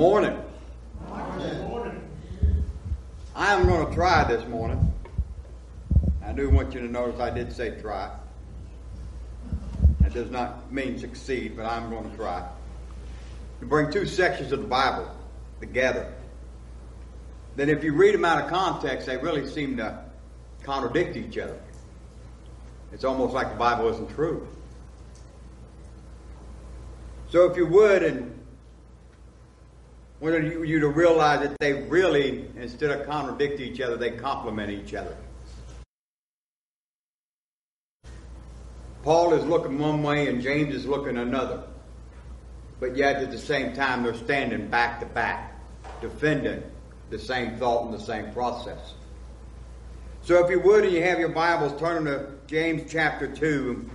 Morning. 0.00 0.34
Morning. 1.10 2.00
I 3.36 3.52
am 3.52 3.66
going 3.66 3.86
to 3.86 3.94
try 3.94 4.24
this 4.24 4.48
morning. 4.48 4.94
I 6.24 6.32
do 6.32 6.48
want 6.48 6.72
you 6.72 6.80
to 6.80 6.88
notice 6.88 7.20
I 7.20 7.28
did 7.28 7.52
say 7.52 7.78
try. 7.82 8.10
That 10.00 10.14
does 10.14 10.30
not 10.30 10.72
mean 10.72 10.98
succeed, 10.98 11.54
but 11.54 11.66
I'm 11.66 11.90
going 11.90 12.10
to 12.10 12.16
try. 12.16 12.48
To 13.60 13.66
bring 13.66 13.92
two 13.92 14.06
sections 14.06 14.52
of 14.52 14.62
the 14.62 14.66
Bible 14.66 15.14
together. 15.60 16.10
Then, 17.56 17.68
if 17.68 17.84
you 17.84 17.92
read 17.92 18.14
them 18.14 18.24
out 18.24 18.42
of 18.42 18.48
context, 18.48 19.06
they 19.06 19.18
really 19.18 19.46
seem 19.46 19.76
to 19.76 20.02
contradict 20.62 21.18
each 21.18 21.36
other. 21.36 21.60
It's 22.90 23.04
almost 23.04 23.34
like 23.34 23.50
the 23.50 23.58
Bible 23.58 23.90
isn't 23.90 24.08
true. 24.14 24.48
So, 27.28 27.50
if 27.50 27.54
you 27.58 27.66
would, 27.66 28.02
and 28.02 28.39
wanted 30.20 30.68
you, 30.68 30.80
to 30.80 30.88
realize 30.88 31.40
that 31.40 31.58
they 31.58 31.72
really, 31.72 32.46
instead 32.56 32.90
of 32.90 33.06
contradict 33.06 33.60
each 33.60 33.80
other, 33.80 33.96
they 33.96 34.10
complement 34.10 34.70
each 34.70 34.94
other. 34.94 35.16
Paul 39.02 39.32
is 39.32 39.44
looking 39.46 39.78
one 39.78 40.02
way 40.02 40.28
and 40.28 40.42
James 40.42 40.74
is 40.74 40.84
looking 40.84 41.16
another. 41.16 41.62
But 42.80 42.96
yet 42.96 43.16
at 43.16 43.30
the 43.30 43.38
same 43.38 43.74
time, 43.74 44.02
they're 44.02 44.14
standing 44.14 44.68
back 44.68 45.00
to 45.00 45.06
back, 45.06 45.58
defending 46.02 46.62
the 47.08 47.18
same 47.18 47.56
thought 47.56 47.86
and 47.86 47.94
the 47.94 48.00
same 48.00 48.32
process. 48.32 48.94
So 50.22 50.44
if 50.44 50.50
you 50.50 50.60
would 50.60 50.84
and 50.84 50.92
you 50.92 51.02
have 51.02 51.18
your 51.18 51.30
Bibles, 51.30 51.78
turn 51.80 52.04
to 52.04 52.28
James 52.46 52.90
chapter 52.90 53.26
2. 53.26 53.90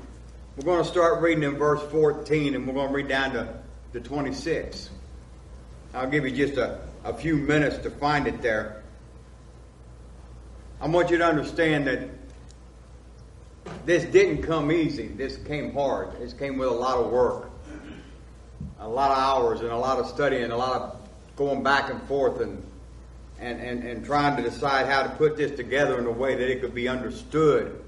We're 0.57 0.65
going 0.65 0.84
to 0.84 0.90
start 0.90 1.21
reading 1.21 1.43
in 1.43 1.55
verse 1.55 1.84
14 1.91 2.55
and 2.55 2.68
we're 2.68 2.73
going 2.73 2.87
to 2.87 2.93
read 2.93 3.07
down 3.07 3.34
to, 3.34 3.59
to 3.93 3.99
26. 3.99 4.90
I'll 5.96 6.10
give 6.10 6.26
you 6.26 6.32
just 6.32 6.57
a, 6.57 6.79
a 7.05 7.13
few 7.13 7.38
minutes 7.38 7.77
to 7.79 7.90
find 7.90 8.27
it 8.27 8.41
there. 8.41 8.84
I 10.82 10.87
want 10.87 11.10
you 11.10 11.18
to 11.18 11.26
understand 11.26 11.87
that 11.87 12.10
this 13.85 14.04
didn't 14.04 14.43
come 14.43 14.74
easy. 14.74 15.07
This 15.07 15.37
came 15.37 15.74
hard. 15.74 16.20
This 16.20 16.34
came 16.34 16.57
with 16.57 16.68
a 16.68 16.74
lot 16.74 16.98
of 16.98 17.12
work, 17.12 17.49
a 18.79 18.87
lot 18.87 19.12
of 19.12 19.18
hours, 19.18 19.62
and 19.62 19.70
a 19.70 19.77
lot 19.77 19.98
of 19.98 20.07
studying, 20.07 20.52
a 20.52 20.57
lot 20.57 20.82
of 20.82 20.99
going 21.37 21.63
back 21.63 21.90
and 21.90 22.02
forth 22.04 22.41
and, 22.41 22.62
and, 23.40 23.62
and, 23.62 23.84
and 23.84 24.05
trying 24.05 24.35
to 24.35 24.43
decide 24.43 24.87
how 24.87 25.02
to 25.02 25.09
put 25.09 25.37
this 25.37 25.55
together 25.55 25.98
in 25.98 26.05
a 26.05 26.12
way 26.12 26.35
that 26.35 26.49
it 26.49 26.59
could 26.59 26.76
be 26.76 26.90
understood 26.90 27.82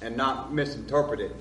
and 0.00 0.16
not 0.16 0.54
misinterpreted. 0.54 1.34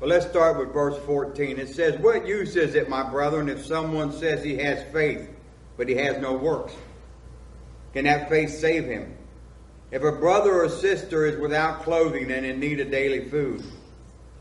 But 0.00 0.08
let's 0.08 0.26
start 0.26 0.58
with 0.58 0.72
verse 0.72 0.98
14. 1.04 1.58
It 1.58 1.68
says, 1.68 1.98
What 2.00 2.26
use 2.26 2.56
is 2.56 2.74
it, 2.74 2.88
my 2.88 3.08
brethren, 3.08 3.48
if 3.48 3.64
someone 3.64 4.12
says 4.12 4.42
he 4.42 4.56
has 4.58 4.84
faith, 4.92 5.30
but 5.76 5.88
he 5.88 5.94
has 5.96 6.18
no 6.18 6.34
works? 6.34 6.74
Can 7.92 8.04
that 8.04 8.28
faith 8.28 8.50
save 8.50 8.86
him? 8.86 9.16
If 9.90 10.02
a 10.02 10.12
brother 10.12 10.64
or 10.64 10.68
sister 10.68 11.26
is 11.26 11.38
without 11.38 11.82
clothing 11.82 12.30
and 12.32 12.44
in 12.44 12.58
need 12.58 12.80
of 12.80 12.90
daily 12.90 13.28
food, 13.28 13.64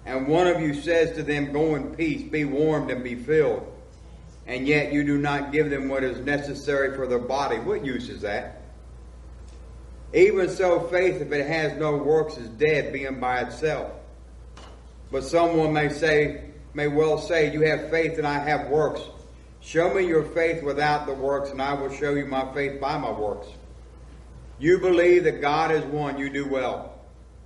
and 0.05 0.27
one 0.27 0.47
of 0.47 0.59
you 0.59 0.73
says 0.73 1.15
to 1.15 1.23
them, 1.23 1.53
Go 1.53 1.75
in 1.75 1.95
peace, 1.95 2.23
be 2.23 2.45
warmed 2.45 2.89
and 2.89 3.03
be 3.03 3.15
filled, 3.15 3.71
and 4.47 4.67
yet 4.67 4.91
you 4.91 5.03
do 5.03 5.17
not 5.17 5.51
give 5.51 5.69
them 5.69 5.88
what 5.88 6.03
is 6.03 6.19
necessary 6.25 6.95
for 6.95 7.07
their 7.07 7.19
body, 7.19 7.59
what 7.59 7.85
use 7.85 8.09
is 8.09 8.21
that? 8.21 8.63
Even 10.13 10.49
so, 10.49 10.81
faith, 10.88 11.21
if 11.21 11.31
it 11.31 11.47
has 11.47 11.77
no 11.77 11.95
works, 11.97 12.38
is 12.38 12.49
dead, 12.49 12.91
being 12.91 13.19
by 13.19 13.41
itself. 13.41 13.91
But 15.14 15.23
someone 15.23 15.72
may 15.72 15.89
say, 15.89 16.42
may 16.73 16.88
well 16.88 17.19
say, 17.19 17.53
You 17.53 17.61
have 17.61 17.92
faith 17.92 18.17
and 18.17 18.25
I 18.25 18.39
have 18.39 18.69
works. 18.69 19.00
Show 19.62 19.94
me 19.94 20.07
your 20.07 20.24
faith 20.24 20.63
without 20.63 21.06
the 21.06 21.13
works, 21.13 21.51
and 21.51 21.62
I 21.62 21.75
will 21.75 21.94
show 21.94 22.16
you 22.16 22.25
my 22.25 22.51
faith 22.56 22.81
by 22.81 22.97
my 22.97 23.12
works. 23.12 23.47
You 24.57 24.79
believe 24.79 25.25
that 25.25 25.40
God 25.40 25.69
is 25.69 25.84
one, 25.85 26.18
you 26.18 26.31
do 26.31 26.47
well. 26.50 26.97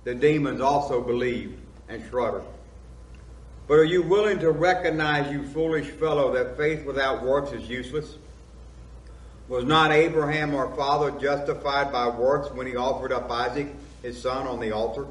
The 0.04 0.14
demons 0.14 0.62
also 0.62 1.02
believe 1.02 1.60
and 1.90 2.02
shudder. 2.10 2.42
But 3.66 3.74
are 3.74 3.84
you 3.84 4.02
willing 4.02 4.38
to 4.38 4.50
recognize, 4.50 5.30
you 5.30 5.46
foolish 5.48 5.88
fellow, 5.88 6.32
that 6.32 6.56
faith 6.56 6.86
without 6.86 7.22
works 7.22 7.52
is 7.52 7.68
useless? 7.68 8.16
Was 9.46 9.64
not 9.64 9.92
Abraham 9.92 10.54
our 10.54 10.74
father 10.74 11.10
justified 11.20 11.92
by 11.92 12.08
works 12.08 12.50
when 12.50 12.66
he 12.66 12.76
offered 12.76 13.12
up 13.12 13.30
Isaac, 13.30 13.68
his 14.00 14.18
son, 14.18 14.46
on 14.46 14.58
the 14.58 14.72
altar? 14.72 15.06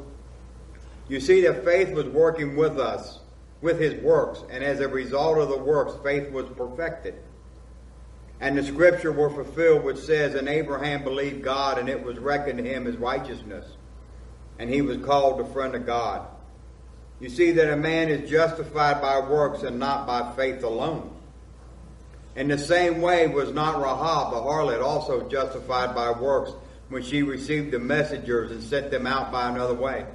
You 1.10 1.20
see 1.20 1.42
that 1.42 1.64
faith 1.64 1.92
was 1.92 2.06
working 2.06 2.56
with 2.56 2.80
us, 2.80 3.20
with 3.62 3.80
his 3.80 3.96
works, 4.04 4.44
and 4.50 4.64
as 4.64 4.80
a 4.80 4.88
result 4.88 5.38
of 5.38 5.50
the 5.50 5.58
works, 5.58 5.94
faith 6.04 6.32
was 6.32 6.46
perfected. 6.56 7.16
And 8.40 8.58
the 8.58 8.64
scripture 8.64 9.12
were 9.12 9.30
fulfilled 9.30 9.84
which 9.84 9.98
says, 9.98 10.36
And 10.36 10.48
Abraham 10.48 11.04
believed 11.04 11.44
God, 11.44 11.80
and 11.80 11.90
it 11.90 12.04
was 12.04 12.20
reckoned 12.20 12.60
to 12.60 12.64
him 12.64 12.86
as 12.86 12.98
righteousness. 12.98 13.66
And 14.60 14.70
he 14.70 14.82
was 14.82 14.98
called 14.98 15.40
the 15.40 15.54
friend 15.54 15.76
of 15.76 15.86
God. 15.86 16.28
You 17.20 17.30
see 17.30 17.52
that 17.52 17.74
a 17.74 17.78
man 17.78 18.10
is 18.10 18.30
justified 18.30 19.02
by 19.02 19.20
works 19.20 19.64
and 19.64 19.80
not 19.80 20.06
by 20.06 20.36
faith 20.36 20.64
alone. 20.64 21.12
In 22.36 22.48
the 22.48 22.58
same 22.60 23.02
way 23.02 23.26
was 23.26 23.52
not 23.52 23.82
Rahab 23.82 24.32
the 24.32 24.40
harlot 24.40 24.84
also 24.84 25.28
justified 25.28 25.96
by 25.96 26.12
works 26.12 26.52
when 26.90 27.02
she 27.02 27.24
received 27.24 27.72
the 27.72 27.80
messengers 27.80 28.52
and 28.52 28.62
sent 28.62 28.92
them 28.92 29.08
out 29.08 29.32
by 29.32 29.50
another 29.50 29.74
way. 29.74 30.06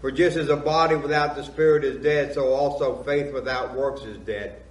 For 0.00 0.12
just 0.12 0.36
as 0.36 0.48
a 0.48 0.56
body 0.56 0.94
without 0.94 1.34
the 1.34 1.42
spirit 1.42 1.84
is 1.84 2.02
dead, 2.02 2.32
so 2.32 2.52
also 2.52 3.02
faith 3.02 3.32
without 3.32 3.74
works 3.74 4.02
is 4.02 4.16
dead. 4.18 4.62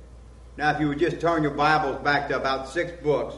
Now, 0.56 0.72
if 0.72 0.80
you 0.80 0.88
would 0.88 1.00
just 1.00 1.20
turn 1.20 1.44
your 1.44 1.52
Bibles 1.52 2.02
back 2.02 2.30
to 2.30 2.38
about 2.38 2.70
six 2.70 2.92
books 3.04 3.36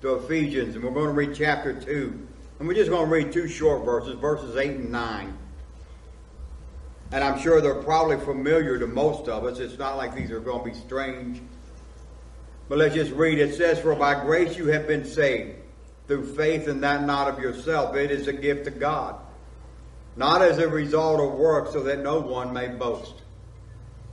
to 0.00 0.16
Ephesians, 0.16 0.74
and 0.74 0.84
we're 0.84 0.90
going 0.90 1.06
to 1.06 1.12
read 1.12 1.34
chapter 1.34 1.72
2. 1.80 2.26
And 2.58 2.66
we're 2.66 2.74
just 2.74 2.90
going 2.90 3.04
to 3.06 3.10
read 3.10 3.32
two 3.32 3.46
short 3.46 3.84
verses, 3.84 4.18
verses 4.18 4.56
8 4.56 4.70
and 4.72 4.90
9. 4.90 5.38
And 7.12 7.24
I'm 7.24 7.40
sure 7.40 7.60
they're 7.60 7.82
probably 7.82 8.18
familiar 8.18 8.78
to 8.78 8.86
most 8.86 9.28
of 9.28 9.44
us. 9.44 9.60
It's 9.60 9.78
not 9.78 9.96
like 9.96 10.14
these 10.14 10.32
are 10.32 10.40
going 10.40 10.64
to 10.64 10.70
be 10.70 10.84
strange. 10.86 11.40
But 12.68 12.78
let's 12.78 12.96
just 12.96 13.12
read. 13.12 13.38
It 13.38 13.54
says, 13.54 13.78
For 13.78 13.94
by 13.94 14.22
grace 14.24 14.58
you 14.58 14.66
have 14.66 14.88
been 14.88 15.06
saved, 15.06 15.54
through 16.08 16.34
faith 16.34 16.66
and 16.66 16.82
that 16.82 17.04
not 17.04 17.28
of 17.28 17.38
yourself. 17.38 17.94
It 17.94 18.10
is 18.10 18.26
a 18.26 18.32
gift 18.32 18.66
of 18.66 18.80
God 18.80 19.14
not 20.18 20.42
as 20.42 20.58
a 20.58 20.66
result 20.66 21.20
of 21.20 21.38
work, 21.38 21.72
so 21.72 21.84
that 21.84 22.00
no 22.00 22.18
one 22.20 22.52
may 22.52 22.66
boast. 22.66 23.14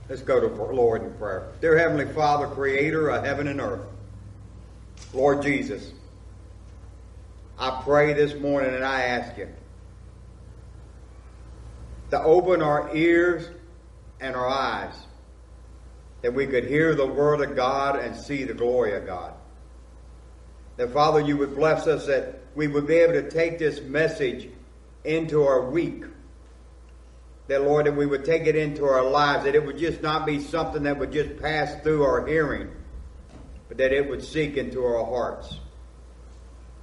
Let's 0.08 0.22
go 0.22 0.38
to 0.38 0.46
Lord 0.46 1.02
in 1.02 1.12
prayer. 1.14 1.48
Dear 1.60 1.76
Heavenly 1.76 2.06
Father, 2.14 2.46
creator 2.46 3.08
of 3.08 3.24
heaven 3.24 3.48
and 3.48 3.60
earth, 3.60 3.84
Lord 5.12 5.42
Jesus, 5.42 5.90
I 7.58 7.82
pray 7.82 8.12
this 8.12 8.38
morning 8.40 8.72
and 8.72 8.84
I 8.84 9.02
ask 9.02 9.36
you 9.36 9.48
to 12.12 12.22
open 12.22 12.62
our 12.62 12.94
ears 12.94 13.48
and 14.20 14.36
our 14.36 14.46
eyes 14.46 14.94
that 16.22 16.32
we 16.32 16.46
could 16.46 16.66
hear 16.66 16.94
the 16.94 17.06
word 17.06 17.40
of 17.40 17.56
God 17.56 17.98
and 17.98 18.14
see 18.14 18.44
the 18.44 18.54
glory 18.54 18.94
of 18.94 19.06
God. 19.06 19.34
That 20.76 20.92
Father, 20.92 21.20
you 21.20 21.36
would 21.38 21.56
bless 21.56 21.88
us 21.88 22.06
that 22.06 22.42
we 22.54 22.68
would 22.68 22.86
be 22.86 22.94
able 22.94 23.14
to 23.14 23.28
take 23.28 23.58
this 23.58 23.80
message 23.80 24.50
into 25.06 25.44
our 25.44 25.62
week. 25.62 26.04
That, 27.48 27.62
Lord, 27.62 27.86
that 27.86 27.94
we 27.94 28.06
would 28.06 28.24
take 28.24 28.46
it 28.46 28.56
into 28.56 28.84
our 28.84 29.04
lives, 29.04 29.44
that 29.44 29.54
it 29.54 29.64
would 29.64 29.78
just 29.78 30.02
not 30.02 30.26
be 30.26 30.40
something 30.40 30.82
that 30.82 30.98
would 30.98 31.12
just 31.12 31.40
pass 31.40 31.80
through 31.82 32.02
our 32.02 32.26
hearing, 32.26 32.70
but 33.68 33.78
that 33.78 33.92
it 33.92 34.08
would 34.08 34.24
seek 34.24 34.56
into 34.56 34.84
our 34.84 35.04
hearts. 35.04 35.60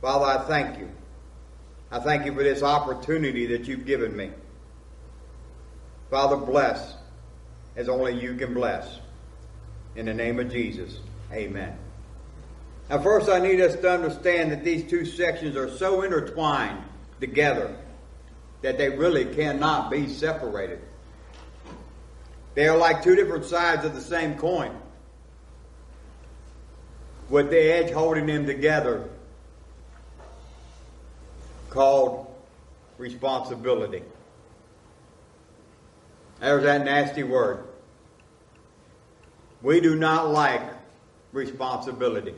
Father, 0.02 0.26
I 0.26 0.48
thank 0.48 0.80
you. 0.80 0.90
I 1.92 2.00
thank 2.00 2.26
you 2.26 2.34
for 2.34 2.44
this 2.44 2.64
opportunity 2.64 3.46
that 3.48 3.68
you've 3.68 3.86
given 3.86 4.16
me. 4.16 4.32
Father, 6.10 6.38
bless 6.38 6.96
as 7.76 7.90
only 7.90 8.20
you 8.20 8.36
can 8.36 8.54
bless. 8.54 9.00
In 9.96 10.06
the 10.06 10.14
name 10.14 10.40
of 10.40 10.52
Jesus, 10.52 11.00
amen. 11.32 11.78
Now, 12.90 13.00
first, 13.00 13.30
I 13.30 13.40
need 13.40 13.62
us 13.62 13.76
to 13.76 13.92
understand 13.92 14.52
that 14.52 14.64
these 14.64 14.90
two 14.90 15.06
sections 15.06 15.56
are 15.56 15.70
so 15.70 16.02
intertwined 16.02 16.84
together 17.20 17.78
that 18.64 18.78
they 18.78 18.90
really 18.90 19.26
cannot 19.26 19.92
be 19.92 20.08
separated. 20.08 20.80
They 22.56 22.68
are 22.68 22.78
like 22.78 23.04
two 23.04 23.14
different 23.16 23.46
sides 23.46 23.86
of 23.86 23.94
the 23.94 24.02
same 24.02 24.36
coin, 24.36 24.76
with 27.30 27.50
the 27.50 27.60
edge 27.60 27.92
holding 27.92 28.26
them 28.26 28.46
together, 28.46 29.10
called 31.70 32.34
responsibility. 32.98 34.04
There's 36.40 36.64
that 36.64 36.86
nasty 36.86 37.24
word. 37.24 37.66
We 39.62 39.82
do 39.82 39.96
not 39.96 40.30
like 40.30 40.62
responsibility. 41.32 42.36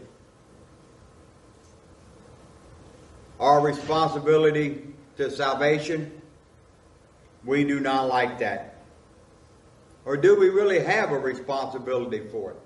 Our 3.40 3.60
responsibility 3.62 4.88
to 5.18 5.30
salvation, 5.30 6.15
we 7.46 7.64
do 7.64 7.80
not 7.80 8.08
like 8.08 8.40
that. 8.40 8.76
Or 10.06 10.18
do 10.18 10.40
we 10.40 10.50
really 10.50 10.80
have 10.80 11.12
a 11.12 11.18
responsibility 11.18 12.22
for 12.32 12.52
it? 12.52 12.58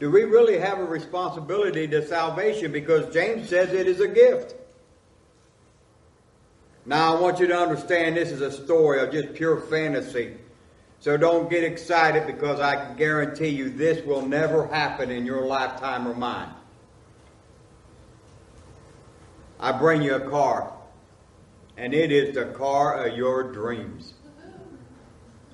Do 0.00 0.10
we 0.10 0.24
really 0.24 0.58
have 0.58 0.78
a 0.78 0.84
responsibility 0.84 1.86
to 1.88 2.06
salvation? 2.06 2.72
Because 2.72 3.12
James 3.14 3.48
says 3.48 3.72
it 3.72 3.86
is 3.86 4.00
a 4.00 4.08
gift. 4.08 4.54
Now, 6.86 7.16
I 7.16 7.20
want 7.20 7.40
you 7.40 7.46
to 7.46 7.56
understand 7.56 8.16
this 8.16 8.30
is 8.30 8.42
a 8.42 8.52
story 8.52 9.00
of 9.00 9.10
just 9.10 9.32
pure 9.34 9.58
fantasy. 9.58 10.34
So 11.00 11.16
don't 11.16 11.48
get 11.48 11.64
excited 11.64 12.26
because 12.26 12.60
I 12.60 12.76
can 12.76 12.96
guarantee 12.96 13.48
you 13.48 13.70
this 13.70 14.04
will 14.04 14.26
never 14.26 14.66
happen 14.66 15.10
in 15.10 15.24
your 15.24 15.46
lifetime 15.46 16.06
or 16.06 16.14
mine. 16.14 16.50
I 19.58 19.72
bring 19.72 20.02
you 20.02 20.16
a 20.16 20.30
car, 20.30 20.73
and 21.76 21.92
it 21.94 22.12
is 22.12 22.34
the 22.34 22.46
car 22.46 23.06
of 23.06 23.16
your 23.16 23.52
dreams. 23.52 24.14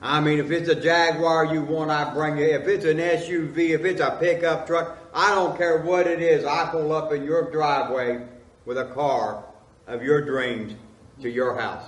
I 0.02 0.20
mean, 0.20 0.38
if 0.38 0.50
it's 0.50 0.68
a 0.68 0.74
Jaguar 0.74 1.52
you 1.52 1.62
want, 1.62 1.90
I 1.90 2.12
bring 2.14 2.38
it. 2.38 2.50
If 2.50 2.68
it's 2.68 2.84
an 2.86 2.98
SUV, 2.98 3.70
if 3.70 3.84
it's 3.84 4.00
a 4.00 4.16
pickup 4.18 4.66
truck, 4.66 4.98
I 5.12 5.34
don't 5.34 5.56
care 5.58 5.78
what 5.82 6.06
it 6.06 6.22
is. 6.22 6.44
I 6.44 6.70
pull 6.70 6.92
up 6.92 7.12
in 7.12 7.24
your 7.24 7.50
driveway 7.50 8.26
with 8.64 8.78
a 8.78 8.86
car 8.86 9.44
of 9.86 10.02
your 10.02 10.24
dreams 10.24 10.74
to 11.20 11.28
your 11.28 11.58
house. 11.58 11.84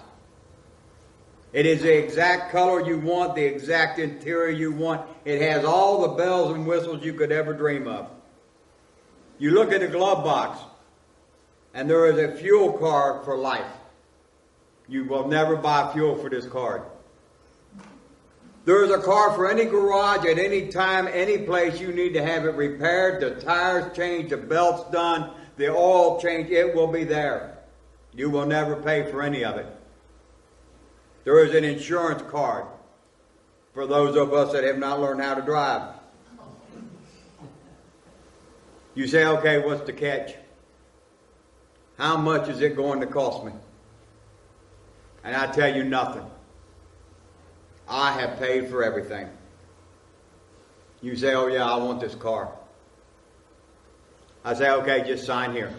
It 1.52 1.66
is 1.66 1.82
the 1.82 1.96
exact 1.96 2.50
color 2.50 2.86
you 2.86 2.98
want, 2.98 3.34
the 3.34 3.44
exact 3.44 3.98
interior 3.98 4.50
you 4.50 4.72
want. 4.72 5.08
It 5.24 5.40
has 5.42 5.64
all 5.64 6.02
the 6.02 6.08
bells 6.08 6.54
and 6.54 6.66
whistles 6.66 7.04
you 7.04 7.12
could 7.12 7.32
ever 7.32 7.52
dream 7.52 7.86
of. 7.86 8.08
You 9.38 9.50
look 9.50 9.72
at 9.72 9.80
the 9.80 9.88
glove 9.88 10.24
box, 10.24 10.60
and 11.74 11.88
there 11.88 12.06
is 12.06 12.18
a 12.18 12.36
fuel 12.36 12.72
card 12.74 13.24
for 13.24 13.36
life. 13.36 13.66
You 14.92 15.04
will 15.04 15.26
never 15.26 15.56
buy 15.56 15.90
fuel 15.94 16.16
for 16.16 16.28
this 16.28 16.44
card. 16.44 16.82
There 18.66 18.84
is 18.84 18.90
a 18.90 18.98
car 18.98 19.32
for 19.32 19.50
any 19.50 19.64
garage 19.64 20.26
at 20.26 20.38
any 20.38 20.68
time, 20.68 21.08
any 21.10 21.38
place 21.38 21.80
you 21.80 21.92
need 21.92 22.12
to 22.12 22.22
have 22.22 22.44
it 22.44 22.54
repaired, 22.54 23.22
the 23.22 23.40
tires 23.40 23.96
changed, 23.96 24.28
the 24.28 24.36
belts 24.36 24.90
done, 24.92 25.30
the 25.56 25.68
oil 25.68 26.20
changed, 26.20 26.52
it 26.52 26.74
will 26.74 26.88
be 26.88 27.04
there. 27.04 27.56
You 28.12 28.28
will 28.28 28.44
never 28.44 28.76
pay 28.76 29.10
for 29.10 29.22
any 29.22 29.46
of 29.46 29.56
it. 29.56 29.66
There 31.24 31.42
is 31.42 31.54
an 31.54 31.64
insurance 31.64 32.22
card 32.30 32.66
for 33.72 33.86
those 33.86 34.14
of 34.14 34.34
us 34.34 34.52
that 34.52 34.62
have 34.62 34.76
not 34.76 35.00
learned 35.00 35.22
how 35.22 35.36
to 35.36 35.42
drive. 35.42 35.94
You 38.94 39.06
say, 39.06 39.24
okay, 39.24 39.58
what's 39.58 39.86
the 39.86 39.94
catch? 39.94 40.34
How 41.96 42.18
much 42.18 42.50
is 42.50 42.60
it 42.60 42.76
going 42.76 43.00
to 43.00 43.06
cost 43.06 43.42
me? 43.42 43.52
And 45.24 45.36
I 45.36 45.46
tell 45.46 45.74
you 45.74 45.84
nothing. 45.84 46.24
I 47.88 48.12
have 48.12 48.38
paid 48.38 48.68
for 48.68 48.82
everything. 48.82 49.28
You 51.00 51.16
say, 51.16 51.34
oh 51.34 51.48
yeah, 51.48 51.64
I 51.64 51.76
want 51.76 52.00
this 52.00 52.14
car. 52.14 52.50
I 54.44 54.54
say, 54.54 54.70
okay, 54.70 55.04
just 55.06 55.24
sign 55.24 55.52
here. 55.52 55.72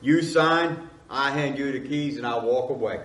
You 0.00 0.22
sign, 0.22 0.88
I 1.10 1.30
hand 1.30 1.58
you 1.58 1.72
the 1.72 1.80
keys 1.80 2.16
and 2.18 2.26
I 2.26 2.38
walk 2.38 2.70
away. 2.70 3.00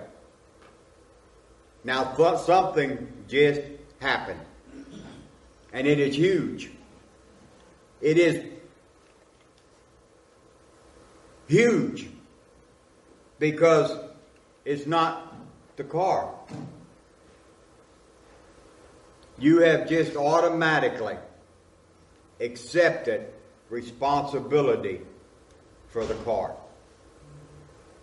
Now, 1.84 2.14
something 2.36 3.12
just 3.28 3.60
happened. 4.00 4.40
And 5.72 5.86
it 5.86 5.98
is 5.98 6.16
huge. 6.16 6.70
It 8.00 8.16
is 8.18 8.44
huge 11.48 12.08
because 13.38 13.96
it's 14.64 14.86
not 14.86 15.36
the 15.76 15.84
car. 15.84 16.32
You 19.38 19.58
have 19.60 19.88
just 19.88 20.16
automatically 20.16 21.16
accepted 22.40 23.26
responsibility 23.68 25.00
for 25.88 26.04
the 26.04 26.14
car. 26.14 26.54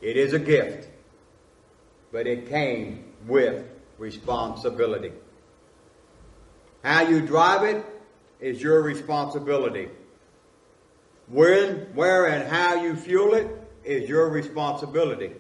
It 0.02 0.18
is 0.18 0.34
a 0.34 0.40
gift, 0.40 0.90
but 2.12 2.28
it 2.28 2.50
came 2.50 3.06
with 3.28 3.66
responsibility. 3.98 5.12
How 6.84 7.04
you 7.04 7.22
drive 7.22 7.64
it 7.64 7.86
is 8.40 8.62
your 8.62 8.82
responsibility. 8.82 9.90
When, 11.28 11.94
where, 11.94 12.26
and 12.26 12.50
how 12.50 12.84
you 12.84 12.96
fuel 12.96 13.36
it 13.36 13.61
is 13.84 14.10
your 14.10 14.30
responsibility. 14.30 15.34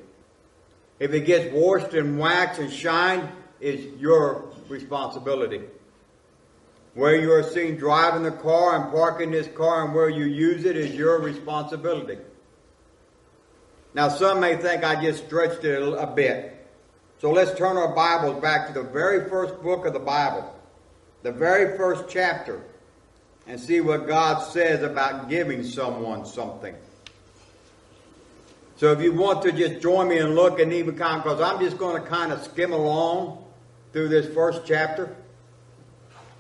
If 0.99 1.13
it 1.13 1.21
gets 1.21 1.53
washed 1.53 1.93
and 1.93 2.19
waxed 2.19 2.59
and 2.59 2.71
shined, 2.71 3.29
is 3.59 3.99
your 3.99 4.51
responsibility. 4.67 5.61
Where 6.93 7.15
you 7.15 7.31
are 7.31 7.43
seen 7.43 7.77
driving 7.77 8.23
the 8.23 8.31
car 8.31 8.75
and 8.75 8.91
parking 8.91 9.31
this 9.31 9.47
car 9.47 9.85
and 9.85 9.93
where 9.93 10.09
you 10.09 10.25
use 10.25 10.65
it 10.65 10.75
is 10.75 10.93
your 10.93 11.19
responsibility. 11.21 12.17
Now, 13.93 14.09
some 14.09 14.39
may 14.39 14.57
think 14.57 14.83
I 14.83 15.01
just 15.01 15.25
stretched 15.25 15.63
it 15.63 15.81
a 15.81 16.07
bit. 16.07 16.57
So 17.19 17.31
let's 17.31 17.57
turn 17.57 17.77
our 17.77 17.93
Bibles 17.93 18.41
back 18.41 18.67
to 18.67 18.73
the 18.73 18.83
very 18.83 19.29
first 19.29 19.61
book 19.61 19.85
of 19.85 19.93
the 19.93 19.99
Bible, 19.99 20.53
the 21.23 21.31
very 21.31 21.77
first 21.77 22.05
chapter, 22.09 22.61
and 23.47 23.59
see 23.59 23.79
what 23.79 24.07
God 24.07 24.41
says 24.51 24.81
about 24.81 25.29
giving 25.29 25.63
someone 25.63 26.25
something. 26.25 26.75
So 28.81 28.91
if 28.91 28.99
you 28.99 29.13
want 29.13 29.43
to 29.43 29.51
just 29.51 29.79
join 29.79 30.07
me 30.07 30.17
and 30.17 30.33
look 30.33 30.59
and 30.59 30.73
even 30.73 30.97
kind 30.97 31.21
because 31.21 31.39
I'm 31.39 31.59
just 31.59 31.77
going 31.77 32.01
to 32.01 32.09
kind 32.09 32.31
of 32.31 32.41
skim 32.41 32.73
along 32.73 33.45
through 33.93 34.07
this 34.07 34.33
first 34.33 34.63
chapter. 34.65 35.15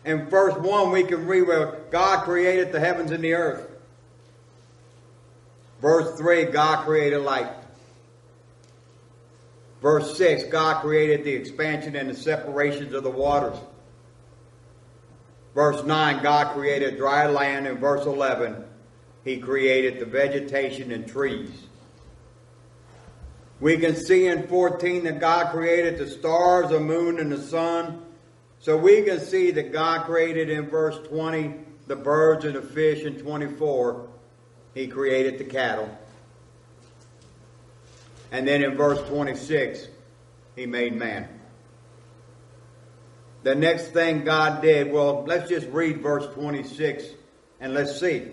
In 0.05 0.25
verse 0.25 0.55
1, 0.57 0.89
we 0.89 1.03
can 1.03 1.27
read 1.27 1.43
where 1.43 1.81
God 1.91 2.23
created 2.23 2.71
the 2.71 2.79
heavens 2.79 3.11
and 3.11 3.23
the 3.23 3.35
earth. 3.35 3.69
Verse 5.81 6.17
3, 6.17 6.45
God 6.45 6.83
created 6.83 7.19
light. 7.19 7.51
Verse 9.79 10.17
6, 10.17 10.45
God 10.45 10.81
created 10.81 11.23
the 11.23 11.33
expansion 11.33 11.95
and 11.95 12.09
the 12.09 12.15
separations 12.15 12.95
of 12.95 13.03
the 13.03 13.11
waters. 13.11 13.59
Verse 15.53 15.83
9, 15.83 16.23
God 16.23 16.55
created 16.55 16.97
dry 16.97 17.27
land. 17.27 17.67
And 17.67 17.77
verse 17.77 18.07
11, 18.07 18.63
He 19.23 19.37
created 19.37 19.99
the 19.99 20.07
vegetation 20.07 20.91
and 20.91 21.07
trees. 21.07 21.67
We 23.61 23.77
can 23.77 23.95
see 23.95 24.25
in 24.25 24.47
14 24.47 25.03
that 25.03 25.19
God 25.19 25.51
created 25.51 25.99
the 25.99 26.07
stars, 26.07 26.71
the 26.71 26.79
moon, 26.79 27.19
and 27.19 27.31
the 27.31 27.41
sun. 27.41 28.01
So 28.59 28.75
we 28.75 29.03
can 29.03 29.19
see 29.19 29.51
that 29.51 29.71
God 29.71 30.05
created 30.05 30.49
in 30.49 30.67
verse 30.67 30.97
20 31.07 31.53
the 31.85 31.95
birds 31.95 32.43
and 32.43 32.55
the 32.55 32.61
fish. 32.61 33.03
In 33.03 33.19
24, 33.19 34.07
He 34.73 34.87
created 34.87 35.37
the 35.37 35.43
cattle. 35.43 35.95
And 38.31 38.47
then 38.47 38.63
in 38.63 38.75
verse 38.75 38.99
26, 39.07 39.87
He 40.55 40.65
made 40.65 40.95
man. 40.95 41.29
The 43.43 43.53
next 43.53 43.89
thing 43.89 44.23
God 44.23 44.61
did, 44.61 44.91
well, 44.91 45.23
let's 45.27 45.49
just 45.49 45.67
read 45.67 46.01
verse 46.01 46.25
26 46.33 47.05
and 47.59 47.73
let's 47.73 47.99
see. 47.99 48.27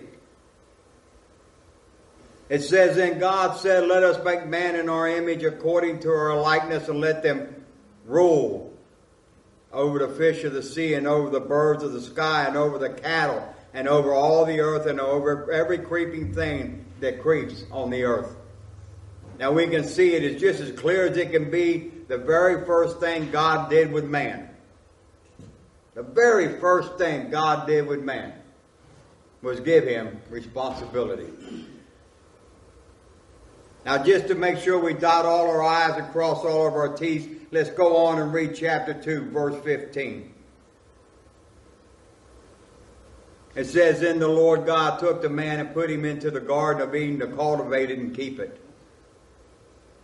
It 2.49 2.63
says, 2.63 2.95
Then 2.95 3.19
God 3.19 3.57
said, 3.57 3.87
Let 3.87 4.03
us 4.03 4.23
make 4.25 4.47
man 4.47 4.75
in 4.75 4.89
our 4.89 5.07
image 5.07 5.43
according 5.43 5.99
to 6.01 6.09
our 6.09 6.39
likeness, 6.39 6.89
and 6.89 6.99
let 6.99 7.21
them 7.21 7.63
rule 8.05 8.73
over 9.71 9.99
the 9.99 10.09
fish 10.09 10.43
of 10.43 10.53
the 10.53 10.63
sea, 10.63 10.95
and 10.95 11.07
over 11.07 11.29
the 11.29 11.39
birds 11.39 11.83
of 11.83 11.93
the 11.93 12.01
sky, 12.01 12.45
and 12.45 12.57
over 12.57 12.79
the 12.79 12.89
cattle, 12.89 13.47
and 13.73 13.87
over 13.87 14.13
all 14.13 14.45
the 14.45 14.59
earth, 14.59 14.87
and 14.87 14.99
over 14.99 15.51
every 15.51 15.77
creeping 15.77 16.33
thing 16.33 16.85
that 16.99 17.21
creeps 17.21 17.63
on 17.71 17.91
the 17.91 18.03
earth. 18.03 18.35
Now 19.37 19.51
we 19.51 19.67
can 19.67 19.85
see 19.85 20.15
it 20.15 20.23
is 20.23 20.41
just 20.41 20.59
as 20.59 20.71
clear 20.71 21.05
as 21.05 21.15
it 21.15 21.31
can 21.31 21.49
be 21.49 21.91
the 22.07 22.17
very 22.17 22.65
first 22.65 22.99
thing 22.99 23.29
God 23.31 23.69
did 23.69 23.91
with 23.91 24.03
man. 24.03 24.49
The 25.93 26.03
very 26.03 26.59
first 26.59 26.97
thing 26.97 27.29
God 27.29 27.67
did 27.67 27.87
with 27.87 28.01
man 28.01 28.33
was 29.41 29.59
give 29.59 29.85
him 29.85 30.19
responsibility. 30.29 31.29
Now, 33.89 33.97
just 34.03 34.27
to 34.27 34.35
make 34.35 34.59
sure 34.59 34.77
we 34.77 34.93
dot 34.93 35.25
all 35.25 35.49
our 35.49 35.63
I's 35.63 35.97
and 35.97 36.11
cross 36.11 36.45
all 36.45 36.67
of 36.67 36.75
our 36.75 36.95
T's, 36.95 37.27
let's 37.49 37.71
go 37.71 38.05
on 38.05 38.19
and 38.19 38.31
read 38.31 38.53
chapter 38.53 38.93
2, 38.93 39.31
verse 39.31 39.59
15. 39.63 40.31
It 43.55 43.65
says, 43.65 43.99
Then 43.99 44.19
the 44.19 44.27
Lord 44.27 44.67
God 44.67 44.99
took 44.99 45.23
the 45.23 45.29
man 45.29 45.59
and 45.59 45.73
put 45.73 45.89
him 45.89 46.05
into 46.05 46.29
the 46.29 46.39
garden 46.39 46.87
of 46.87 46.93
Eden 46.93 47.17
to 47.21 47.35
cultivate 47.35 47.89
it 47.89 47.97
and 47.97 48.15
keep 48.15 48.39
it. 48.39 48.61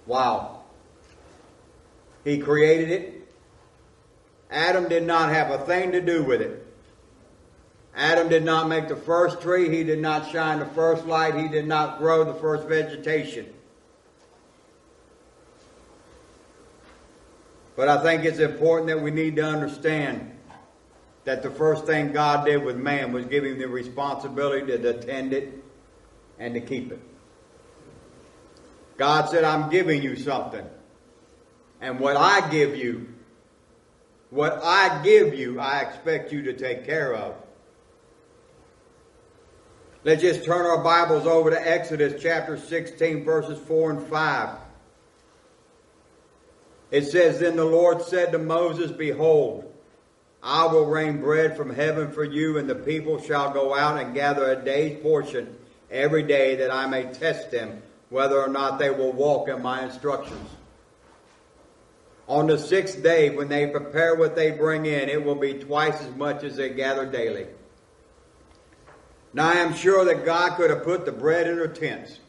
Wow. 0.07 0.63
He 2.23 2.39
created 2.39 2.89
it. 2.89 3.27
Adam 4.49 4.89
did 4.89 5.03
not 5.03 5.29
have 5.29 5.51
a 5.51 5.63
thing 5.63 5.91
to 5.91 6.01
do 6.01 6.23
with 6.23 6.41
it. 6.41 6.65
Adam 7.95 8.29
did 8.29 8.43
not 8.43 8.67
make 8.67 8.87
the 8.87 8.95
first 8.95 9.41
tree. 9.41 9.69
He 9.69 9.83
did 9.83 9.99
not 9.99 10.31
shine 10.31 10.57
the 10.57 10.65
first 10.65 11.05
light. 11.05 11.35
He 11.35 11.47
did 11.47 11.67
not 11.67 11.99
grow 11.99 12.23
the 12.23 12.33
first 12.33 12.67
vegetation. 12.67 13.51
But 17.75 17.89
I 17.89 18.01
think 18.01 18.23
it's 18.23 18.39
important 18.39 18.87
that 18.87 19.01
we 19.01 19.11
need 19.11 19.35
to 19.35 19.43
understand 19.43 20.31
that 21.25 21.43
the 21.43 21.49
first 21.49 21.85
thing 21.85 22.13
God 22.13 22.45
did 22.45 22.63
with 22.63 22.77
man 22.77 23.11
was 23.11 23.25
give 23.25 23.43
him 23.43 23.59
the 23.59 23.67
responsibility 23.67 24.67
to 24.67 24.89
attend 24.89 25.33
it 25.33 25.63
and 26.39 26.53
to 26.53 26.61
keep 26.61 26.91
it. 26.91 27.01
God 28.97 29.29
said, 29.29 29.43
I'm 29.43 29.69
giving 29.69 30.01
you 30.01 30.15
something. 30.15 30.65
And 31.81 31.99
what 31.99 32.15
I 32.15 32.49
give 32.49 32.77
you, 32.77 33.13
what 34.29 34.61
I 34.63 35.01
give 35.03 35.33
you, 35.33 35.59
I 35.59 35.81
expect 35.81 36.31
you 36.31 36.43
to 36.43 36.53
take 36.53 36.85
care 36.85 37.13
of. 37.13 37.35
Let's 40.05 40.21
just 40.21 40.45
turn 40.45 40.65
our 40.65 40.83
Bibles 40.83 41.25
over 41.25 41.49
to 41.49 41.67
Exodus 41.67 42.21
chapter 42.21 42.57
16, 42.57 43.25
verses 43.25 43.59
4 43.67 43.91
and 43.91 44.07
5. 44.07 44.49
It 46.95 47.07
says, 47.07 47.41
Then 47.41 47.57
the 47.57 47.65
Lord 47.65 48.03
said 48.03 48.31
to 48.31 48.37
Moses, 48.37 48.89
Behold, 48.89 49.69
I 50.41 50.65
will 50.67 50.85
rain 50.85 51.19
bread 51.19 51.57
from 51.57 51.75
heaven 51.75 52.09
for 52.09 52.23
you, 52.23 52.57
and 52.57 52.69
the 52.69 52.75
people 52.75 53.21
shall 53.21 53.51
go 53.51 53.75
out 53.75 53.99
and 53.99 54.13
gather 54.13 54.49
a 54.49 54.63
day's 54.63 55.03
portion 55.03 55.57
every 55.91 56.23
day, 56.23 56.55
that 56.55 56.71
I 56.71 56.87
may 56.87 57.11
test 57.11 57.51
them 57.51 57.81
whether 58.07 58.39
or 58.39 58.47
not 58.47 58.79
they 58.79 58.91
will 58.91 59.11
walk 59.11 59.49
in 59.49 59.61
my 59.61 59.83
instructions. 59.83 60.49
On 62.29 62.47
the 62.47 62.57
sixth 62.57 63.03
day, 63.03 63.29
when 63.29 63.49
they 63.49 63.67
prepare 63.67 64.15
what 64.15 64.37
they 64.37 64.51
bring 64.51 64.85
in, 64.85 65.09
it 65.09 65.21
will 65.21 65.35
be 65.35 65.55
twice 65.55 66.01
as 66.01 66.15
much 66.15 66.45
as 66.45 66.55
they 66.55 66.69
gather 66.69 67.05
daily. 67.05 67.47
Now 69.33 69.49
I 69.49 69.55
am 69.55 69.73
sure 69.73 70.05
that 70.05 70.23
God 70.23 70.55
could 70.55 70.69
have 70.69 70.85
put 70.85 71.03
the 71.03 71.11
bread 71.11 71.45
in 71.45 71.57
their 71.57 71.67
tents. 71.67 72.21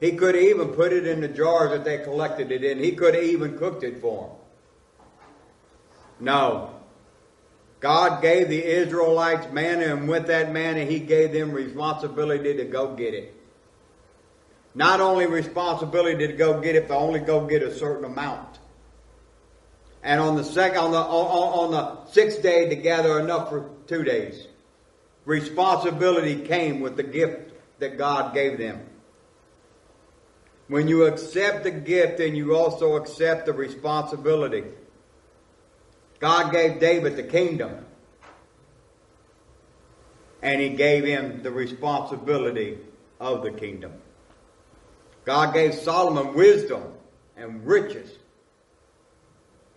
He 0.00 0.12
could 0.12 0.34
have 0.34 0.44
even 0.44 0.68
put 0.68 0.92
it 0.92 1.06
in 1.06 1.20
the 1.20 1.28
jars 1.28 1.70
that 1.70 1.84
they 1.84 1.98
collected 1.98 2.52
it 2.52 2.62
in. 2.62 2.78
He 2.78 2.92
could 2.92 3.14
have 3.14 3.24
even 3.24 3.58
cooked 3.58 3.82
it 3.82 4.00
for 4.00 4.28
them. 4.28 4.36
No. 6.20 6.74
God 7.80 8.22
gave 8.22 8.48
the 8.48 8.62
Israelites 8.62 9.52
manna, 9.52 9.94
and 9.96 10.08
with 10.08 10.26
that 10.26 10.52
manna, 10.52 10.84
He 10.84 10.98
gave 10.98 11.32
them 11.32 11.52
responsibility 11.52 12.56
to 12.56 12.64
go 12.64 12.94
get 12.94 13.14
it. 13.14 13.34
Not 14.74 15.00
only 15.00 15.26
responsibility 15.26 16.26
to 16.26 16.32
go 16.32 16.60
get 16.60 16.76
it, 16.76 16.88
but 16.88 16.96
only 16.96 17.20
go 17.20 17.46
get 17.46 17.62
a 17.62 17.74
certain 17.74 18.04
amount. 18.04 18.58
And 20.02 20.20
on 20.20 20.36
the 20.36 20.44
second, 20.44 20.78
on 20.78 20.92
the 20.92 20.98
on, 20.98 21.64
on 21.64 21.70
the 21.72 22.10
sixth 22.12 22.42
day, 22.42 22.68
to 22.68 22.76
gather 22.76 23.18
enough 23.18 23.48
for 23.48 23.70
two 23.86 24.04
days. 24.04 24.46
Responsibility 25.24 26.46
came 26.46 26.80
with 26.80 26.96
the 26.96 27.02
gift 27.02 27.52
that 27.80 27.98
God 27.98 28.32
gave 28.32 28.58
them. 28.58 28.80
When 30.68 30.86
you 30.86 31.06
accept 31.06 31.64
the 31.64 31.70
gift, 31.70 32.18
then 32.18 32.36
you 32.36 32.54
also 32.54 32.96
accept 32.96 33.46
the 33.46 33.54
responsibility. 33.54 34.64
God 36.20 36.52
gave 36.52 36.78
David 36.78 37.16
the 37.16 37.22
kingdom, 37.22 37.86
and 40.42 40.60
he 40.60 40.70
gave 40.70 41.04
him 41.04 41.42
the 41.42 41.50
responsibility 41.50 42.78
of 43.18 43.42
the 43.42 43.50
kingdom. 43.50 43.94
God 45.24 45.54
gave 45.54 45.74
Solomon 45.74 46.34
wisdom 46.34 46.82
and 47.36 47.64
riches, 47.66 48.10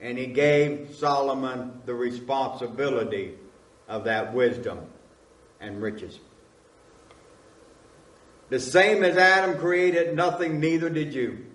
and 0.02 0.18
he 0.18 0.28
gave 0.28 0.96
Solomon 0.96 1.82
the 1.86 1.94
responsibility 1.94 3.36
of 3.88 4.04
that 4.06 4.34
wisdom 4.34 4.80
and 5.62 5.82
riches. 5.82 6.20
The 8.52 8.60
same 8.60 9.02
as 9.06 9.16
Adam 9.16 9.58
created 9.60 10.14
nothing, 10.14 10.60
neither 10.60 10.90
did 10.90 11.14
you. 11.14 11.46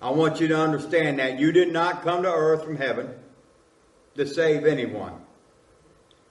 I 0.00 0.08
want 0.08 0.40
you 0.40 0.48
to 0.48 0.58
understand 0.58 1.18
that 1.18 1.38
you 1.38 1.52
did 1.52 1.70
not 1.70 2.02
come 2.02 2.22
to 2.22 2.32
earth 2.32 2.64
from 2.64 2.78
heaven 2.78 3.14
to 4.14 4.26
save 4.26 4.64
anyone. 4.64 5.12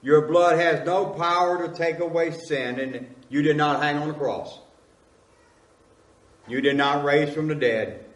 Your 0.02 0.26
blood 0.26 0.58
has 0.58 0.84
no 0.84 1.06
power 1.06 1.68
to 1.68 1.72
take 1.72 2.00
away 2.00 2.32
sin, 2.32 2.80
and 2.80 3.14
you 3.28 3.42
did 3.42 3.56
not 3.56 3.80
hang 3.80 3.98
on 3.98 4.08
the 4.08 4.14
cross. 4.14 4.58
You 6.48 6.60
did 6.60 6.76
not 6.76 7.04
raise 7.04 7.32
from 7.32 7.46
the 7.46 7.54
dead. 7.54 8.06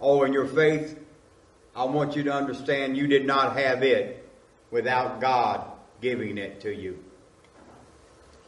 Oh, 0.00 0.22
in 0.22 0.32
your 0.32 0.46
faith, 0.46 1.00
I 1.74 1.82
want 1.82 2.14
you 2.14 2.22
to 2.22 2.32
understand 2.32 2.96
you 2.96 3.08
did 3.08 3.26
not 3.26 3.56
have 3.56 3.82
it 3.82 4.24
without 4.70 5.20
God 5.20 5.68
giving 6.00 6.38
it 6.38 6.60
to 6.60 6.72
you. 6.72 7.02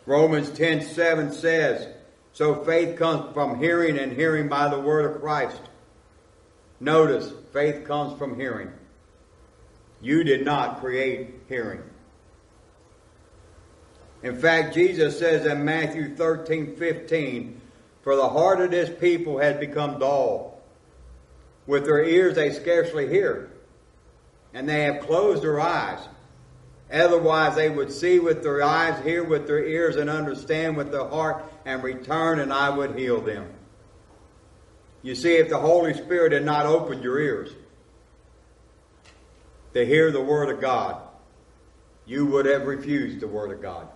Romans 0.08 0.48
10 0.48 0.80
7 0.80 1.32
says, 1.32 1.86
So 2.32 2.64
faith 2.64 2.96
comes 2.96 3.34
from 3.34 3.58
hearing, 3.58 3.98
and 3.98 4.10
hearing 4.10 4.48
by 4.48 4.70
the 4.70 4.80
word 4.80 5.04
of 5.04 5.20
Christ. 5.20 5.60
Notice, 6.80 7.30
faith 7.52 7.86
comes 7.86 8.18
from 8.18 8.40
hearing. 8.40 8.70
You 10.00 10.24
did 10.24 10.46
not 10.46 10.80
create 10.80 11.34
hearing. 11.50 11.82
In 14.22 14.34
fact, 14.40 14.72
Jesus 14.72 15.18
says 15.18 15.44
in 15.44 15.66
Matthew 15.66 16.16
13 16.16 16.76
15, 16.76 17.60
For 18.00 18.16
the 18.16 18.30
heart 18.30 18.62
of 18.62 18.70
this 18.70 18.88
people 18.98 19.38
has 19.40 19.58
become 19.58 19.98
dull. 19.98 20.58
With 21.66 21.84
their 21.84 22.02
ears 22.02 22.34
they 22.34 22.54
scarcely 22.54 23.08
hear, 23.08 23.50
and 24.54 24.66
they 24.66 24.84
have 24.84 25.02
closed 25.02 25.42
their 25.42 25.60
eyes. 25.60 26.00
Otherwise, 26.92 27.54
they 27.54 27.68
would 27.68 27.92
see 27.92 28.18
with 28.18 28.42
their 28.42 28.62
eyes, 28.62 29.02
hear 29.04 29.22
with 29.22 29.46
their 29.46 29.62
ears, 29.62 29.96
and 29.96 30.08
understand 30.08 30.76
with 30.76 30.90
their 30.90 31.06
heart, 31.06 31.44
and 31.66 31.82
return, 31.82 32.40
and 32.40 32.52
I 32.52 32.70
would 32.70 32.98
heal 32.98 33.20
them. 33.20 33.46
You 35.02 35.14
see, 35.14 35.36
if 35.36 35.48
the 35.48 35.58
Holy 35.58 35.94
Spirit 35.94 36.32
had 36.32 36.44
not 36.44 36.66
opened 36.66 37.04
your 37.04 37.20
ears 37.20 37.50
to 39.74 39.84
hear 39.84 40.10
the 40.10 40.22
Word 40.22 40.48
of 40.48 40.60
God, 40.60 41.02
you 42.06 42.24
would 42.26 42.46
have 42.46 42.66
refused 42.66 43.20
the 43.20 43.28
Word 43.28 43.52
of 43.52 43.60
God. 43.60 43.88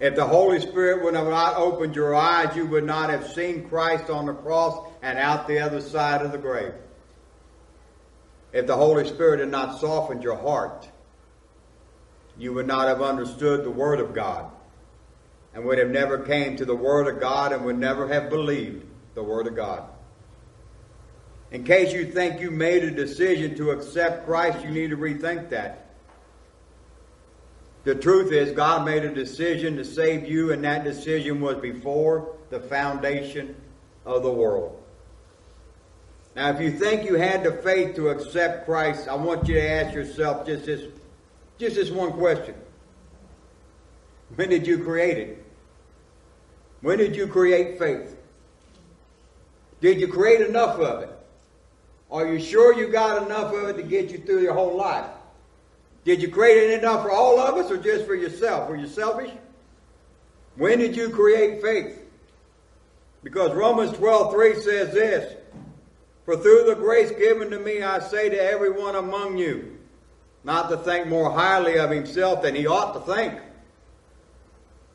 If 0.00 0.14
the 0.14 0.26
Holy 0.26 0.60
Spirit 0.60 1.02
would 1.02 1.14
have 1.14 1.26
not 1.26 1.56
opened 1.56 1.96
your 1.96 2.14
eyes, 2.14 2.54
you 2.54 2.66
would 2.66 2.84
not 2.84 3.10
have 3.10 3.26
seen 3.32 3.68
Christ 3.68 4.08
on 4.10 4.26
the 4.26 4.32
cross 4.32 4.88
and 5.02 5.18
out 5.18 5.48
the 5.48 5.58
other 5.58 5.80
side 5.80 6.22
of 6.22 6.30
the 6.30 6.38
grave. 6.38 6.72
If 8.52 8.68
the 8.68 8.76
Holy 8.76 9.06
Spirit 9.08 9.40
had 9.40 9.50
not 9.50 9.80
softened 9.80 10.22
your 10.22 10.36
heart, 10.36 10.88
you 12.38 12.52
would 12.54 12.66
not 12.66 12.88
have 12.88 13.02
understood 13.02 13.64
the 13.64 13.70
Word 13.70 14.00
of 14.00 14.14
God 14.14 14.50
and 15.52 15.64
would 15.64 15.78
have 15.78 15.90
never 15.90 16.18
came 16.18 16.56
to 16.56 16.64
the 16.64 16.74
Word 16.74 17.12
of 17.12 17.20
God 17.20 17.52
and 17.52 17.64
would 17.64 17.78
never 17.78 18.06
have 18.08 18.30
believed 18.30 18.86
the 19.14 19.22
Word 19.22 19.46
of 19.46 19.56
God. 19.56 19.84
In 21.50 21.64
case 21.64 21.92
you 21.92 22.06
think 22.06 22.40
you 22.40 22.50
made 22.50 22.84
a 22.84 22.90
decision 22.90 23.56
to 23.56 23.70
accept 23.70 24.26
Christ, 24.26 24.62
you 24.64 24.70
need 24.70 24.90
to 24.90 24.96
rethink 24.96 25.48
that. 25.50 25.86
The 27.84 27.94
truth 27.94 28.32
is, 28.32 28.52
God 28.52 28.84
made 28.84 29.04
a 29.04 29.14
decision 29.14 29.76
to 29.76 29.84
save 29.84 30.28
you, 30.28 30.52
and 30.52 30.62
that 30.64 30.84
decision 30.84 31.40
was 31.40 31.56
before 31.56 32.36
the 32.50 32.60
foundation 32.60 33.56
of 34.04 34.22
the 34.22 34.30
world. 34.30 34.82
Now, 36.36 36.50
if 36.50 36.60
you 36.60 36.70
think 36.70 37.08
you 37.08 37.14
had 37.14 37.42
the 37.42 37.52
faith 37.52 37.96
to 37.96 38.10
accept 38.10 38.66
Christ, 38.66 39.08
I 39.08 39.14
want 39.14 39.48
you 39.48 39.54
to 39.54 39.70
ask 39.70 39.94
yourself 39.94 40.46
just 40.46 40.66
this 40.66 40.84
just 41.58 41.76
this 41.76 41.90
one 41.90 42.12
question. 42.12 42.54
When 44.34 44.48
did 44.48 44.66
you 44.66 44.82
create 44.82 45.18
it? 45.18 45.44
When 46.80 46.98
did 46.98 47.16
you 47.16 47.26
create 47.26 47.78
faith? 47.78 48.16
Did 49.80 50.00
you 50.00 50.08
create 50.08 50.40
enough 50.46 50.78
of 50.78 51.02
it? 51.02 51.10
Are 52.10 52.26
you 52.26 52.40
sure 52.40 52.74
you 52.74 52.88
got 52.88 53.26
enough 53.26 53.52
of 53.52 53.68
it 53.68 53.76
to 53.76 53.82
get 53.82 54.10
you 54.10 54.18
through 54.18 54.42
your 54.42 54.54
whole 54.54 54.76
life? 54.76 55.10
Did 56.04 56.22
you 56.22 56.28
create 56.28 56.70
it 56.70 56.78
enough 56.78 57.02
for 57.02 57.10
all 57.10 57.38
of 57.38 57.56
us 57.56 57.70
or 57.70 57.76
just 57.76 58.06
for 58.06 58.14
yourself? 58.14 58.68
Were 58.68 58.76
you 58.76 58.86
selfish? 58.86 59.30
When 60.56 60.78
did 60.78 60.96
you 60.96 61.10
create 61.10 61.60
faith? 61.60 62.00
Because 63.22 63.54
Romans 63.54 63.92
12 63.92 64.32
3 64.32 64.54
says 64.54 64.94
this 64.94 65.34
For 66.24 66.36
through 66.36 66.64
the 66.64 66.76
grace 66.76 67.10
given 67.10 67.50
to 67.50 67.58
me, 67.58 67.82
I 67.82 67.98
say 67.98 68.28
to 68.28 68.40
everyone 68.40 68.96
among 68.96 69.38
you, 69.38 69.77
not 70.44 70.70
to 70.70 70.76
think 70.76 71.06
more 71.08 71.30
highly 71.30 71.78
of 71.78 71.90
himself 71.90 72.42
than 72.42 72.54
he 72.54 72.66
ought 72.66 72.92
to 72.94 73.00
think. 73.12 73.40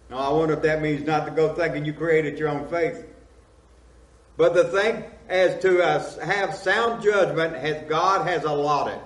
Now, 0.10 0.18
I 0.18 0.30
wonder 0.30 0.54
if 0.54 0.62
that 0.64 0.82
means 0.82 1.06
not 1.06 1.26
to 1.26 1.32
go 1.32 1.54
thinking 1.54 1.86
you 1.86 1.94
created 1.94 2.38
your 2.38 2.50
own 2.50 2.68
faith. 2.68 3.06
But 4.38 4.54
the 4.54 4.66
thing 4.66 5.04
as 5.30 5.62
to 5.62 5.84
us 5.84 6.18
have 6.18 6.56
sound 6.56 7.04
judgment 7.04 7.56
as 7.56 7.88
God 7.88 8.28
has 8.28 8.44
allotted. 8.44 9.00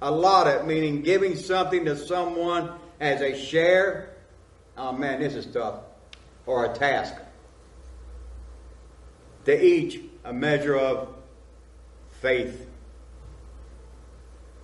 Allotted, 0.00 0.66
meaning 0.66 1.02
giving 1.02 1.36
something 1.36 1.84
to 1.86 1.96
someone 1.96 2.72
as 3.00 3.20
a 3.20 3.36
share. 3.36 4.14
Oh 4.76 4.92
man, 4.92 5.20
this 5.20 5.34
is 5.34 5.46
tough. 5.46 5.80
Or 6.46 6.66
a 6.66 6.74
task. 6.74 7.14
To 9.46 9.64
each 9.64 10.00
a 10.24 10.32
measure 10.32 10.76
of 10.76 11.14
faith. 12.20 12.67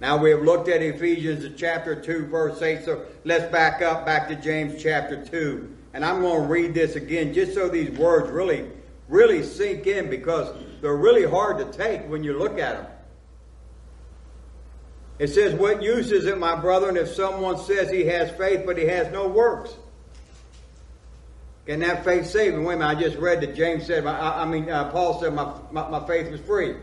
Now 0.00 0.16
we 0.16 0.30
have 0.30 0.42
looked 0.42 0.68
at 0.68 0.82
Ephesians 0.82 1.48
chapter 1.56 1.94
2 1.94 2.26
verse 2.26 2.60
8, 2.60 2.84
so 2.84 3.06
let's 3.24 3.50
back 3.50 3.80
up 3.80 4.04
back 4.04 4.28
to 4.28 4.36
James 4.36 4.82
chapter 4.82 5.24
2. 5.24 5.76
And 5.94 6.04
I'm 6.04 6.22
going 6.22 6.42
to 6.42 6.48
read 6.48 6.74
this 6.74 6.96
again 6.96 7.32
just 7.32 7.54
so 7.54 7.68
these 7.68 7.90
words 7.90 8.30
really, 8.30 8.68
really 9.08 9.44
sink 9.44 9.86
in 9.86 10.10
because 10.10 10.52
they're 10.82 10.96
really 10.96 11.24
hard 11.24 11.58
to 11.58 11.78
take 11.78 12.08
when 12.08 12.24
you 12.24 12.36
look 12.36 12.58
at 12.58 12.76
them. 12.76 12.86
It 15.20 15.28
says, 15.28 15.54
What 15.54 15.82
use 15.82 16.10
is 16.10 16.26
it, 16.26 16.38
my 16.38 16.56
brethren, 16.56 16.96
if 16.96 17.08
someone 17.08 17.58
says 17.58 17.90
he 17.90 18.06
has 18.06 18.30
faith 18.32 18.64
but 18.66 18.76
he 18.76 18.86
has 18.86 19.12
no 19.12 19.28
works? 19.28 19.72
Can 21.66 21.80
that 21.80 22.04
faith 22.04 22.26
save 22.26 22.54
him? 22.54 22.64
Wait 22.64 22.74
a 22.74 22.78
minute, 22.78 22.98
I 22.98 23.00
just 23.00 23.16
read 23.16 23.40
that 23.40 23.54
James 23.54 23.86
said, 23.86 24.04
I, 24.04 24.42
I 24.42 24.44
mean, 24.44 24.68
uh, 24.68 24.90
Paul 24.90 25.20
said, 25.20 25.32
my, 25.32 25.54
my, 25.70 25.88
my 25.88 26.06
faith 26.06 26.30
was 26.30 26.40
free. 26.40 26.74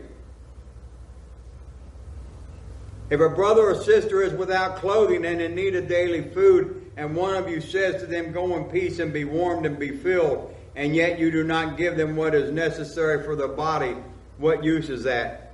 If 3.12 3.20
a 3.20 3.28
brother 3.28 3.68
or 3.68 3.74
sister 3.74 4.22
is 4.22 4.32
without 4.32 4.76
clothing 4.76 5.26
and 5.26 5.38
in 5.38 5.54
need 5.54 5.76
of 5.76 5.86
daily 5.86 6.22
food, 6.30 6.90
and 6.96 7.14
one 7.14 7.34
of 7.34 7.46
you 7.46 7.60
says 7.60 8.00
to 8.00 8.06
them, 8.06 8.32
Go 8.32 8.56
in 8.56 8.70
peace 8.70 9.00
and 9.00 9.12
be 9.12 9.26
warmed 9.26 9.66
and 9.66 9.78
be 9.78 9.90
filled, 9.90 10.54
and 10.74 10.96
yet 10.96 11.18
you 11.18 11.30
do 11.30 11.44
not 11.44 11.76
give 11.76 11.98
them 11.98 12.16
what 12.16 12.34
is 12.34 12.50
necessary 12.50 13.22
for 13.22 13.36
their 13.36 13.48
body, 13.48 13.96
what 14.38 14.64
use 14.64 14.88
is 14.88 15.02
that? 15.02 15.52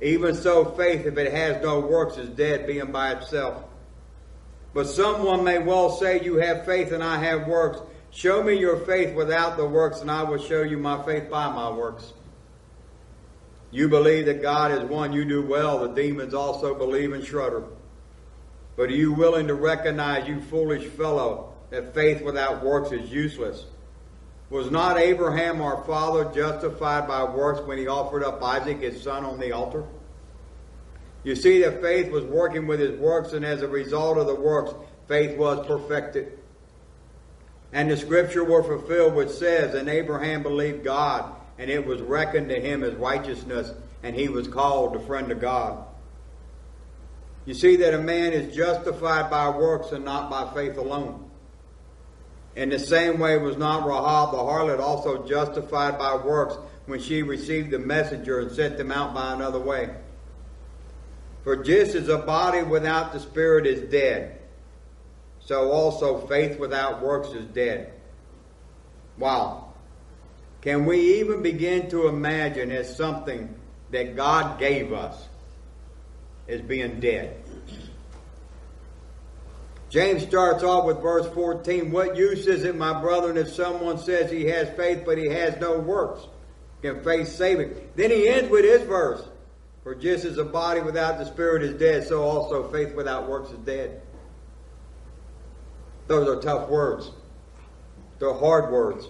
Even 0.00 0.36
so, 0.36 0.66
faith, 0.66 1.04
if 1.04 1.18
it 1.18 1.32
has 1.32 1.60
no 1.64 1.80
works, 1.80 2.16
is 2.16 2.28
dead, 2.28 2.64
being 2.64 2.92
by 2.92 3.10
itself. 3.10 3.64
But 4.72 4.86
someone 4.86 5.42
may 5.42 5.58
well 5.58 5.90
say, 5.90 6.22
You 6.22 6.36
have 6.36 6.64
faith 6.64 6.92
and 6.92 7.02
I 7.02 7.16
have 7.24 7.48
works. 7.48 7.80
Show 8.12 8.40
me 8.44 8.54
your 8.54 8.76
faith 8.76 9.16
without 9.16 9.56
the 9.56 9.66
works, 9.66 10.00
and 10.00 10.08
I 10.08 10.22
will 10.22 10.38
show 10.38 10.62
you 10.62 10.78
my 10.78 11.02
faith 11.02 11.28
by 11.28 11.48
my 11.48 11.72
works. 11.72 12.12
You 13.70 13.88
believe 13.88 14.26
that 14.26 14.42
God 14.42 14.72
is 14.72 14.88
one, 14.88 15.12
you 15.12 15.24
do 15.24 15.42
well. 15.42 15.80
The 15.80 15.94
demons 15.94 16.34
also 16.34 16.74
believe 16.74 17.12
and 17.12 17.24
shudder. 17.24 17.64
But 18.76 18.88
are 18.88 18.96
you 18.96 19.12
willing 19.12 19.46
to 19.46 19.54
recognize, 19.54 20.28
you 20.28 20.40
foolish 20.40 20.86
fellow, 20.86 21.52
that 21.70 21.94
faith 21.94 22.22
without 22.22 22.64
works 22.64 22.90
is 22.90 23.10
useless? 23.10 23.64
Was 24.48 24.70
not 24.70 24.98
Abraham 24.98 25.60
our 25.60 25.84
father 25.84 26.24
justified 26.34 27.06
by 27.06 27.22
works 27.22 27.60
when 27.60 27.78
he 27.78 27.86
offered 27.86 28.24
up 28.24 28.42
Isaac 28.42 28.80
his 28.80 29.00
son 29.00 29.24
on 29.24 29.38
the 29.38 29.52
altar? 29.52 29.84
You 31.22 31.36
see 31.36 31.62
that 31.62 31.80
faith 31.80 32.10
was 32.10 32.24
working 32.24 32.66
with 32.66 32.80
his 32.80 32.98
works, 32.98 33.32
and 33.32 33.44
as 33.44 33.62
a 33.62 33.68
result 33.68 34.18
of 34.18 34.26
the 34.26 34.34
works, 34.34 34.72
faith 35.06 35.36
was 35.36 35.64
perfected. 35.66 36.38
And 37.72 37.88
the 37.90 37.96
scripture 37.96 38.42
were 38.42 38.64
fulfilled 38.64 39.14
which 39.14 39.28
says, 39.28 39.74
And 39.74 39.88
Abraham 39.88 40.42
believed 40.42 40.82
God, 40.82 41.32
and 41.60 41.70
it 41.70 41.84
was 41.84 42.00
reckoned 42.00 42.48
to 42.48 42.58
him 42.58 42.82
as 42.82 42.94
righteousness, 42.94 43.70
and 44.02 44.16
he 44.16 44.30
was 44.30 44.48
called 44.48 44.94
the 44.94 45.00
friend 45.00 45.30
of 45.30 45.42
God. 45.42 45.84
You 47.44 47.52
see 47.52 47.76
that 47.76 47.92
a 47.92 47.98
man 47.98 48.32
is 48.32 48.56
justified 48.56 49.30
by 49.30 49.50
works 49.50 49.92
and 49.92 50.02
not 50.02 50.30
by 50.30 50.50
faith 50.54 50.78
alone. 50.78 51.30
In 52.56 52.70
the 52.70 52.78
same 52.78 53.18
way 53.18 53.36
was 53.36 53.58
not 53.58 53.86
Rahab 53.86 54.32
the 54.32 54.38
harlot 54.38 54.80
also 54.80 55.26
justified 55.26 55.98
by 55.98 56.16
works 56.16 56.56
when 56.86 56.98
she 56.98 57.22
received 57.22 57.70
the 57.70 57.78
messenger 57.78 58.40
and 58.40 58.50
sent 58.50 58.78
them 58.78 58.90
out 58.90 59.12
by 59.12 59.34
another 59.34 59.60
way. 59.60 59.90
For 61.44 61.62
just 61.62 61.94
as 61.94 62.08
a 62.08 62.18
body 62.18 62.62
without 62.62 63.12
the 63.12 63.20
spirit 63.20 63.66
is 63.66 63.90
dead, 63.90 64.38
so 65.40 65.70
also 65.70 66.26
faith 66.26 66.58
without 66.58 67.02
works 67.02 67.28
is 67.28 67.44
dead. 67.48 67.92
Wow. 69.18 69.69
Can 70.62 70.84
we 70.84 71.20
even 71.20 71.42
begin 71.42 71.88
to 71.90 72.08
imagine 72.08 72.70
as 72.70 72.94
something 72.94 73.54
that 73.90 74.14
God 74.14 74.58
gave 74.58 74.92
us 74.92 75.28
as 76.48 76.60
being 76.60 77.00
dead? 77.00 77.42
James 79.88 80.22
starts 80.22 80.62
off 80.62 80.84
with 80.84 81.00
verse 81.00 81.26
14. 81.34 81.90
What 81.90 82.16
use 82.16 82.46
is 82.46 82.64
it, 82.64 82.76
my 82.76 83.00
brethren, 83.00 83.36
if 83.36 83.48
someone 83.48 83.98
says 83.98 84.30
he 84.30 84.44
has 84.46 84.68
faith 84.76 85.02
but 85.04 85.18
he 85.18 85.26
has 85.26 85.58
no 85.60 85.78
works? 85.78 86.26
Can 86.82 87.02
faith 87.02 87.28
save 87.28 87.58
him? 87.58 87.74
Then 87.96 88.10
he 88.10 88.28
ends 88.28 88.50
with 88.50 88.64
his 88.64 88.82
verse. 88.82 89.22
For 89.82 89.94
just 89.94 90.26
as 90.26 90.36
a 90.36 90.44
body 90.44 90.80
without 90.80 91.18
the 91.18 91.24
spirit 91.24 91.62
is 91.62 91.74
dead, 91.74 92.06
so 92.06 92.22
also 92.22 92.70
faith 92.70 92.94
without 92.94 93.28
works 93.28 93.50
is 93.50 93.58
dead. 93.58 94.02
Those 96.06 96.28
are 96.28 96.40
tough 96.40 96.68
words. 96.68 97.10
They're 98.18 98.34
hard 98.34 98.70
words 98.70 99.08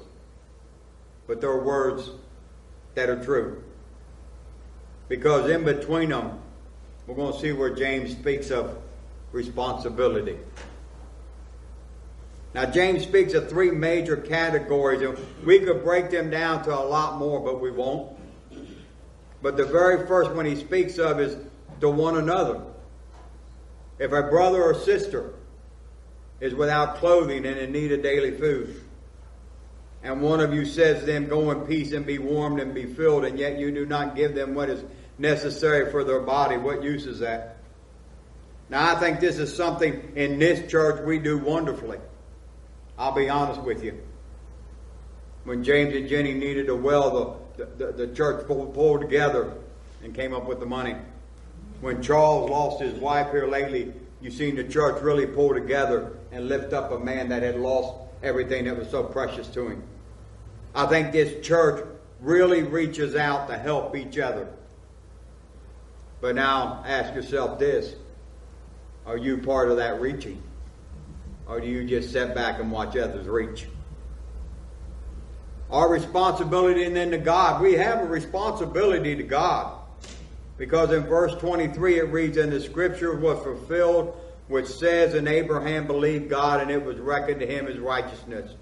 but 1.30 1.40
they're 1.40 1.58
words 1.58 2.10
that 2.96 3.08
are 3.08 3.24
true. 3.24 3.62
Because 5.08 5.48
in 5.48 5.62
between 5.62 6.08
them, 6.08 6.40
we're 7.06 7.14
going 7.14 7.32
to 7.32 7.38
see 7.38 7.52
where 7.52 7.72
James 7.72 8.10
speaks 8.10 8.50
of 8.50 8.76
responsibility. 9.30 10.36
Now, 12.52 12.66
James 12.66 13.04
speaks 13.04 13.34
of 13.34 13.48
three 13.48 13.70
major 13.70 14.16
categories, 14.16 15.02
and 15.02 15.16
we 15.46 15.60
could 15.60 15.84
break 15.84 16.10
them 16.10 16.30
down 16.30 16.64
to 16.64 16.76
a 16.76 16.82
lot 16.82 17.20
more, 17.20 17.38
but 17.38 17.60
we 17.60 17.70
won't. 17.70 18.18
But 19.40 19.56
the 19.56 19.66
very 19.66 20.08
first 20.08 20.32
one 20.32 20.46
he 20.46 20.56
speaks 20.56 20.98
of 20.98 21.20
is 21.20 21.36
to 21.80 21.88
one 21.88 22.16
another. 22.16 22.60
If 24.00 24.10
a 24.10 24.24
brother 24.24 24.64
or 24.64 24.74
sister 24.74 25.34
is 26.40 26.54
without 26.56 26.96
clothing 26.96 27.46
and 27.46 27.56
in 27.56 27.70
need 27.70 27.92
of 27.92 28.02
daily 28.02 28.32
food, 28.32 28.82
and 30.02 30.22
one 30.22 30.40
of 30.40 30.54
you 30.54 30.64
says 30.64 31.00
to 31.00 31.06
them, 31.06 31.26
Go 31.26 31.50
in 31.50 31.60
peace 31.66 31.92
and 31.92 32.06
be 32.06 32.18
warmed 32.18 32.60
and 32.60 32.74
be 32.74 32.86
filled, 32.86 33.24
and 33.24 33.38
yet 33.38 33.58
you 33.58 33.70
do 33.70 33.84
not 33.84 34.16
give 34.16 34.34
them 34.34 34.54
what 34.54 34.70
is 34.70 34.82
necessary 35.18 35.90
for 35.90 36.04
their 36.04 36.20
body, 36.20 36.56
what 36.56 36.82
use 36.82 37.06
is 37.06 37.18
that? 37.18 37.58
Now, 38.70 38.94
I 38.94 39.00
think 39.00 39.20
this 39.20 39.38
is 39.38 39.54
something 39.54 40.12
in 40.14 40.38
this 40.38 40.70
church 40.70 41.04
we 41.04 41.18
do 41.18 41.38
wonderfully. 41.38 41.98
I'll 42.98 43.12
be 43.12 43.28
honest 43.28 43.60
with 43.62 43.82
you. 43.82 44.00
When 45.44 45.64
James 45.64 45.94
and 45.94 46.08
Jenny 46.08 46.34
needed 46.34 46.68
a 46.68 46.76
well, 46.76 47.40
the, 47.56 47.66
the, 47.66 47.92
the 47.92 48.14
church 48.14 48.46
pulled, 48.46 48.74
pulled 48.74 49.00
together 49.00 49.54
and 50.02 50.14
came 50.14 50.32
up 50.32 50.46
with 50.46 50.60
the 50.60 50.66
money. 50.66 50.96
When 51.80 52.02
Charles 52.02 52.48
lost 52.48 52.80
his 52.80 52.94
wife 52.94 53.32
here 53.32 53.46
lately, 53.46 53.92
you've 54.20 54.34
seen 54.34 54.54
the 54.54 54.64
church 54.64 55.02
really 55.02 55.26
pull 55.26 55.52
together 55.52 56.12
and 56.30 56.48
lift 56.48 56.72
up 56.72 56.92
a 56.92 56.98
man 56.98 57.30
that 57.30 57.42
had 57.42 57.56
lost 57.56 57.94
everything 58.22 58.64
that 58.64 58.76
was 58.76 58.90
so 58.90 59.02
precious 59.02 59.48
to 59.48 59.68
him. 59.68 59.82
I 60.74 60.86
think 60.86 61.12
this 61.12 61.44
church 61.44 61.84
really 62.20 62.62
reaches 62.62 63.16
out 63.16 63.48
to 63.48 63.56
help 63.56 63.96
each 63.96 64.18
other. 64.18 64.48
But 66.20 66.34
now 66.34 66.84
ask 66.86 67.14
yourself 67.14 67.58
this 67.58 67.94
are 69.06 69.16
you 69.16 69.38
part 69.38 69.70
of 69.70 69.78
that 69.78 70.00
reaching? 70.00 70.42
Or 71.48 71.60
do 71.60 71.66
you 71.66 71.84
just 71.84 72.12
sit 72.12 72.34
back 72.34 72.60
and 72.60 72.70
watch 72.70 72.96
others 72.96 73.26
reach? 73.26 73.66
Our 75.70 75.88
responsibility 75.88 76.84
and 76.84 76.94
then 76.94 77.10
to 77.10 77.18
God. 77.18 77.62
We 77.62 77.74
have 77.74 78.00
a 78.00 78.04
responsibility 78.04 79.16
to 79.16 79.22
God. 79.22 79.78
Because 80.58 80.92
in 80.92 81.04
verse 81.04 81.34
23 81.40 81.98
it 81.98 82.02
reads, 82.04 82.36
And 82.36 82.52
the 82.52 82.60
scripture 82.60 83.16
was 83.16 83.42
fulfilled 83.42 84.14
which 84.50 84.66
says, 84.66 85.14
And 85.14 85.28
Abraham 85.28 85.86
believed 85.86 86.28
God, 86.28 86.60
and 86.60 86.72
it 86.72 86.84
was 86.84 86.98
reckoned 86.98 87.38
to 87.38 87.46
him 87.46 87.68
as 87.68 87.78
righteousness. 87.78 88.52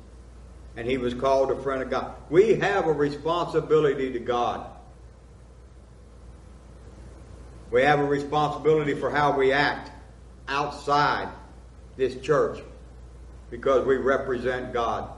And 0.76 0.86
he 0.86 0.98
was 0.98 1.14
called 1.14 1.50
a 1.50 1.56
friend 1.62 1.82
of 1.82 1.88
God. 1.88 2.14
We 2.28 2.56
have 2.56 2.86
a 2.86 2.92
responsibility 2.92 4.12
to 4.12 4.18
God. 4.18 4.66
We 7.70 7.82
have 7.82 8.00
a 8.00 8.04
responsibility 8.04 8.94
for 8.94 9.10
how 9.10 9.36
we 9.36 9.50
act 9.50 9.90
outside 10.46 11.28
this 11.96 12.20
church 12.20 12.62
because 13.50 13.86
we 13.86 13.96
represent 13.96 14.74
God. 14.74 15.10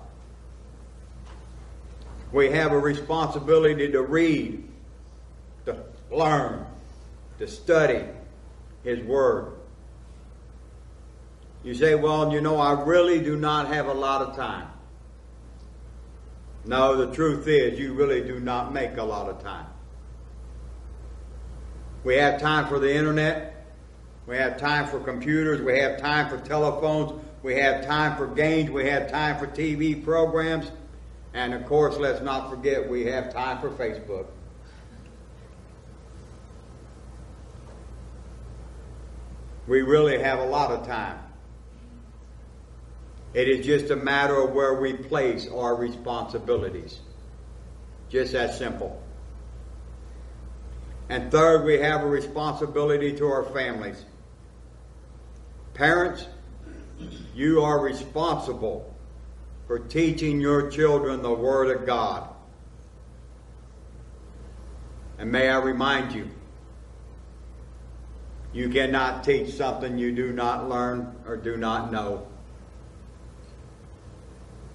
We 2.31 2.53
have 2.53 2.71
a 2.71 2.79
responsibility 2.79 3.91
to 3.91 4.03
read, 4.03 4.69
to 5.67 5.83
learn, 6.13 6.65
to 7.39 7.49
study 7.49 8.05
His 8.85 9.01
Word. 9.01 9.60
You 11.63 11.75
say, 11.75 11.95
well, 11.95 12.33
you 12.33 12.41
know, 12.41 12.57
I 12.57 12.83
really 12.83 13.21
do 13.21 13.37
not 13.37 13.69
have 13.69 13.87
a 13.87 13.93
lot 13.93 14.23
of 14.23 14.35
time. 14.35 14.69
No, 16.65 16.97
the 16.97 17.15
truth 17.15 17.47
is, 17.49 17.79
you 17.79 17.95
really 17.95 18.23
do 18.23 18.41
not 18.41 18.73
make 18.73 18.97
a 18.97 19.03
lot 19.03 19.29
of 19.29 19.43
time. 19.43 19.67
We 22.03 22.17
have 22.17 22.41
time 22.41 22.67
for 22.67 22.79
the 22.79 22.95
internet. 22.95 23.75
We 24.27 24.37
have 24.37 24.59
time 24.59 24.87
for 24.87 25.01
computers. 25.01 25.61
We 25.61 25.79
have 25.79 25.99
time 25.99 26.29
for 26.29 26.39
telephones. 26.39 27.13
We 27.43 27.57
have 27.57 27.87
time 27.87 28.17
for 28.17 28.27
games. 28.27 28.71
We 28.71 28.87
have 28.87 29.11
time 29.11 29.39
for 29.39 29.47
TV 29.47 30.03
programs. 30.03 30.71
And 31.35 31.53
of 31.55 31.67
course, 31.67 31.97
let's 31.97 32.23
not 32.23 32.51
forget 32.51 32.89
we 32.89 33.07
have 33.07 33.33
time 33.33 33.61
for 33.61 33.71
Facebook. 33.71 34.27
We 39.67 39.83
really 39.83 40.19
have 40.19 40.41
a 40.41 40.47
lot 40.47 40.71
of 40.71 40.87
time. 40.87 41.19
It 43.33 43.49
is 43.49 43.65
just 43.65 43.91
a 43.91 43.97
matter 43.97 44.41
of 44.43 44.53
where 44.53 44.75
we 44.81 44.93
place 44.93 45.49
our 45.49 45.77
responsibilities. 45.77 47.01
Just 48.09 48.33
that 48.33 48.55
simple. 48.55 49.01
And 51.09 51.31
third, 51.31 51.65
we 51.65 51.79
have 51.79 52.03
a 52.03 52.07
responsibility 52.07 53.13
to 53.15 53.27
our 53.27 53.45
families. 53.45 54.05
Parents, 55.75 56.27
you 57.35 57.63
are 57.63 57.81
responsible 57.81 58.95
for 59.67 59.79
teaching 59.79 60.41
your 60.41 60.71
children 60.71 61.23
the 61.23 61.33
Word 61.33 61.77
of 61.77 61.87
God. 61.87 62.29
And 65.19 65.31
may 65.31 65.49
I 65.49 65.59
remind 65.59 66.13
you, 66.13 66.29
You 68.53 68.69
cannot 68.69 69.23
teach 69.23 69.55
something 69.55 69.97
you 69.97 70.13
do 70.13 70.33
not 70.33 70.69
learn 70.69 71.15
or 71.25 71.37
do 71.37 71.57
not 71.57 71.93
know. 71.93 72.27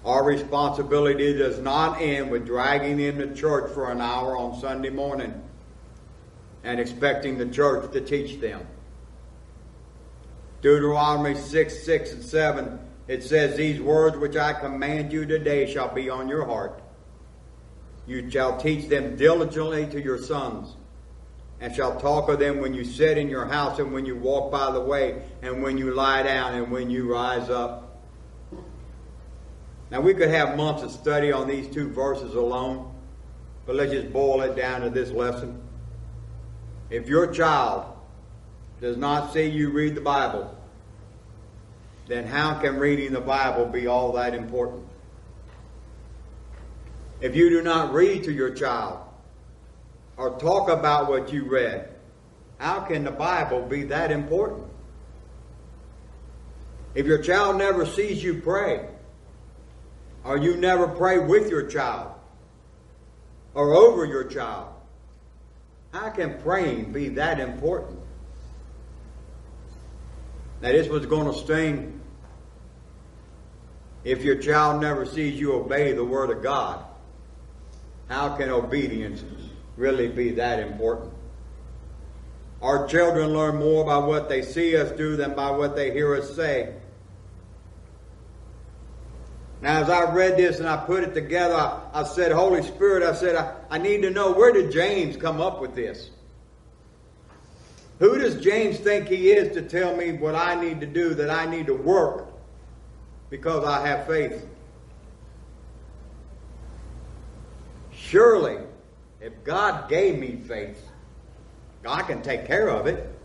Our 0.06 0.22
responsibility 0.22 1.36
does 1.36 1.58
not 1.58 2.00
end 2.00 2.30
with 2.30 2.46
dragging 2.46 2.96
them 2.98 3.18
to 3.18 3.34
church 3.34 3.72
for 3.72 3.90
an 3.90 4.00
hour 4.00 4.36
on 4.36 4.60
Sunday 4.60 4.90
morning 4.90 5.42
and 6.62 6.78
expecting 6.78 7.38
the 7.38 7.46
church 7.46 7.90
to 7.92 8.00
teach 8.00 8.40
them. 8.40 8.64
Deuteronomy 10.62 11.34
6, 11.34 11.82
6 11.82 12.12
and 12.12 12.22
7, 12.22 12.78
it 13.08 13.24
says, 13.24 13.56
These 13.56 13.80
words 13.80 14.16
which 14.16 14.36
I 14.36 14.52
command 14.52 15.12
you 15.12 15.26
today 15.26 15.72
shall 15.72 15.92
be 15.92 16.08
on 16.08 16.28
your 16.28 16.44
heart. 16.44 16.80
You 18.06 18.30
shall 18.30 18.58
teach 18.58 18.88
them 18.88 19.16
diligently 19.16 19.86
to 19.88 20.00
your 20.00 20.18
sons, 20.18 20.76
and 21.60 21.74
shall 21.74 21.98
talk 21.98 22.28
of 22.28 22.38
them 22.38 22.60
when 22.60 22.74
you 22.74 22.84
sit 22.84 23.18
in 23.18 23.28
your 23.28 23.46
house, 23.46 23.80
and 23.80 23.92
when 23.92 24.06
you 24.06 24.14
walk 24.14 24.52
by 24.52 24.70
the 24.70 24.80
way, 24.80 25.22
and 25.42 25.64
when 25.64 25.76
you 25.76 25.94
lie 25.94 26.22
down, 26.22 26.54
and 26.54 26.70
when 26.70 26.90
you 26.90 27.12
rise 27.12 27.50
up. 27.50 27.85
Now, 29.90 30.00
we 30.00 30.14
could 30.14 30.30
have 30.30 30.56
months 30.56 30.82
of 30.82 30.90
study 30.90 31.30
on 31.30 31.46
these 31.46 31.68
two 31.68 31.88
verses 31.88 32.34
alone, 32.34 32.92
but 33.66 33.76
let's 33.76 33.92
just 33.92 34.12
boil 34.12 34.42
it 34.42 34.56
down 34.56 34.80
to 34.80 34.90
this 34.90 35.10
lesson. 35.10 35.62
If 36.90 37.08
your 37.08 37.32
child 37.32 37.96
does 38.80 38.96
not 38.96 39.32
see 39.32 39.46
you 39.46 39.70
read 39.70 39.94
the 39.94 40.00
Bible, 40.00 40.56
then 42.08 42.26
how 42.26 42.54
can 42.60 42.78
reading 42.78 43.12
the 43.12 43.20
Bible 43.20 43.66
be 43.66 43.86
all 43.86 44.12
that 44.12 44.34
important? 44.34 44.84
If 47.20 47.34
you 47.34 47.48
do 47.48 47.62
not 47.62 47.92
read 47.92 48.24
to 48.24 48.32
your 48.32 48.50
child 48.50 49.00
or 50.16 50.38
talk 50.38 50.68
about 50.68 51.08
what 51.08 51.32
you 51.32 51.44
read, 51.44 51.88
how 52.58 52.80
can 52.80 53.04
the 53.04 53.10
Bible 53.10 53.62
be 53.62 53.84
that 53.84 54.10
important? 54.10 54.66
If 56.94 57.06
your 57.06 57.18
child 57.18 57.56
never 57.56 57.84
sees 57.84 58.22
you 58.22 58.40
pray, 58.40 58.88
or 60.26 60.36
you 60.36 60.56
never 60.56 60.88
pray 60.88 61.18
with 61.18 61.48
your 61.48 61.66
child, 61.66 62.12
or 63.54 63.74
over 63.74 64.04
your 64.04 64.24
child, 64.24 64.68
how 65.92 66.10
can 66.10 66.40
praying 66.42 66.92
be 66.92 67.10
that 67.10 67.38
important? 67.38 68.00
Now, 70.60 70.72
this 70.72 70.88
was 70.88 71.06
going 71.06 71.32
to 71.32 71.38
sting 71.38 72.00
if 74.04 74.22
your 74.24 74.36
child 74.36 74.80
never 74.80 75.06
sees 75.06 75.38
you 75.38 75.52
obey 75.54 75.92
the 75.92 76.04
Word 76.04 76.30
of 76.30 76.42
God. 76.42 76.84
How 78.08 78.36
can 78.36 78.50
obedience 78.50 79.22
really 79.76 80.08
be 80.08 80.32
that 80.32 80.60
important? 80.60 81.12
Our 82.62 82.86
children 82.88 83.32
learn 83.32 83.56
more 83.56 83.84
by 83.84 83.98
what 83.98 84.28
they 84.28 84.42
see 84.42 84.76
us 84.76 84.90
do 84.92 85.16
than 85.16 85.34
by 85.34 85.50
what 85.50 85.76
they 85.76 85.92
hear 85.92 86.14
us 86.14 86.34
say. 86.34 86.74
Now, 89.66 89.80
as 89.80 89.90
I 89.90 90.12
read 90.12 90.36
this 90.36 90.60
and 90.60 90.68
I 90.68 90.76
put 90.76 91.02
it 91.02 91.12
together, 91.12 91.56
I, 91.56 91.80
I 91.92 92.04
said, 92.04 92.30
Holy 92.30 92.62
Spirit, 92.62 93.02
I 93.02 93.12
said, 93.16 93.34
I, 93.34 93.52
I 93.68 93.78
need 93.78 94.02
to 94.02 94.10
know 94.10 94.30
where 94.30 94.52
did 94.52 94.70
James 94.70 95.16
come 95.16 95.40
up 95.40 95.60
with 95.60 95.74
this? 95.74 96.10
Who 97.98 98.16
does 98.16 98.36
James 98.36 98.78
think 98.78 99.08
he 99.08 99.32
is 99.32 99.52
to 99.54 99.62
tell 99.62 99.96
me 99.96 100.12
what 100.12 100.36
I 100.36 100.54
need 100.54 100.78
to 100.82 100.86
do, 100.86 101.14
that 101.14 101.30
I 101.30 101.46
need 101.46 101.66
to 101.66 101.74
work 101.74 102.28
because 103.28 103.64
I 103.64 103.84
have 103.88 104.06
faith? 104.06 104.46
Surely, 107.90 108.58
if 109.20 109.32
God 109.42 109.88
gave 109.88 110.16
me 110.16 110.36
faith, 110.46 110.80
I 111.84 112.02
can 112.02 112.22
take 112.22 112.46
care 112.46 112.68
of 112.68 112.86
it. 112.86 113.15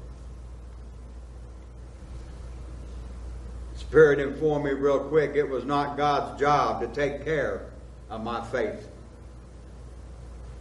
Spirit 3.92 4.20
informed 4.20 4.64
me 4.64 4.72
real 4.72 5.02
quick 5.02 5.36
it 5.36 5.50
was 5.50 5.66
not 5.66 5.98
God's 5.98 6.40
job 6.40 6.80
to 6.80 6.88
take 6.88 7.26
care 7.26 7.66
of 8.10 8.24
my 8.24 8.42
faith. 8.46 8.88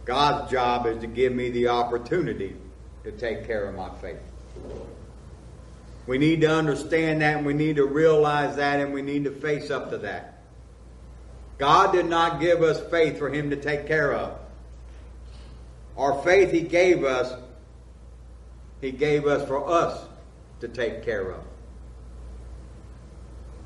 God's 0.03 0.51
job 0.51 0.85
is 0.85 0.99
to 0.99 1.07
give 1.07 1.31
me 1.31 1.49
the 1.49 1.69
opportunity 1.69 2.57
to 3.05 3.11
take 3.13 3.47
care 3.47 3.69
of 3.69 3.75
my 3.75 3.89
faith. 4.01 4.19
We 6.07 6.17
need 6.17 6.41
to 6.41 6.51
understand 6.51 7.21
that 7.21 7.37
and 7.37 7.45
we 7.45 7.53
need 7.53 7.77
to 7.77 7.85
realize 7.85 8.57
that 8.57 8.81
and 8.81 8.93
we 8.93 9.01
need 9.01 9.23
to 9.23 9.31
face 9.31 9.71
up 9.71 9.91
to 9.91 9.99
that. 9.99 10.41
God 11.57 11.93
did 11.93 12.07
not 12.07 12.41
give 12.41 12.61
us 12.61 12.81
faith 12.91 13.17
for 13.17 13.29
Him 13.29 13.49
to 13.51 13.55
take 13.55 13.87
care 13.87 14.11
of. 14.13 14.37
Our 15.97 16.21
faith 16.21 16.51
He 16.51 16.63
gave 16.63 17.05
us, 17.05 17.33
He 18.81 18.91
gave 18.91 19.25
us 19.25 19.47
for 19.47 19.71
us 19.71 20.03
to 20.59 20.67
take 20.67 21.05
care 21.05 21.31
of. 21.31 21.45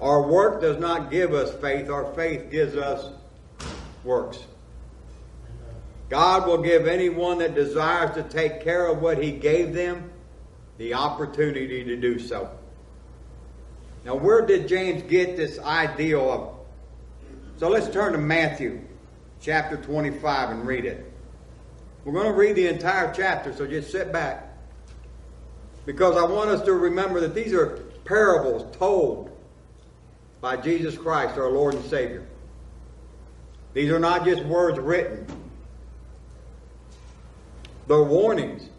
Our 0.02 0.22
work 0.22 0.62
does 0.62 0.78
not 0.78 1.10
give 1.10 1.34
us 1.34 1.54
faith, 1.62 1.90
our 1.90 2.14
faith 2.14 2.52
gives 2.52 2.76
us 2.76 3.12
works. 4.04 4.40
God 6.10 6.48
will 6.48 6.62
give 6.62 6.88
anyone 6.88 7.40
that 7.40 7.56
desires 7.56 8.14
to 8.16 8.24
take 8.24 8.62
care 8.62 8.88
of 8.88 9.02
what 9.02 9.22
He 9.22 9.32
gave 9.32 9.74
them 9.74 10.12
the 10.78 10.94
opportunity 10.94 11.84
to 11.84 11.96
do 11.96 12.20
so. 12.20 12.50
Now, 14.04 14.16
where 14.16 14.46
did 14.46 14.68
James 14.68 15.02
get 15.04 15.36
this 15.36 15.58
idea 15.60 16.20
of? 16.20 16.56
So 17.58 17.70
let's 17.70 17.90
turn 17.90 18.12
to 18.12 18.20
Matthew 18.20 18.82
chapter 19.42 19.78
25 19.78 20.50
and 20.52 20.68
read 20.68 20.86
it. 20.86 21.12
We're 22.04 22.14
going 22.14 22.28
to 22.28 22.34
read 22.34 22.56
the 22.56 22.68
entire 22.68 23.12
chapter, 23.14 23.52
so 23.52 23.66
just 23.66 23.92
sit 23.92 24.12
back. 24.12 24.56
Because 25.86 26.18
I 26.18 26.24
want 26.24 26.50
us 26.50 26.62
to 26.66 26.74
remember 26.74 27.20
that 27.22 27.34
these 27.34 27.54
are 27.54 27.78
parables 28.04 28.76
told 28.78 29.35
by 30.46 30.56
Jesus 30.56 30.96
Christ, 30.96 31.40
our 31.40 31.50
Lord 31.50 31.74
and 31.74 31.84
Savior. 31.86 32.24
These 33.74 33.90
are 33.90 33.98
not 33.98 34.26
just 34.26 34.44
words 34.44 34.78
written. 34.78 35.26
The 37.88 38.04
warnings. 38.04 38.70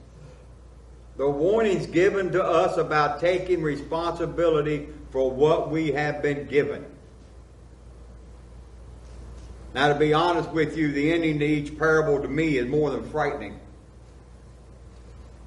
The 1.17 1.29
warnings 1.29 1.89
given 1.89 2.31
to 2.31 2.45
us 2.45 2.77
about 2.77 3.19
taking 3.19 3.63
responsibility 3.63 4.87
for 5.11 5.29
what 5.29 5.69
we 5.69 5.91
have 5.91 6.23
been 6.23 6.47
given. 6.47 6.87
Now, 9.75 9.89
to 9.89 9.97
be 9.97 10.15
honest 10.15 10.51
with 10.51 10.77
you, 10.77 10.93
the 10.93 11.13
ending 11.13 11.41
to 11.41 11.45
each 11.45 11.77
parable 11.77 12.23
to 12.23 12.29
me 12.29 12.59
is 12.59 12.69
more 12.69 12.91
than 12.91 13.11
frightening. 13.11 13.59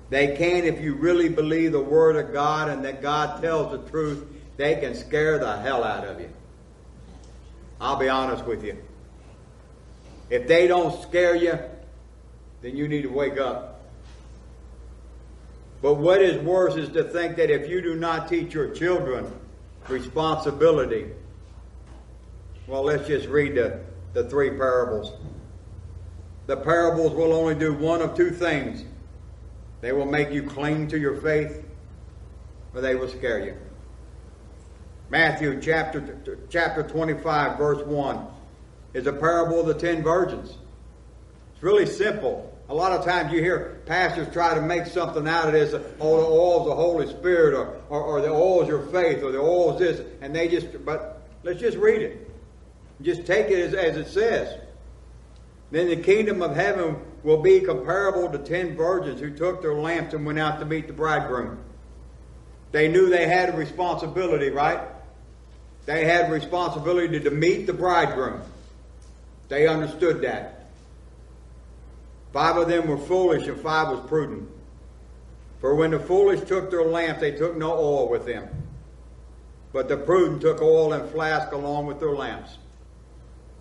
They 0.10 0.36
can, 0.36 0.66
if 0.66 0.82
you 0.82 0.96
really 0.96 1.30
believe 1.30 1.72
the 1.72 1.80
Word 1.80 2.18
of 2.18 2.34
God 2.34 2.68
and 2.68 2.84
that 2.84 3.02
God 3.02 3.42
tells 3.42 3.72
the 3.72 3.90
truth, 3.90 4.26
they 4.60 4.76
can 4.76 4.94
scare 4.94 5.40
the 5.40 5.56
hell 5.60 5.86
out 5.86 6.06
of 6.06 6.20
you. 6.20 6.30
I'll 7.80 7.96
be 7.96 8.10
honest 8.10 8.44
with 8.44 8.62
you. 8.62 8.78
If 10.30 10.50
they 10.50 10.68
don't 10.68 11.02
scare 11.02 11.34
you, 11.34 11.58
then 12.62 12.76
you 12.76 12.90
need 12.90 13.04
to 13.04 13.08
wake 13.08 13.38
up. 13.38 13.86
But 15.82 15.94
what 15.94 16.22
is 16.22 16.44
worse 16.44 16.76
is 16.76 16.90
to 16.90 17.06
think 17.06 17.38
that 17.38 17.50
if 17.50 17.70
you 17.70 17.82
do 17.82 17.96
not 17.96 18.28
teach 18.28 18.54
your 18.54 18.72
children 18.72 19.32
responsibility, 19.88 21.06
well, 22.68 22.84
let's 22.84 23.08
just 23.08 23.30
read 23.30 23.56
the, 23.56 23.80
the 24.12 24.26
three 24.26 24.50
parables. 24.50 25.14
The 26.48 26.58
parables 26.58 27.14
will 27.14 27.32
only 27.32 27.56
do 27.56 27.74
one 27.74 28.02
of 28.02 28.14
two 28.14 28.30
things 28.30 28.84
they 29.80 29.94
will 29.94 30.06
make 30.06 30.32
you 30.32 30.44
cling 30.44 30.90
to 30.90 31.00
your 31.00 31.16
faith, 31.22 31.64
or 32.76 32.82
they 32.82 32.96
will 32.96 33.08
scare 33.08 33.46
you. 33.46 33.56
Matthew 35.10 35.60
chapter, 35.60 36.38
chapter 36.50 36.84
25, 36.84 37.58
verse 37.58 37.84
1 37.86 38.28
is 38.94 39.08
a 39.08 39.14
parable 39.14 39.62
of 39.62 39.68
the 39.68 39.74
ten 39.74 40.04
virgins. 40.04 40.56
It's 41.54 41.64
really 41.64 41.88
simple. 41.88 42.56
A 42.70 42.74
lot 42.74 42.92
of 42.92 43.04
times 43.04 43.34
you 43.34 43.40
hear 43.40 43.82
pastors 43.88 44.32
try 44.32 44.54
to 44.54 44.62
make 44.62 44.86
something 44.86 45.28
out 45.28 45.48
of 45.48 45.54
this, 45.54 45.74
oh, 46.00 46.18
the 46.22 46.28
oil 46.28 46.62
is 46.62 46.68
the 46.68 46.76
Holy 46.76 47.08
Spirit, 47.08 47.56
or, 47.56 47.82
or, 47.90 48.04
or 48.04 48.22
the 48.22 48.62
is 48.62 48.68
your 48.68 48.86
faith, 48.88 49.24
or 49.24 49.32
the 49.32 49.40
oil 49.40 49.74
is 49.74 49.80
this, 49.80 50.08
and 50.22 50.36
they 50.36 50.48
just, 50.48 50.68
but 50.86 51.24
let's 51.42 51.60
just 51.60 51.78
read 51.78 52.04
it. 52.04 52.30
Just 53.02 53.26
take 53.26 53.48
it 53.48 53.60
as, 53.60 53.74
as 53.74 53.98
it 53.98 54.08
says. 54.08 54.60
Then 55.72 55.88
the 55.88 55.96
kingdom 55.96 56.44
of 56.44 56.56
heaven 56.56 56.98
will 57.24 57.42
be 57.42 57.62
comparable 57.62 58.30
to 58.30 58.38
ten 58.38 58.76
virgins 58.76 59.20
who 59.20 59.36
took 59.36 59.64
their 59.64 59.74
lamps 59.74 60.14
and 60.14 60.24
went 60.24 60.38
out 60.38 60.60
to 60.60 60.66
meet 60.66 60.86
the 60.86 60.94
bridegroom. 60.94 61.58
They 62.72 62.88
knew 62.88 63.10
they 63.10 63.28
had 63.28 63.50
a 63.50 63.58
responsibility, 63.58 64.50
right? 64.50 64.80
They 65.90 66.06
had 66.06 66.32
responsibility 66.32 67.20
to 67.20 67.32
meet 67.32 67.66
the 67.66 67.74
bridegroom. 67.74 68.44
They 69.48 69.66
understood 69.66 70.22
that. 70.22 70.68
Five 72.32 72.58
of 72.58 72.68
them 72.68 72.88
were 72.88 73.00
foolish 73.00 73.48
and 73.48 73.60
five 73.60 73.88
was 73.88 74.08
prudent. 74.08 74.48
For 75.60 75.74
when 75.74 75.90
the 75.90 76.00
foolish 76.00 76.48
took 76.48 76.70
their 76.70 76.86
lamps, 76.86 77.22
they 77.22 77.32
took 77.32 77.58
no 77.58 77.72
oil 77.72 78.08
with 78.08 78.28
them. 78.28 78.48
But 79.74 79.90
the 79.90 79.98
prudent 79.98 80.42
took 80.42 80.62
oil 80.62 80.94
and 80.94 81.10
flask 81.10 81.54
along 81.54 81.88
with 81.88 82.00
their 82.00 82.14
lamps. 82.14 82.60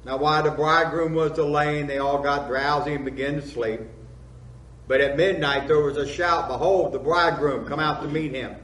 Now, 0.05 0.19
while 0.19 0.43
the 0.43 0.51
bridegroom 0.51 1.15
was 1.15 1.33
delaying, 1.33 1.87
they 1.87 1.97
all 1.97 2.23
got 2.23 2.47
drowsy 2.47 2.93
and 2.93 3.07
began 3.07 3.37
to 3.37 3.43
sleep. 3.49 3.81
But 4.87 5.01
at 5.01 5.17
midnight 5.17 5.67
there 5.67 5.81
was 5.81 5.97
a 5.97 6.07
shout, 6.07 6.49
Behold, 6.49 6.93
the 6.93 6.99
bridegroom, 6.99 7.67
come 7.67 7.81
out 7.81 8.03
to 8.03 8.09
meet 8.09 8.35
him. 8.35 8.55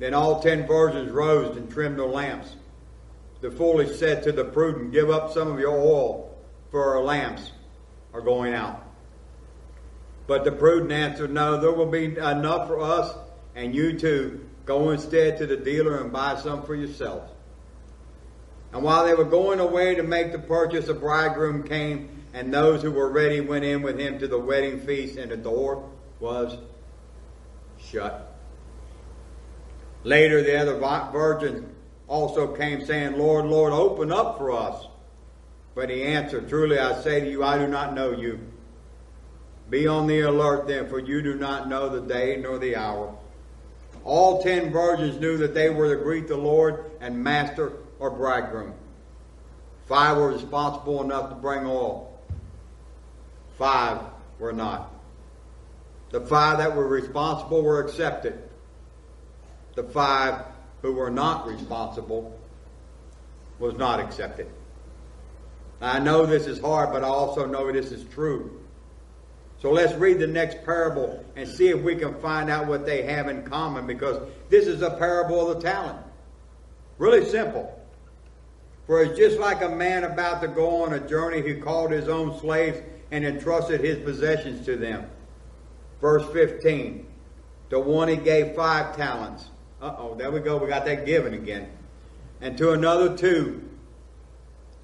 Then 0.00 0.14
all 0.14 0.42
ten 0.42 0.66
virgins 0.66 1.12
rose 1.12 1.56
and 1.56 1.70
trimmed 1.70 1.98
their 1.98 2.06
lamps. 2.06 2.56
The 3.42 3.50
foolish 3.50 3.98
said 3.98 4.22
to 4.24 4.32
the 4.32 4.44
prudent, 4.44 4.92
Give 4.92 5.10
up 5.10 5.32
some 5.32 5.52
of 5.52 5.60
your 5.60 5.76
oil, 5.76 6.36
for 6.70 6.96
our 6.96 7.02
lamps 7.02 7.52
are 8.12 8.22
going 8.22 8.54
out. 8.54 8.82
But 10.26 10.44
the 10.44 10.52
prudent 10.52 10.90
answered, 10.90 11.30
No, 11.30 11.60
there 11.60 11.72
will 11.72 11.90
be 11.90 12.06
enough 12.16 12.66
for 12.66 12.80
us 12.80 13.14
and 13.54 13.74
you 13.74 13.98
too. 13.98 14.48
Go 14.64 14.90
instead 14.90 15.38
to 15.38 15.46
the 15.46 15.56
dealer 15.56 16.00
and 16.00 16.12
buy 16.12 16.36
some 16.36 16.62
for 16.62 16.74
yourselves. 16.74 17.30
And 18.72 18.82
while 18.82 19.04
they 19.04 19.14
were 19.14 19.24
going 19.24 19.60
away 19.60 19.96
to 19.96 20.02
make 20.02 20.32
the 20.32 20.38
purchase, 20.38 20.86
the 20.86 20.94
bridegroom 20.94 21.64
came, 21.64 22.24
and 22.32 22.54
those 22.54 22.80
who 22.82 22.92
were 22.92 23.10
ready 23.10 23.40
went 23.40 23.64
in 23.64 23.82
with 23.82 23.98
him 23.98 24.18
to 24.20 24.28
the 24.28 24.38
wedding 24.38 24.80
feast, 24.80 25.18
and 25.18 25.30
the 25.30 25.36
door 25.36 25.90
was 26.20 26.56
shut. 27.80 28.29
Later, 30.04 30.42
the 30.42 30.58
other 30.58 30.78
virgins 31.12 31.66
also 32.08 32.54
came, 32.54 32.84
saying, 32.84 33.18
Lord, 33.18 33.46
Lord, 33.46 33.72
open 33.72 34.10
up 34.10 34.38
for 34.38 34.52
us. 34.52 34.86
But 35.74 35.90
he 35.90 36.02
answered, 36.02 36.48
Truly 36.48 36.78
I 36.78 37.00
say 37.02 37.20
to 37.20 37.30
you, 37.30 37.44
I 37.44 37.58
do 37.58 37.68
not 37.68 37.94
know 37.94 38.10
you. 38.10 38.40
Be 39.68 39.86
on 39.86 40.08
the 40.08 40.20
alert 40.20 40.66
then, 40.66 40.88
for 40.88 40.98
you 40.98 41.22
do 41.22 41.36
not 41.36 41.68
know 41.68 41.88
the 41.88 42.00
day 42.00 42.36
nor 42.40 42.58
the 42.58 42.74
hour. 42.74 43.16
All 44.04 44.42
ten 44.42 44.72
virgins 44.72 45.20
knew 45.20 45.36
that 45.38 45.54
they 45.54 45.70
were 45.70 45.94
to 45.94 46.02
greet 46.02 46.26
the 46.26 46.36
Lord 46.36 46.90
and 47.00 47.22
master 47.22 47.74
or 47.98 48.10
bridegroom. 48.10 48.74
Five 49.86 50.16
were 50.16 50.32
responsible 50.32 51.02
enough 51.02 51.28
to 51.30 51.36
bring 51.36 51.66
oil. 51.66 52.18
Five 53.58 54.00
were 54.38 54.52
not. 54.52 54.92
The 56.10 56.20
five 56.20 56.58
that 56.58 56.74
were 56.74 56.88
responsible 56.88 57.62
were 57.62 57.80
accepted. 57.80 58.49
The 59.74 59.84
five 59.84 60.44
who 60.82 60.92
were 60.92 61.10
not 61.10 61.46
responsible 61.46 62.38
was 63.58 63.74
not 63.74 64.00
accepted. 64.00 64.48
I 65.80 65.98
know 65.98 66.26
this 66.26 66.46
is 66.46 66.60
hard, 66.60 66.92
but 66.92 67.02
I 67.04 67.08
also 67.08 67.46
know 67.46 67.70
this 67.72 67.92
is 67.92 68.04
true. 68.12 68.60
So 69.60 69.70
let's 69.70 69.94
read 69.94 70.18
the 70.18 70.26
next 70.26 70.64
parable 70.64 71.24
and 71.36 71.46
see 71.46 71.68
if 71.68 71.80
we 71.82 71.94
can 71.94 72.14
find 72.20 72.50
out 72.50 72.66
what 72.66 72.86
they 72.86 73.02
have 73.02 73.28
in 73.28 73.44
common 73.44 73.86
because 73.86 74.26
this 74.48 74.66
is 74.66 74.82
a 74.82 74.90
parable 74.90 75.50
of 75.50 75.56
the 75.56 75.68
talent. 75.68 75.98
Really 76.98 77.28
simple. 77.28 77.76
For 78.86 79.02
it's 79.02 79.18
just 79.18 79.38
like 79.38 79.62
a 79.62 79.68
man 79.68 80.04
about 80.04 80.40
to 80.42 80.48
go 80.48 80.82
on 80.82 80.94
a 80.94 81.08
journey 81.08 81.40
who 81.40 81.62
called 81.62 81.90
his 81.90 82.08
own 82.08 82.38
slaves 82.40 82.78
and 83.10 83.24
entrusted 83.24 83.82
his 83.82 83.98
possessions 83.98 84.64
to 84.66 84.76
them. 84.76 85.08
Verse 86.00 86.30
15. 86.32 87.06
To 87.70 87.80
one 87.80 88.08
he 88.08 88.16
gave 88.16 88.54
five 88.56 88.96
talents. 88.96 89.46
Uh 89.80 89.94
oh, 89.98 90.14
there 90.14 90.30
we 90.30 90.40
go. 90.40 90.58
We 90.58 90.68
got 90.68 90.84
that 90.84 91.06
given 91.06 91.34
again. 91.34 91.70
And 92.40 92.56
to 92.58 92.72
another 92.72 93.16
two. 93.16 93.68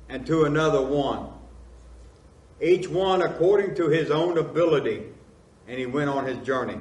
And 0.09 0.27
to 0.27 0.45
another 0.45 0.83
one 0.83 1.31
each 2.61 2.89
one 2.89 3.23
according 3.23 3.75
to 3.75 3.89
his 3.89 4.11
own 4.11 4.39
ability, 4.39 5.03
and 5.69 5.79
he 5.79 5.87
went 5.87 6.09
on 6.09 6.27
his 6.27 6.39
journey. 6.39 6.81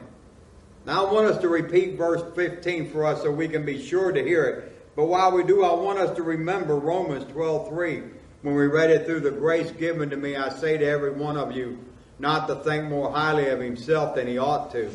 Now 0.85 1.05
I 1.05 1.11
want 1.11 1.27
us 1.27 1.41
to 1.41 1.49
repeat 1.49 1.97
verse 1.97 2.23
15 2.35 2.91
for 2.91 3.05
us 3.05 3.23
so 3.23 3.31
we 3.31 3.47
can 3.47 3.65
be 3.65 3.83
sure 3.83 4.11
to 4.11 4.23
hear 4.23 4.43
it. 4.45 4.95
But 4.95 5.07
while 5.07 5.31
we 5.31 5.43
do, 5.43 5.63
I 5.63 5.73
want 5.73 5.99
us 5.99 6.15
to 6.15 6.23
remember 6.23 6.75
Romans 6.75 7.25
12:3. 7.25 8.11
When 8.43 8.55
we 8.55 8.67
read 8.67 8.91
it 8.91 9.05
through 9.05 9.21
the 9.21 9.31
grace 9.31 9.71
given 9.71 10.11
to 10.11 10.17
me, 10.17 10.35
I 10.35 10.49
say 10.49 10.77
to 10.77 10.85
every 10.85 11.11
one 11.11 11.35
of 11.35 11.51
you, 11.53 11.79
not 12.19 12.47
to 12.47 12.55
think 12.55 12.85
more 12.85 13.11
highly 13.11 13.49
of 13.49 13.59
himself 13.59 14.15
than 14.15 14.27
he 14.27 14.37
ought 14.37 14.71
to, 14.71 14.91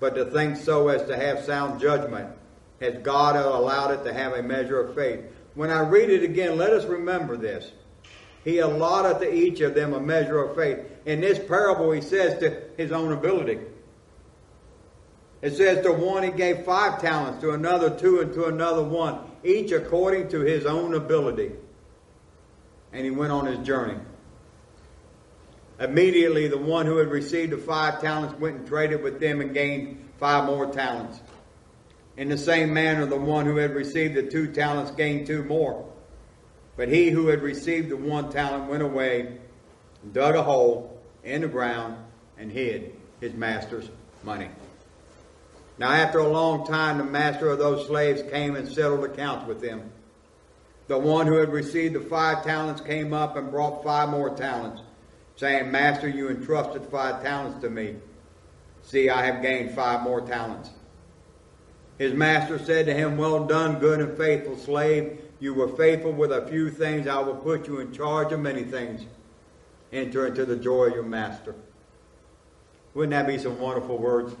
but 0.00 0.14
to 0.14 0.26
think 0.26 0.56
so 0.56 0.88
as 0.88 1.06
to 1.08 1.16
have 1.16 1.44
sound 1.44 1.80
judgment, 1.80 2.30
as 2.80 3.02
God 3.02 3.36
allowed 3.36 3.92
it 3.92 4.04
to 4.04 4.12
have 4.12 4.34
a 4.34 4.42
measure 4.42 4.80
of 4.80 4.94
faith. 4.94 5.20
When 5.54 5.70
I 5.70 5.80
read 5.80 6.10
it 6.10 6.22
again, 6.22 6.58
let 6.58 6.70
us 6.70 6.84
remember 6.84 7.36
this. 7.36 7.70
He 8.44 8.58
allotted 8.58 9.18
to 9.24 9.34
each 9.34 9.60
of 9.60 9.74
them 9.74 9.92
a 9.92 10.00
measure 10.00 10.38
of 10.38 10.54
faith. 10.54 10.78
In 11.04 11.20
this 11.20 11.38
parable, 11.38 11.90
he 11.92 12.00
says 12.00 12.38
to 12.40 12.62
his 12.76 12.92
own 12.92 13.12
ability. 13.12 13.58
It 15.42 15.56
says 15.56 15.82
to 15.84 15.92
one 15.92 16.22
he 16.22 16.30
gave 16.30 16.64
five 16.64 17.00
talents, 17.00 17.40
to 17.40 17.52
another 17.52 17.90
two, 17.90 18.20
and 18.20 18.32
to 18.34 18.46
another 18.46 18.82
one, 18.82 19.18
each 19.42 19.72
according 19.72 20.28
to 20.28 20.40
his 20.40 20.66
own 20.66 20.94
ability. 20.94 21.52
And 22.92 23.04
he 23.04 23.10
went 23.10 23.32
on 23.32 23.46
his 23.46 23.58
journey. 23.66 23.98
Immediately, 25.78 26.48
the 26.48 26.58
one 26.58 26.86
who 26.86 26.96
had 26.96 27.10
received 27.10 27.52
the 27.52 27.58
five 27.58 28.00
talents 28.00 28.38
went 28.40 28.56
and 28.56 28.66
traded 28.66 29.02
with 29.02 29.20
them 29.20 29.40
and 29.40 29.52
gained 29.52 30.08
five 30.18 30.44
more 30.44 30.66
talents. 30.72 31.20
In 32.16 32.30
the 32.30 32.38
same 32.38 32.72
manner, 32.72 33.04
the 33.04 33.16
one 33.16 33.44
who 33.44 33.56
had 33.56 33.74
received 33.74 34.14
the 34.14 34.22
two 34.22 34.52
talents 34.52 34.90
gained 34.92 35.26
two 35.26 35.44
more. 35.44 35.86
But 36.76 36.88
he 36.88 37.10
who 37.10 37.28
had 37.28 37.42
received 37.42 37.90
the 37.90 37.96
one 37.96 38.30
talent 38.30 38.70
went 38.70 38.82
away, 38.82 39.38
dug 40.12 40.34
a 40.34 40.42
hole 40.42 40.98
in 41.24 41.42
the 41.42 41.48
ground, 41.48 41.96
and 42.38 42.50
hid 42.50 42.94
his 43.20 43.34
master's 43.34 43.90
money. 44.22 44.48
Now, 45.78 45.90
after 45.90 46.18
a 46.18 46.28
long 46.28 46.66
time, 46.66 46.96
the 46.96 47.04
master 47.04 47.50
of 47.50 47.58
those 47.58 47.86
slaves 47.86 48.22
came 48.30 48.56
and 48.56 48.66
settled 48.66 49.04
accounts 49.04 49.46
with 49.46 49.60
them. 49.60 49.90
The 50.86 50.98
one 50.98 51.26
who 51.26 51.36
had 51.36 51.52
received 51.52 51.94
the 51.94 52.00
five 52.00 52.44
talents 52.44 52.80
came 52.80 53.12
up 53.12 53.36
and 53.36 53.50
brought 53.50 53.84
five 53.84 54.08
more 54.08 54.30
talents, 54.30 54.80
saying, 55.36 55.70
Master, 55.70 56.08
you 56.08 56.28
entrusted 56.28 56.84
five 56.86 57.22
talents 57.22 57.60
to 57.60 57.70
me. 57.70 57.96
See, 58.82 59.10
I 59.10 59.26
have 59.26 59.42
gained 59.42 59.74
five 59.74 60.02
more 60.02 60.20
talents. 60.20 60.70
His 61.98 62.12
master 62.12 62.58
said 62.58 62.86
to 62.86 62.94
him, 62.94 63.16
Well 63.16 63.46
done, 63.46 63.78
good 63.78 64.00
and 64.00 64.16
faithful 64.16 64.56
slave. 64.56 65.20
You 65.40 65.54
were 65.54 65.68
faithful 65.68 66.12
with 66.12 66.32
a 66.32 66.46
few 66.46 66.70
things. 66.70 67.06
I 67.06 67.18
will 67.18 67.36
put 67.36 67.66
you 67.66 67.80
in 67.80 67.92
charge 67.92 68.32
of 68.32 68.40
many 68.40 68.64
things. 68.64 69.04
Enter 69.92 70.26
into 70.26 70.44
the 70.44 70.56
joy 70.56 70.86
of 70.86 70.94
your 70.94 71.02
master. 71.02 71.54
Wouldn't 72.94 73.12
that 73.12 73.26
be 73.26 73.38
some 73.38 73.58
wonderful 73.58 73.98
words? 73.98 74.34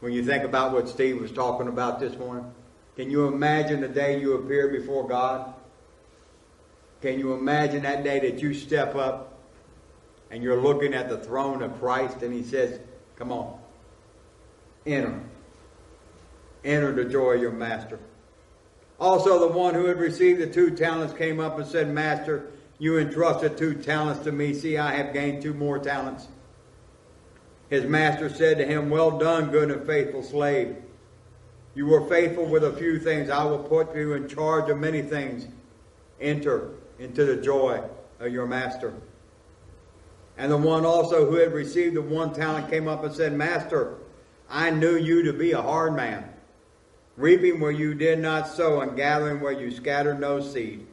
When 0.00 0.12
you 0.12 0.24
think 0.24 0.44
about 0.44 0.72
what 0.72 0.88
Steve 0.88 1.20
was 1.20 1.32
talking 1.32 1.68
about 1.68 1.98
this 1.98 2.16
morning. 2.16 2.52
Can 2.96 3.10
you 3.10 3.26
imagine 3.26 3.80
the 3.80 3.88
day 3.88 4.20
you 4.20 4.34
appear 4.34 4.68
before 4.68 5.06
God? 5.06 5.54
Can 7.00 7.18
you 7.18 7.34
imagine 7.34 7.82
that 7.82 8.02
day 8.02 8.18
that 8.20 8.40
you 8.40 8.54
step 8.54 8.96
up 8.96 9.37
and 10.30 10.42
you're 10.42 10.60
looking 10.60 10.94
at 10.94 11.08
the 11.08 11.18
throne 11.18 11.62
of 11.62 11.78
Christ 11.78 12.22
and 12.22 12.32
he 12.32 12.42
says, 12.42 12.80
Come 13.16 13.32
on, 13.32 13.58
enter. 14.86 15.20
Enter 16.64 16.92
the 16.92 17.04
joy 17.04 17.34
of 17.34 17.40
your 17.40 17.52
master. 17.52 17.98
Also, 19.00 19.38
the 19.38 19.56
one 19.56 19.74
who 19.74 19.86
had 19.86 19.98
received 19.98 20.40
the 20.40 20.46
two 20.46 20.70
talents 20.70 21.14
came 21.14 21.38
up 21.38 21.58
and 21.58 21.66
said, 21.66 21.88
Master, 21.88 22.50
you 22.78 22.98
entrusted 22.98 23.56
two 23.56 23.74
talents 23.74 24.24
to 24.24 24.32
me. 24.32 24.54
See, 24.54 24.76
I 24.76 24.92
have 24.96 25.12
gained 25.12 25.42
two 25.42 25.54
more 25.54 25.78
talents. 25.78 26.26
His 27.70 27.84
master 27.84 28.28
said 28.28 28.58
to 28.58 28.66
him, 28.66 28.90
Well 28.90 29.18
done, 29.18 29.50
good 29.50 29.70
and 29.70 29.86
faithful 29.86 30.22
slave. 30.22 30.76
You 31.74 31.86
were 31.86 32.08
faithful 32.08 32.46
with 32.46 32.64
a 32.64 32.72
few 32.72 32.98
things. 32.98 33.30
I 33.30 33.44
will 33.44 33.58
put 33.58 33.94
you 33.94 34.14
in 34.14 34.28
charge 34.28 34.68
of 34.70 34.78
many 34.78 35.02
things. 35.02 35.46
Enter 36.20 36.70
into 36.98 37.24
the 37.24 37.36
joy 37.36 37.82
of 38.18 38.32
your 38.32 38.46
master. 38.46 38.94
And 40.38 40.50
the 40.50 40.56
one 40.56 40.86
also 40.86 41.28
who 41.28 41.34
had 41.34 41.52
received 41.52 41.96
the 41.96 42.02
one 42.02 42.32
talent 42.32 42.70
came 42.70 42.88
up 42.88 43.04
and 43.04 43.14
said, 43.14 43.34
Master, 43.34 43.96
I 44.48 44.70
knew 44.70 44.96
you 44.96 45.24
to 45.24 45.32
be 45.32 45.52
a 45.52 45.60
hard 45.60 45.94
man 45.94 46.24
reaping 47.18 47.58
where 47.58 47.72
you 47.72 47.94
did 47.94 48.20
not 48.20 48.46
sow, 48.46 48.80
and 48.80 48.96
gathering 48.96 49.40
where 49.40 49.52
you 49.52 49.70
scattered 49.70 50.20
no 50.20 50.40
seed. 50.40 50.86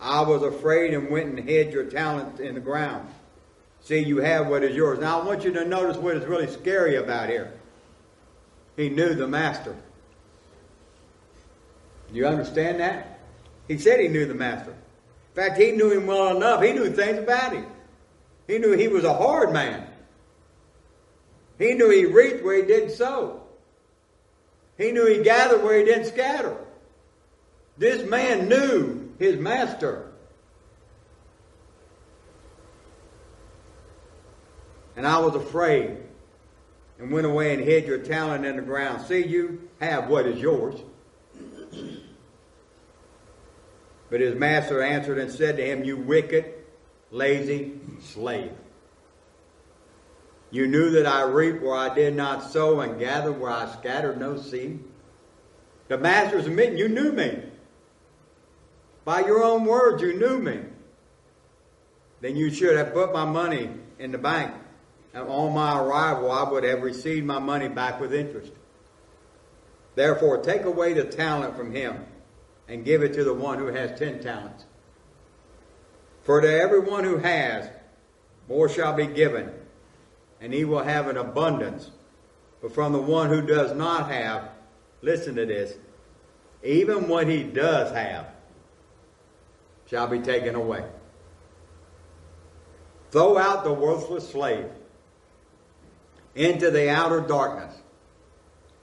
I 0.00 0.22
was 0.22 0.42
afraid 0.42 0.94
and 0.94 1.10
went 1.10 1.26
and 1.26 1.38
hid 1.40 1.72
your 1.72 1.84
talent 1.84 2.40
in 2.40 2.54
the 2.54 2.60
ground. 2.60 3.08
See, 3.82 3.98
you 3.98 4.18
have 4.18 4.46
what 4.46 4.62
is 4.62 4.76
yours. 4.76 5.00
Now, 5.00 5.20
I 5.20 5.24
want 5.24 5.44
you 5.44 5.52
to 5.54 5.64
notice 5.64 5.96
what 5.96 6.16
is 6.16 6.24
really 6.24 6.46
scary 6.46 6.96
about 6.96 7.28
here. 7.28 7.52
He 8.76 8.88
knew 8.88 9.14
the 9.14 9.26
master. 9.26 9.74
Do 12.10 12.16
you 12.16 12.26
understand 12.26 12.80
that? 12.80 13.20
He 13.68 13.76
said 13.76 14.00
he 14.00 14.08
knew 14.08 14.26
the 14.26 14.34
master. 14.34 14.70
In 14.70 15.34
fact, 15.34 15.58
he 15.58 15.72
knew 15.72 15.90
him 15.90 16.06
well 16.06 16.36
enough. 16.36 16.62
He 16.62 16.72
knew 16.72 16.90
things 16.90 17.18
about 17.18 17.52
him. 17.52 17.66
He 18.50 18.58
knew 18.58 18.72
he 18.72 18.88
was 18.88 19.04
a 19.04 19.14
hard 19.14 19.52
man. 19.52 19.86
He 21.56 21.74
knew 21.74 21.88
he 21.88 22.04
reaped 22.04 22.42
where 22.42 22.56
he 22.56 22.62
didn't 22.62 22.90
sow. 22.90 23.44
He 24.76 24.90
knew 24.90 25.06
he 25.06 25.22
gathered 25.22 25.62
where 25.62 25.78
he 25.78 25.84
didn't 25.84 26.06
scatter. 26.06 26.56
This 27.78 28.02
man 28.10 28.48
knew 28.48 29.12
his 29.20 29.38
master. 29.38 30.10
And 34.96 35.06
I 35.06 35.18
was 35.20 35.36
afraid 35.36 35.98
and 36.98 37.12
went 37.12 37.26
away 37.26 37.54
and 37.54 37.62
hid 37.62 37.86
your 37.86 37.98
talent 37.98 38.44
in 38.44 38.56
the 38.56 38.62
ground. 38.62 39.06
See, 39.06 39.24
you 39.24 39.68
have 39.78 40.08
what 40.08 40.26
is 40.26 40.40
yours. 40.40 40.74
But 44.10 44.20
his 44.20 44.34
master 44.34 44.82
answered 44.82 45.18
and 45.18 45.30
said 45.30 45.56
to 45.58 45.64
him, 45.64 45.84
You 45.84 45.98
wicked, 45.98 46.59
lazy 47.10 47.72
slave. 48.00 48.52
You 50.50 50.66
knew 50.66 50.90
that 50.90 51.06
I 51.06 51.22
reaped 51.22 51.62
where 51.62 51.76
I 51.76 51.94
did 51.94 52.14
not 52.14 52.50
sow 52.50 52.80
and 52.80 52.98
gathered 52.98 53.40
where 53.40 53.50
I 53.50 53.70
scattered 53.72 54.18
no 54.18 54.36
seed. 54.36 54.82
The 55.88 55.98
master's 55.98 56.46
admitting, 56.46 56.78
you 56.78 56.88
knew 56.88 57.12
me. 57.12 57.42
By 59.04 59.20
your 59.20 59.42
own 59.42 59.64
words, 59.64 60.02
you 60.02 60.18
knew 60.18 60.38
me. 60.38 60.60
Then 62.20 62.36
you 62.36 62.50
should 62.50 62.76
have 62.76 62.92
put 62.92 63.12
my 63.12 63.24
money 63.24 63.70
in 63.98 64.12
the 64.12 64.18
bank. 64.18 64.52
And 65.14 65.28
on 65.28 65.54
my 65.54 65.80
arrival, 65.80 66.30
I 66.30 66.48
would 66.48 66.64
have 66.64 66.82
received 66.82 67.26
my 67.26 67.38
money 67.38 67.68
back 67.68 68.00
with 68.00 68.12
interest. 68.12 68.52
Therefore, 69.94 70.38
take 70.38 70.62
away 70.62 70.92
the 70.92 71.04
talent 71.04 71.56
from 71.56 71.74
him 71.74 72.04
and 72.68 72.84
give 72.84 73.02
it 73.02 73.14
to 73.14 73.24
the 73.24 73.34
one 73.34 73.58
who 73.58 73.66
has 73.66 73.98
ten 73.98 74.20
talents. 74.20 74.64
For 76.30 76.40
to 76.40 76.48
everyone 76.48 77.02
who 77.02 77.16
has, 77.16 77.68
more 78.48 78.68
shall 78.68 78.92
be 78.92 79.08
given, 79.08 79.50
and 80.40 80.54
he 80.54 80.64
will 80.64 80.84
have 80.84 81.08
an 81.08 81.16
abundance. 81.16 81.90
But 82.62 82.72
from 82.72 82.92
the 82.92 83.02
one 83.02 83.30
who 83.30 83.42
does 83.42 83.76
not 83.76 84.12
have, 84.12 84.50
listen 85.02 85.34
to 85.34 85.44
this, 85.44 85.74
even 86.62 87.08
what 87.08 87.26
he 87.26 87.42
does 87.42 87.92
have 87.92 88.28
shall 89.86 90.06
be 90.06 90.20
taken 90.20 90.54
away. 90.54 90.84
Throw 93.10 93.36
out 93.36 93.64
the 93.64 93.72
worthless 93.72 94.30
slave 94.30 94.66
into 96.36 96.70
the 96.70 96.90
outer 96.90 97.22
darkness, 97.22 97.74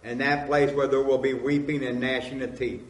and 0.03 0.19
that 0.19 0.47
place 0.47 0.73
where 0.73 0.88
there 0.88 1.01
will 1.01 1.17
be 1.17 1.33
weeping 1.33 1.81
and 1.86 2.01
gnashing 2.01 2.41
of 2.41 2.60
teeth. 2.60 2.83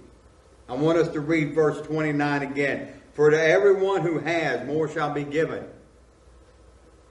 I 0.67 0.73
want 0.73 0.97
us 0.97 1.09
to 1.09 1.19
read 1.19 1.53
verse 1.53 1.79
29 1.85 2.41
again. 2.41 2.96
For 3.17 3.31
to 3.31 3.41
everyone 3.41 4.03
who 4.03 4.19
has, 4.19 4.67
more 4.67 4.87
shall 4.87 5.11
be 5.11 5.23
given. 5.23 5.65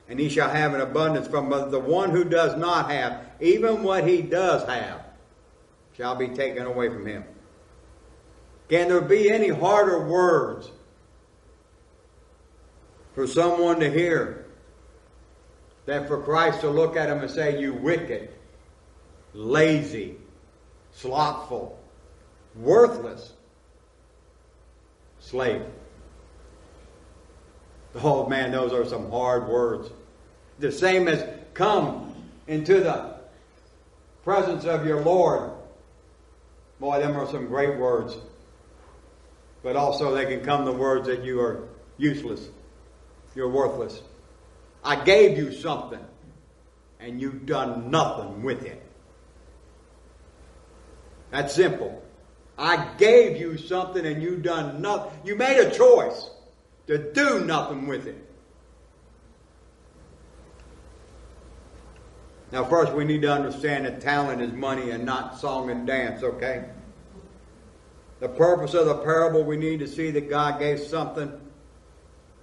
And 0.09 0.21
he 0.21 0.29
shall 0.29 0.49
have 0.49 0.73
an 0.73 0.81
abundance 0.81 1.27
from 1.27 1.51
the 1.51 1.81
one 1.81 2.11
who 2.11 2.23
does 2.23 2.57
not 2.57 2.93
have, 2.93 3.23
even 3.41 3.83
what 3.83 4.07
he 4.07 4.23
does 4.23 4.65
have, 4.69 5.01
shall 5.97 6.15
be 6.15 6.29
taken 6.29 6.65
away 6.65 6.91
from 6.91 7.07
him. 7.07 7.25
Can 8.69 8.87
there 8.87 9.01
be 9.01 9.33
any 9.33 9.49
harder 9.49 10.07
words 10.07 10.71
for 13.17 13.27
someone 13.27 13.81
to 13.81 13.91
hear 13.91 14.47
than 15.87 16.07
for 16.07 16.23
Christ 16.23 16.61
to 16.61 16.71
look 16.71 16.97
at 16.97 17.09
him 17.09 17.19
and 17.19 17.31
say, 17.31 17.61
You 17.61 17.75
wicked, 17.75 18.31
lazy, 19.35 20.19
slothful, 20.93 21.77
worthless 22.55 23.33
slave? 25.19 25.65
Oh 28.03 28.29
man, 28.29 28.51
those 28.53 28.73
are 28.73 28.85
some 28.85 29.11
hard 29.11 29.49
words. 29.49 29.91
The 30.59 30.71
same 30.73 31.09
as 31.09 31.25
come 31.55 32.15
into 32.47 32.81
the 32.81 33.17
presence 34.23 34.65
of 34.65 34.87
your 34.87 35.01
Lord. 35.03 35.51
Boy, 36.79 36.99
them 36.99 37.17
are 37.17 37.27
some 37.27 37.47
great 37.47 37.79
words. 37.79 38.17
But 39.63 39.77
also 39.77 40.15
they 40.15 40.27
can 40.27 40.45
come 40.45 40.65
the 40.65 40.73
words 40.73 41.07
that 41.07 41.25
you 41.25 41.41
are 41.41 41.69
useless. 41.97 42.49
You're 43.35 43.51
worthless. 43.51 44.01
I 44.85 45.03
gave 45.03 45.37
you 45.39 45.53
something 45.53 46.05
and 47.01 47.21
you've 47.21 47.47
done 47.47 47.91
nothing 47.91 48.43
with 48.43 48.63
it. 48.65 48.83
That's 51.31 51.55
simple. 51.55 52.03
I 52.59 52.95
gave 52.97 53.39
you 53.39 53.59
something 53.59 54.07
and 54.07 54.23
you've 54.23 54.43
done 54.43 54.81
nothing. 54.81 55.13
You 55.25 55.37
made 55.37 55.59
a 55.59 55.71
choice 55.71 56.31
to 56.87 57.13
do 57.13 57.45
nothing 57.45 57.87
with 57.87 58.07
it. 58.07 58.23
Now, 62.53 62.65
first, 62.65 62.93
we 62.93 63.05
need 63.05 63.23
to 63.23 63.33
understand 63.33 63.87
that 63.87 64.01
talent 64.01 64.41
is 64.41 64.53
money 64.53 64.91
and 64.91 65.05
not 65.05 65.39
song 65.39 65.69
and 65.71 65.87
dance, 65.87 66.23
okay? 66.23 66.67
The 68.21 68.29
purpose 68.29 68.73
of 68.75 68.87
the 68.87 68.99
parable, 68.99 69.43
we 69.43 69.57
need 69.57 69.81
to 69.81 69.89
see 69.89 70.11
that 70.13 70.31
God 70.31 70.61
gave 70.61 70.79
something. 70.81 71.41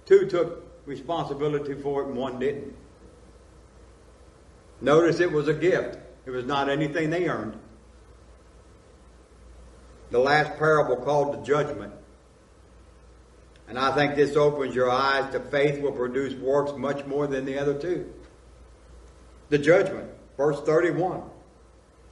Two 0.04 0.26
took 0.26 0.62
responsibility 0.86 1.74
for 1.74 2.02
it 2.02 2.08
and 2.08 2.16
one 2.16 2.38
didn't. 2.38 2.76
Notice 4.80 5.20
it 5.20 5.32
was 5.32 5.48
a 5.48 5.54
gift, 5.54 5.98
it 6.26 6.30
was 6.30 6.44
not 6.44 6.68
anything 6.68 7.08
they 7.08 7.26
earned. 7.26 7.58
The 10.10 10.18
last 10.18 10.58
parable 10.58 10.96
called 10.96 11.32
the 11.34 11.42
judgment. 11.46 11.94
And 13.68 13.78
I 13.78 13.94
think 13.94 14.14
this 14.14 14.36
opens 14.36 14.74
your 14.74 14.90
eyes 14.90 15.32
to 15.32 15.40
faith 15.40 15.80
will 15.80 15.92
produce 15.92 16.34
works 16.34 16.72
much 16.76 17.04
more 17.06 17.26
than 17.26 17.44
the 17.44 17.58
other 17.58 17.74
two. 17.74 18.12
The 19.48 19.58
judgment, 19.58 20.10
verse 20.36 20.60
31. 20.60 21.22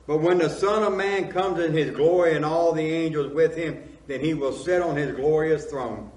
But 0.06 0.18
when 0.18 0.38
the 0.38 0.48
Son 0.48 0.82
of 0.82 0.94
Man 0.94 1.30
comes 1.30 1.60
in 1.60 1.72
his 1.72 1.90
glory 1.90 2.34
and 2.34 2.44
all 2.44 2.72
the 2.72 2.82
angels 2.82 3.32
with 3.32 3.56
him, 3.56 3.82
then 4.06 4.20
he 4.20 4.34
will 4.34 4.52
sit 4.52 4.82
on 4.82 4.96
his 4.96 5.14
glorious 5.14 5.66
throne. 5.66 6.10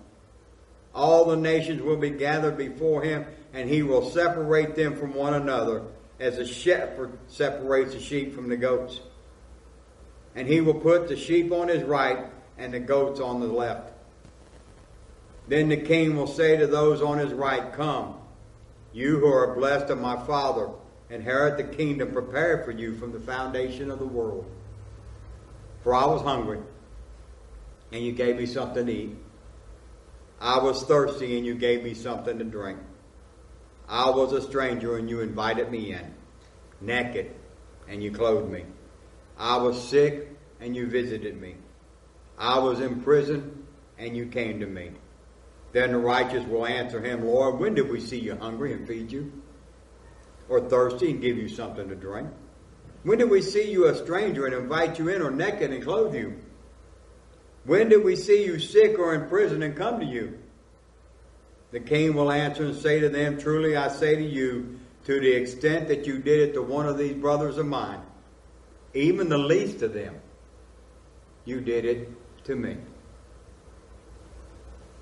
All 0.94 1.26
the 1.26 1.36
nations 1.36 1.82
will 1.82 1.98
be 1.98 2.10
gathered 2.10 2.58
before 2.58 3.04
him, 3.04 3.26
and 3.54 3.70
he 3.70 3.84
will 3.84 4.10
separate 4.10 4.76
them 4.76 4.96
from 4.96 5.14
one 5.14 5.34
another, 5.34 5.84
as 6.20 6.38
a 6.38 6.46
shepherd 6.46 7.18
separates 7.28 7.94
the 7.94 8.00
sheep 8.00 8.34
from 8.34 8.48
the 8.48 8.58
goats. 8.58 9.02
And 10.36 10.48
he 10.48 10.62
will 10.62 10.76
put 10.76 11.08
the 11.08 11.18
sheep 11.18 11.52
on 11.52 11.68
his 11.68 11.84
right 11.84 12.26
and 12.58 12.74
the 12.74 12.80
goats 12.80 13.20
on 13.20 13.42
the 13.42 13.48
left. 13.48 13.92
Then 15.48 15.70
the 15.70 15.78
king 15.78 16.16
will 16.16 16.28
say 16.28 16.58
to 16.58 16.68
those 16.68 17.02
on 17.02 17.20
his 17.20 17.34
right, 17.34 17.72
Come, 17.74 18.16
you 18.94 19.20
who 19.20 19.28
are 19.28 19.56
blessed 19.56 19.92
of 19.92 20.00
my 20.00 20.18
Father, 20.26 20.70
inherit 21.10 21.58
the 21.58 21.76
kingdom 21.76 22.12
prepared 22.12 22.66
for 22.66 22.72
you 22.72 22.96
from 22.96 23.12
the 23.12 23.20
foundation 23.20 23.92
of 23.92 24.00
the 24.00 24.06
world. 24.06 24.46
For 25.84 25.94
I 25.94 26.06
was 26.06 26.22
hungry, 26.24 26.60
and 27.92 28.04
you 28.04 28.12
gave 28.12 28.38
me 28.38 28.48
something 28.48 28.88
to 28.88 28.92
eat. 28.92 29.16
I 30.42 30.58
was 30.58 30.84
thirsty, 30.84 31.38
and 31.38 31.46
you 31.46 31.56
gave 31.56 31.84
me 31.84 31.94
something 31.94 32.40
to 32.40 32.44
drink. 32.44 32.80
I 33.88 34.10
was 34.10 34.34
a 34.34 34.42
stranger, 34.42 34.98
and 34.98 35.10
you 35.10 35.22
invited 35.22 35.72
me 35.72 35.94
in. 35.94 36.14
Naked, 36.82 37.32
and 37.88 38.02
you 38.02 38.12
clothed 38.12 38.52
me. 38.52 38.66
I 39.38 39.58
was 39.58 39.82
sick, 39.90 40.30
and 40.60 40.76
you 40.76 40.88
visited 40.88 41.40
me. 41.40 41.56
I 42.38 42.58
was 42.60 42.80
in 42.80 43.02
prison, 43.02 43.66
and 43.98 44.18
you 44.18 44.26
came 44.26 44.60
to 44.60 44.66
me. 44.66 44.92
Then 45.76 45.92
the 45.92 45.98
righteous 45.98 46.48
will 46.48 46.66
answer 46.66 47.02
him, 47.02 47.26
Lord, 47.26 47.60
when 47.60 47.76
did 47.76 47.90
we 47.90 48.00
see 48.00 48.18
you 48.18 48.38
hungry 48.38 48.72
and 48.72 48.88
feed 48.88 49.12
you? 49.12 49.30
Or 50.48 50.62
thirsty 50.62 51.12
and 51.12 51.22
give 51.22 51.36
you 51.36 51.50
something 51.50 51.90
to 51.90 51.96
drink? 51.96 52.30
When 53.04 53.18
did 53.18 53.30
we 53.30 53.42
see 53.42 53.70
you 53.70 53.88
a 53.88 53.96
stranger 53.96 54.46
and 54.46 54.56
invite 54.56 55.00
you 55.00 55.10
in, 55.10 55.22
or 55.22 55.32
naked 55.32 55.72
and 55.72 55.84
clothe 55.84 56.16
you? 56.16 56.40
When 57.66 57.90
did 57.90 58.06
we 58.06 58.16
see 58.16 58.46
you 58.46 58.58
sick 58.58 58.98
or 58.98 59.16
in 59.16 59.28
prison 59.28 59.64
and 59.64 59.76
come 59.76 60.00
to 60.00 60.06
you? 60.06 60.40
The 61.72 61.82
king 61.82 62.14
will 62.14 62.32
answer 62.32 62.64
and 62.64 62.78
say 62.78 63.02
to 63.02 63.10
them, 63.10 63.38
Truly 63.38 63.76
I 63.76 63.90
say 63.90 64.16
to 64.16 64.24
you, 64.24 64.80
to 65.04 65.20
the 65.20 65.34
extent 65.34 65.90
that 65.90 66.08
you 66.08 66.20
did 66.20 66.40
it 66.40 66.54
to 66.54 66.62
one 66.62 66.88
of 66.88 66.98
these 66.98 67.16
brothers 67.16 67.58
of 67.58 67.66
mine, 67.66 68.00
even 68.94 69.28
the 69.28 69.38
least 69.38 69.82
of 69.82 69.94
them, 69.94 70.22
you 71.44 71.60
did 71.60 71.84
it 71.84 72.46
to 72.46 72.56
me. 72.56 72.78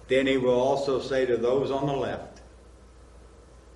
Then 0.07 0.27
he 0.27 0.37
will 0.37 0.59
also 0.59 0.99
say 0.99 1.25
to 1.25 1.37
those 1.37 1.71
on 1.71 1.87
the 1.87 1.93
left, 1.93 2.41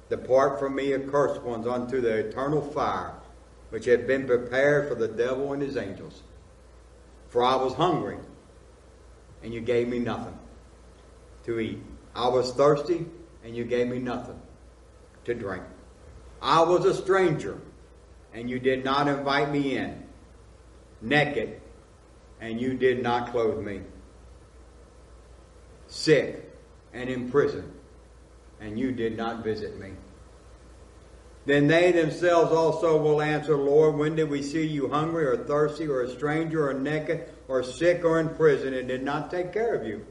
Depart 0.09 0.59
from 0.59 0.75
me, 0.75 0.93
accursed 0.93 1.41
ones, 1.41 1.67
unto 1.67 2.01
the 2.01 2.27
eternal 2.27 2.61
fire, 2.61 3.13
which 3.69 3.85
had 3.85 4.07
been 4.07 4.25
prepared 4.25 4.87
for 4.87 4.95
the 4.95 5.07
devil 5.07 5.53
and 5.53 5.61
his 5.61 5.77
angels. 5.77 6.23
For 7.29 7.43
I 7.43 7.55
was 7.55 7.73
hungry, 7.73 8.17
and 9.43 9.53
you 9.53 9.59
gave 9.61 9.87
me 9.87 9.99
nothing 9.99 10.37
to 11.45 11.59
eat. 11.59 11.81
I 12.15 12.29
was 12.29 12.53
thirsty, 12.53 13.05
and 13.43 13.55
you 13.55 13.65
gave 13.65 13.87
me 13.87 13.99
nothing 13.99 14.39
to 15.25 15.33
drink. 15.33 15.63
I 16.41 16.61
was 16.61 16.85
a 16.85 16.93
stranger, 16.93 17.59
and 18.33 18.49
you 18.49 18.59
did 18.59 18.85
not 18.85 19.07
invite 19.07 19.51
me 19.51 19.77
in. 19.77 20.03
Naked, 21.01 21.61
and 22.39 22.59
you 22.59 22.75
did 22.75 23.03
not 23.03 23.31
clothe 23.31 23.63
me 23.63 23.81
sick, 25.87 26.51
and 26.93 27.09
in 27.09 27.29
prison, 27.31 27.71
and 28.59 28.79
you 28.79 28.91
did 28.91 29.17
not 29.17 29.43
visit 29.43 29.79
me. 29.79 29.91
Then 31.45 31.67
they 31.67 31.93
themselves 31.93 32.51
also 32.51 33.01
will 33.01 33.21
answer, 33.21 33.55
Lord, 33.55 33.95
when 33.95 34.15
did 34.15 34.29
we 34.29 34.41
see 34.41 34.65
you 34.65 34.89
hungry 34.89 35.25
or 35.25 35.37
thirsty 35.37 35.87
or 35.87 36.01
a 36.01 36.09
stranger 36.09 36.69
or 36.69 36.73
naked 36.73 37.29
or 37.47 37.63
sick 37.63 38.03
or 38.03 38.19
in 38.19 38.29
prison 38.35 38.73
and 38.73 38.87
did 38.87 39.01
not 39.01 39.31
take 39.31 39.53
care 39.53 39.73
of 39.73 39.87
you? 39.87 40.05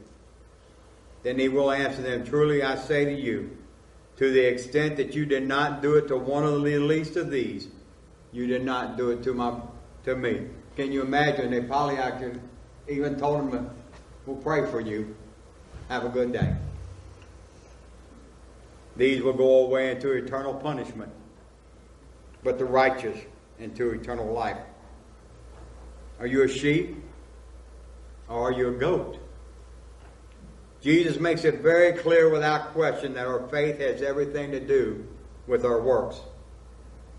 Then 1.21 1.37
he 1.37 1.47
will 1.47 1.71
answer 1.71 2.01
them, 2.01 2.25
Truly 2.25 2.63
I 2.63 2.75
say 2.75 3.05
to 3.05 3.13
you, 3.13 3.55
to 4.15 4.31
the 4.31 4.47
extent 4.47 4.97
that 4.97 5.13
you 5.13 5.27
did 5.27 5.47
not 5.47 5.83
do 5.83 5.95
it 5.95 6.07
to 6.07 6.17
one 6.17 6.43
of 6.43 6.63
the 6.63 6.79
least 6.79 7.17
of 7.17 7.29
these, 7.29 7.67
you 8.31 8.47
did 8.47 8.65
not 8.65 8.97
do 8.97 9.11
it 9.11 9.21
to 9.23 9.33
my 9.33 9.59
to 10.05 10.15
me. 10.15 10.47
Can 10.75 10.91
you 10.91 11.01
imagine? 11.01 11.51
They 11.51 11.61
probably 11.61 11.97
even 12.87 13.19
told 13.19 13.41
him, 13.41 13.69
We'll 14.25 14.37
pray 14.37 14.65
for 14.71 14.81
you. 14.81 15.15
Have 15.89 16.05
a 16.05 16.09
good 16.09 16.33
day. 16.33 16.55
These 18.97 19.21
will 19.21 19.33
go 19.33 19.65
away 19.65 19.91
into 19.91 20.11
eternal 20.11 20.53
punishment, 20.53 21.11
but 22.43 22.57
the 22.57 22.65
righteous 22.65 23.17
into 23.59 23.91
eternal 23.91 24.31
life. 24.31 24.57
Are 26.19 26.27
you 26.27 26.43
a 26.43 26.47
sheep 26.47 26.97
or 28.27 28.49
are 28.49 28.51
you 28.51 28.69
a 28.69 28.71
goat? 28.71 29.19
Jesus 30.81 31.19
makes 31.19 31.43
it 31.43 31.61
very 31.61 31.93
clear 31.93 32.29
without 32.29 32.73
question 32.73 33.13
that 33.13 33.27
our 33.27 33.47
faith 33.49 33.79
has 33.79 34.01
everything 34.01 34.51
to 34.51 34.59
do 34.59 35.07
with 35.45 35.63
our 35.63 35.81
works, 35.81 36.19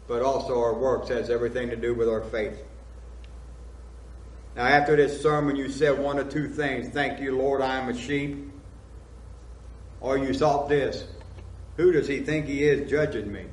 but 0.06 0.22
also 0.22 0.60
our 0.60 0.74
works 0.74 1.08
has 1.08 1.30
everything 1.30 1.70
to 1.70 1.76
do 1.76 1.94
with 1.94 2.08
our 2.08 2.22
faith. 2.22 2.62
Now, 4.56 4.64
after 4.64 4.96
this 4.96 5.22
sermon, 5.22 5.54
you 5.54 5.68
said 5.68 5.98
one 5.98 6.18
or 6.18 6.24
two 6.24 6.48
things. 6.48 6.88
Thank 6.88 7.20
you, 7.20 7.36
Lord, 7.36 7.62
I 7.62 7.76
am 7.76 7.88
a 7.88 7.96
sheep. 7.96 8.47
Or 10.00 10.16
you 10.16 10.32
thought 10.32 10.68
this 10.68 11.04
Who 11.76 11.92
does 11.92 12.06
he 12.08 12.20
think 12.20 12.46
he 12.46 12.64
is 12.64 12.90
judging 12.90 13.32
me? 13.32 13.44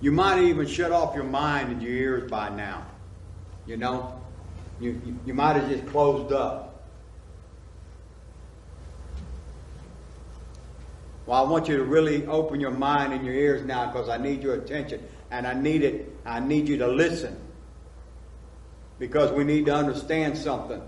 You 0.00 0.12
might 0.12 0.42
even 0.42 0.66
shut 0.66 0.92
off 0.92 1.14
your 1.14 1.24
mind 1.24 1.72
and 1.72 1.82
your 1.82 1.92
ears 1.92 2.30
by 2.30 2.50
now. 2.50 2.86
You 3.66 3.76
know? 3.76 4.20
You, 4.78 5.00
you, 5.04 5.18
you 5.26 5.34
might 5.34 5.56
have 5.56 5.68
just 5.70 5.86
closed 5.86 6.32
up. 6.32 6.84
Well, 11.24 11.44
I 11.44 11.50
want 11.50 11.66
you 11.66 11.78
to 11.78 11.82
really 11.82 12.26
open 12.26 12.60
your 12.60 12.70
mind 12.70 13.12
and 13.12 13.24
your 13.24 13.34
ears 13.34 13.64
now 13.66 13.86
because 13.86 14.08
I 14.08 14.16
need 14.16 14.42
your 14.42 14.54
attention 14.54 15.02
and 15.30 15.46
I 15.46 15.54
need 15.54 15.82
it. 15.82 16.14
I 16.24 16.40
need 16.40 16.68
you 16.68 16.76
to 16.78 16.86
listen 16.86 17.36
because 18.98 19.32
we 19.32 19.44
need 19.44 19.66
to 19.66 19.74
understand 19.74 20.38
something. 20.38 20.80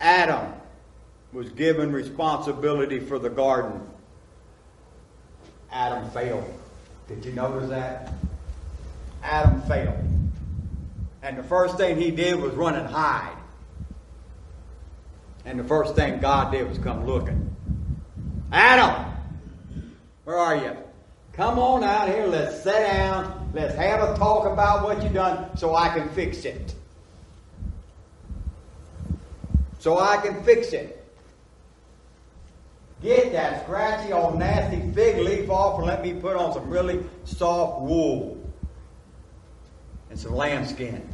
Adam 0.00 0.59
was 1.32 1.48
given 1.50 1.92
responsibility 1.92 2.98
for 2.98 3.18
the 3.18 3.30
garden. 3.30 3.80
Adam 5.70 6.08
failed. 6.10 6.52
Did 7.08 7.24
you 7.24 7.32
notice 7.32 7.68
that? 7.70 8.12
Adam 9.22 9.62
failed. 9.62 9.98
And 11.22 11.38
the 11.38 11.42
first 11.42 11.76
thing 11.76 11.98
he 11.98 12.10
did 12.10 12.40
was 12.40 12.52
run 12.54 12.74
and 12.74 12.86
hide. 12.86 13.36
And 15.44 15.58
the 15.58 15.64
first 15.64 15.94
thing 15.94 16.20
God 16.20 16.52
did 16.52 16.68
was 16.68 16.78
come 16.78 17.06
looking. 17.06 17.54
Adam, 18.52 19.12
where 20.24 20.36
are 20.36 20.56
you? 20.56 20.76
Come 21.32 21.58
on 21.58 21.84
out 21.84 22.08
here. 22.08 22.26
Let's 22.26 22.62
sit 22.62 22.72
down. 22.72 23.50
Let's 23.54 23.74
have 23.74 24.02
a 24.02 24.16
talk 24.16 24.46
about 24.46 24.84
what 24.84 25.02
you've 25.02 25.14
done 25.14 25.56
so 25.56 25.74
I 25.74 25.88
can 25.90 26.08
fix 26.10 26.44
it. 26.44 26.74
So 29.78 29.98
I 29.98 30.18
can 30.18 30.42
fix 30.42 30.72
it. 30.72 30.99
Get 33.02 33.32
that 33.32 33.64
scratchy 33.64 34.12
old 34.12 34.38
nasty 34.38 34.92
fig 34.92 35.18
leaf 35.18 35.48
off 35.48 35.78
and 35.78 35.86
let 35.86 36.02
me 36.02 36.12
put 36.14 36.36
on 36.36 36.52
some 36.52 36.68
really 36.68 37.02
soft 37.24 37.80
wool 37.80 38.36
and 40.10 40.18
some 40.18 40.34
lambskin. 40.34 41.08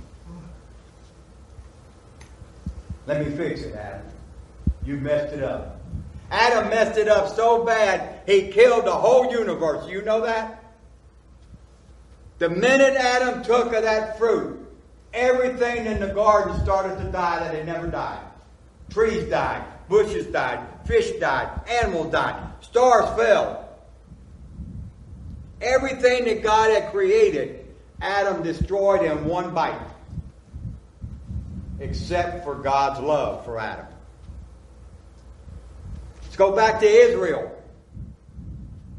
Let 3.07 3.25
me 3.25 3.37
fix 3.37 3.61
it, 3.63 3.75
Adam. 3.75 4.07
You 4.85 4.97
messed 4.97 5.33
it 5.33 5.45
up. 5.45 5.81
Adam 6.31 6.71
messed 6.71 6.99
it 6.99 7.09
up 7.09 7.35
so 7.35 7.65
bad, 7.65 8.23
he 8.27 8.49
killed 8.49 8.85
the 8.85 8.93
whole 8.93 9.31
universe. 9.31 9.89
You 9.89 10.03
know 10.03 10.23
that? 10.23 10.65
The 12.39 12.51
minute 12.51 12.95
Adam 12.97 13.45
took 13.45 13.73
of 13.73 13.85
that 13.85 14.19
fruit, 14.19 14.61
everything 15.15 15.87
in 15.87 16.01
the 16.01 16.09
garden 16.09 16.61
started 16.63 16.99
to 16.99 17.11
die 17.13 17.39
that 17.39 17.55
had 17.55 17.67
never 17.67 17.87
died. 17.87 18.25
Trees 18.91 19.25
died, 19.31 19.65
bushes 19.89 20.27
died, 20.27 20.67
fish 20.85 21.11
died, 21.21 21.61
animals 21.69 22.13
died, 22.13 22.43
stars 22.61 23.09
fell. 23.19 23.69
Everything 25.61 26.25
that 26.25 26.43
God 26.43 26.71
had 26.71 26.93
created, 26.93 27.67
Adam 28.01 28.43
destroyed 28.43 29.05
in 29.05 29.25
one 29.25 29.55
bite, 29.55 29.81
except 31.81 32.45
for 32.45 32.55
God's 32.57 33.01
love 33.01 33.45
for 33.45 33.59
Adam. 33.59 33.87
Let's 36.23 36.37
go 36.37 36.55
back 36.55 36.81
to 36.81 36.87
Israel 36.87 37.53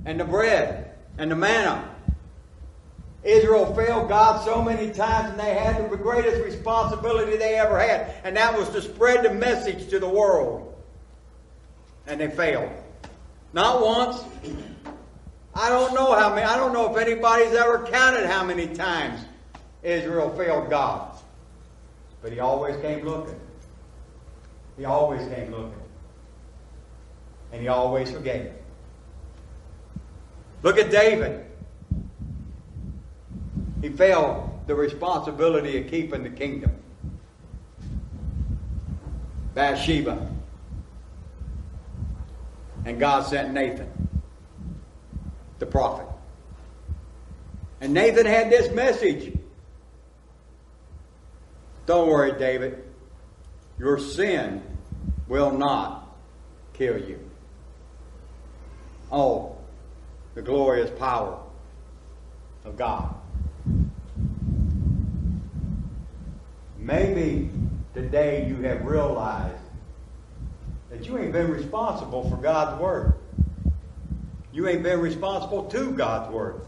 and 0.05 0.19
the 0.19 0.25
bread 0.25 0.95
and 1.17 1.29
the 1.29 1.35
manna. 1.35 1.93
Israel 3.23 3.75
failed 3.75 4.07
God 4.07 4.43
so 4.45 4.61
many 4.61 4.91
times 4.91 5.31
and 5.31 5.39
they 5.39 5.53
had 5.53 5.91
the 5.91 5.97
greatest 5.97 6.43
responsibility 6.43 7.35
they 7.35 7.55
ever 7.55 7.77
had, 7.77 8.15
and 8.23 8.37
that 8.37 8.57
was 8.57 8.69
to 8.69 8.81
spread 8.81 9.23
the 9.23 9.33
message 9.33 9.89
to 9.89 9.99
the 9.99 10.07
world. 10.07 10.76
And 12.07 12.19
they 12.19 12.29
failed. 12.29 12.71
Not 13.53 13.81
once. 13.81 14.23
I 15.53 15.69
don't 15.69 15.93
know 15.93 16.13
how 16.13 16.29
many, 16.35 16.43
I 16.43 16.55
don't 16.55 16.71
know 16.71 16.91
if 16.91 16.97
anybody's 17.01 17.53
ever 17.53 17.85
counted 17.87 18.27
how 18.27 18.43
many 18.43 18.67
times 18.67 19.21
Israel 19.81 20.29
failed 20.37 20.69
God. 20.69 21.17
But 22.21 22.31
he 22.31 22.39
always 22.39 22.79
came 22.81 23.05
looking. 23.05 23.39
He 24.77 24.85
always 24.85 25.27
came 25.29 25.51
looking 25.51 25.81
and 27.51 27.61
he 27.61 27.67
always 27.67 28.11
forgave. 28.11 28.51
Look 30.63 30.77
at 30.77 30.91
David. 30.91 31.45
He 33.81 33.89
failed 33.89 34.49
the 34.67 34.75
responsibility 34.75 35.79
of 35.79 35.89
keeping 35.89 36.23
the 36.23 36.29
kingdom. 36.29 36.71
Bathsheba. 39.53 40.36
And 42.87 43.01
God 43.01 43.25
sent 43.25 43.51
Nathan, 43.51 43.91
the 45.59 45.65
prophet. 45.65 46.07
And 47.81 47.93
Nathan 47.93 48.25
had 48.25 48.49
this 48.49 48.71
message. 48.71 49.37
Don't 51.85 52.07
worry, 52.07 52.39
David. 52.39 52.81
Your 53.77 53.99
sin 53.99 54.63
will 55.27 55.51
not 55.51 56.15
kill 56.75 56.97
you. 56.97 57.19
Oh, 59.11 59.57
the 60.35 60.41
glorious 60.41 60.89
power 60.97 61.41
of 62.63 62.77
God. 62.77 63.13
Maybe 66.79 67.49
today 67.93 68.47
you 68.47 68.61
have 68.61 68.85
realized 68.85 69.66
that 70.97 71.05
you 71.05 71.17
ain't 71.17 71.31
been 71.31 71.51
responsible 71.51 72.27
for 72.29 72.37
God's 72.37 72.81
Word. 72.81 73.13
You 74.51 74.67
ain't 74.67 74.81
been 74.81 74.99
responsible 74.99 75.65
to 75.65 75.91
God's 75.91 76.33
Word. 76.33 76.61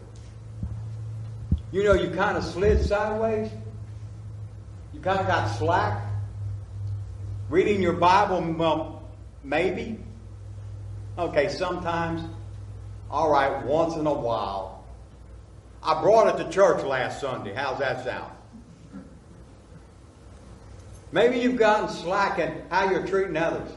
You 1.72 1.84
know, 1.84 1.94
you 1.94 2.12
kind 2.12 2.38
of 2.38 2.44
slid 2.44 2.86
sideways. 2.86 3.52
You 4.94 5.00
kind 5.00 5.20
of 5.20 5.28
got 5.28 5.48
slack. 5.58 6.06
Reading 7.50 7.82
your 7.82 7.94
Bible, 7.94 8.42
well, 8.54 8.82
um, 8.82 9.00
maybe. 9.44 10.00
Okay, 11.18 11.50
sometimes, 11.50 12.22
all 13.10 13.32
right, 13.32 13.66
once 13.66 13.96
in 13.96 14.06
a 14.06 14.14
while. 14.14 14.86
I 15.82 16.02
brought 16.02 16.40
it 16.40 16.44
to 16.44 16.50
church 16.52 16.84
last 16.84 17.20
Sunday. 17.20 17.54
How's 17.56 17.80
that 17.80 18.04
sound? 18.04 18.32
Maybe 21.12 21.40
you've 21.40 21.58
gotten 21.58 21.90
slack 21.90 22.38
in 22.38 22.62
how 22.70 22.92
you're 22.92 23.08
treating 23.08 23.36
others. 23.36 23.72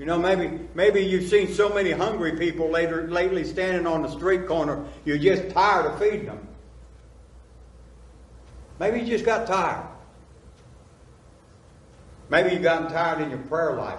You 0.00 0.06
know, 0.06 0.18
maybe 0.18 0.58
maybe 0.74 1.02
you've 1.02 1.28
seen 1.28 1.52
so 1.52 1.68
many 1.68 1.90
hungry 1.90 2.38
people 2.38 2.70
later, 2.70 3.06
lately 3.08 3.44
standing 3.44 3.86
on 3.86 4.00
the 4.00 4.08
street 4.08 4.46
corner, 4.46 4.82
you're 5.04 5.18
just 5.18 5.50
tired 5.50 5.84
of 5.84 5.98
feeding 5.98 6.24
them. 6.24 6.48
Maybe 8.78 9.00
you 9.00 9.06
just 9.06 9.26
got 9.26 9.46
tired. 9.46 9.86
Maybe 12.30 12.54
you've 12.54 12.62
gotten 12.62 12.90
tired 12.90 13.20
in 13.20 13.28
your 13.28 13.40
prayer 13.40 13.74
life. 13.74 13.98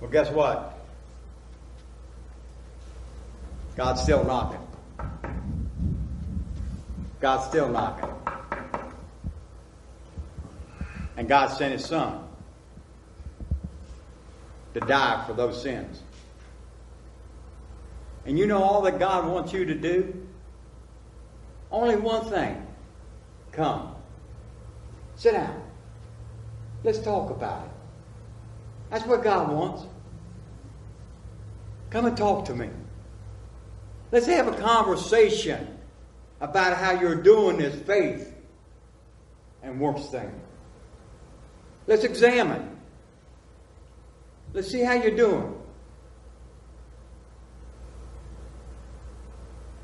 Well, 0.00 0.10
guess 0.10 0.28
what? 0.28 0.80
God's 3.76 4.02
still 4.02 4.24
knocking. 4.24 4.66
God's 7.20 7.46
still 7.46 7.68
knocking. 7.68 8.10
And 11.16 11.28
God 11.28 11.56
sent 11.56 11.72
His 11.72 11.84
Son 11.84 12.27
to 14.74 14.80
die 14.80 15.24
for 15.26 15.32
those 15.32 15.60
sins. 15.62 16.02
And 18.26 18.38
you 18.38 18.46
know 18.46 18.62
all 18.62 18.82
that 18.82 18.98
God 18.98 19.26
wants 19.26 19.52
you 19.52 19.64
to 19.64 19.74
do? 19.74 20.26
Only 21.70 21.96
one 21.96 22.24
thing. 22.26 22.66
Come. 23.52 23.94
Sit 25.16 25.32
down. 25.32 25.62
Let's 26.84 26.98
talk 26.98 27.30
about 27.30 27.64
it. 27.64 27.70
That's 28.90 29.06
what 29.06 29.22
God 29.22 29.52
wants. 29.52 29.84
Come 31.90 32.06
and 32.06 32.16
talk 32.16 32.44
to 32.46 32.54
me. 32.54 32.68
Let's 34.12 34.26
have 34.26 34.48
a 34.48 34.56
conversation 34.56 35.78
about 36.40 36.76
how 36.76 37.00
you're 37.00 37.22
doing 37.22 37.58
this 37.58 37.74
faith 37.82 38.34
and 39.62 39.80
works 39.80 40.06
thing. 40.06 40.30
Let's 41.86 42.04
examine. 42.04 42.77
Let's 44.52 44.70
see 44.70 44.80
how 44.80 44.94
you're 44.94 45.16
doing. 45.16 45.54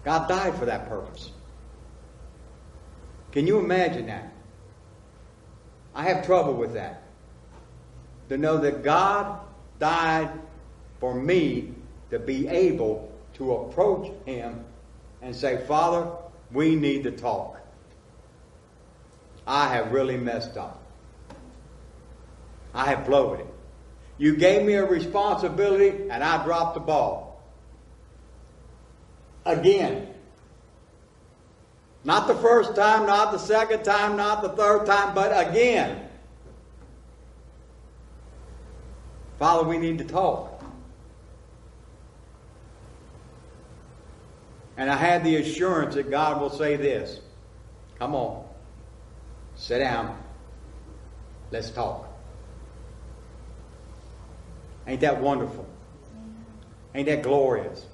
God 0.05 0.29
died 0.29 0.55
for 0.57 0.67
that 0.67 0.89
purpose. 0.89 1.31
Can 3.33 3.47
you 3.47 3.59
imagine 3.59 4.07
that? 4.07 4.33
I 5.95 6.05
have 6.05 6.27
trouble 6.27 6.55
with 6.55 6.75
that. 6.75 7.03
To 8.29 8.37
know 8.37 8.59
that 8.59 8.83
God 8.83 9.41
died 9.79 10.31
for 11.01 11.15
me 11.15 11.75
to 12.11 12.19
be 12.19 12.49
able 12.49 13.13
to 13.35 13.55
approach 13.55 14.11
Him 14.25 14.65
and 15.21 15.35
say, 15.35 15.65
Father, 15.67 16.11
we 16.53 16.77
need 16.77 17.05
to 17.05 17.11
talk. 17.11 17.61
I 19.47 19.69
have 19.69 19.93
really 19.93 20.17
messed 20.17 20.57
up. 20.57 20.81
I 22.73 22.87
have 22.87 23.07
blown 23.07 23.41
it. 23.41 23.54
You 24.19 24.37
gave 24.37 24.65
me 24.65 24.75
a 24.75 24.85
responsibility 24.85 26.09
and 26.11 26.23
I 26.23 26.45
dropped 26.45 26.75
the 26.75 26.81
ball. 26.81 27.43
Again. 29.45 30.09
Not 32.05 32.29
the 32.29 32.35
first 32.35 32.77
time, 32.77 33.07
not 33.07 33.33
the 33.33 33.39
second 33.39 33.83
time, 33.83 34.17
not 34.17 34.43
the 34.43 34.51
third 34.51 34.85
time, 34.87 35.15
but 35.15 35.49
again. 35.49 36.09
Father, 39.39 39.67
we 39.67 39.79
need 39.79 39.99
to 39.99 40.05
talk. 40.05 40.63
And 44.77 44.91
I 44.91 44.97
had 44.97 45.25
the 45.25 45.37
assurance 45.37 45.95
that 45.95 46.11
God 46.11 46.41
will 46.41 46.51
say 46.51 46.77
this 46.77 47.21
Come 47.99 48.15
on, 48.15 48.45
sit 49.57 49.79
down, 49.79 50.19
let's 51.51 51.71
talk. 51.71 52.04
Ain't 54.87 55.01
that 55.01 55.21
wonderful? 55.21 55.67
Ain't 56.95 57.07
that 57.07 57.23
glorious? 57.23 57.87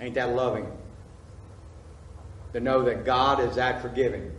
Ain't 0.00 0.14
that 0.14 0.34
loving? 0.34 0.70
To 2.52 2.60
know 2.60 2.82
that 2.82 3.04
God 3.04 3.40
is 3.40 3.56
that 3.56 3.82
forgiving. 3.82 4.32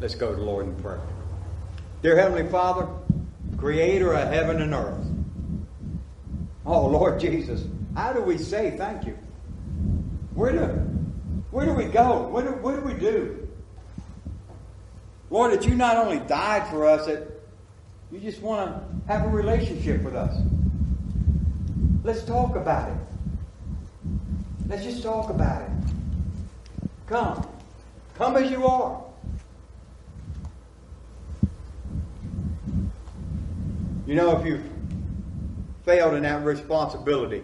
Let's 0.00 0.14
go 0.14 0.30
to 0.30 0.36
the 0.36 0.42
Lord 0.42 0.66
in 0.66 0.74
prayer. 0.76 1.00
Dear 2.02 2.16
Heavenly 2.16 2.50
Father, 2.50 2.88
creator 3.56 4.12
of 4.14 4.28
heaven 4.28 4.62
and 4.62 4.74
earth. 4.74 5.06
Oh, 6.64 6.86
Lord 6.86 7.20
Jesus, 7.20 7.64
how 7.94 8.12
do 8.12 8.20
we 8.22 8.38
say 8.38 8.76
thank 8.76 9.06
you? 9.06 9.18
Where 10.34 10.52
do, 10.52 10.66
where 11.50 11.66
do 11.66 11.72
we 11.72 11.84
go? 11.84 12.28
What 12.28 12.44
do, 12.44 12.52
what 12.52 12.76
do 12.76 12.82
we 12.82 12.94
do? 12.94 13.48
Lord, 15.30 15.52
that 15.52 15.66
you 15.66 15.74
not 15.74 15.96
only 15.96 16.20
died 16.20 16.68
for 16.68 16.86
us, 16.86 17.06
that 17.06 17.31
you 18.12 18.20
just 18.20 18.42
want 18.42 18.70
to 18.70 19.12
have 19.12 19.24
a 19.24 19.28
relationship 19.28 20.02
with 20.02 20.14
us. 20.14 20.38
Let's 22.04 22.22
talk 22.24 22.56
about 22.56 22.90
it. 22.90 22.96
Let's 24.68 24.82
just 24.82 25.02
talk 25.02 25.30
about 25.30 25.62
it. 25.62 25.70
Come. 27.06 27.48
Come 28.14 28.36
as 28.36 28.50
you 28.50 28.66
are. 28.66 29.02
You 34.06 34.14
know, 34.14 34.38
if 34.38 34.46
you've 34.46 34.64
failed 35.84 36.12
in 36.12 36.24
that 36.24 36.44
responsibility, 36.44 37.42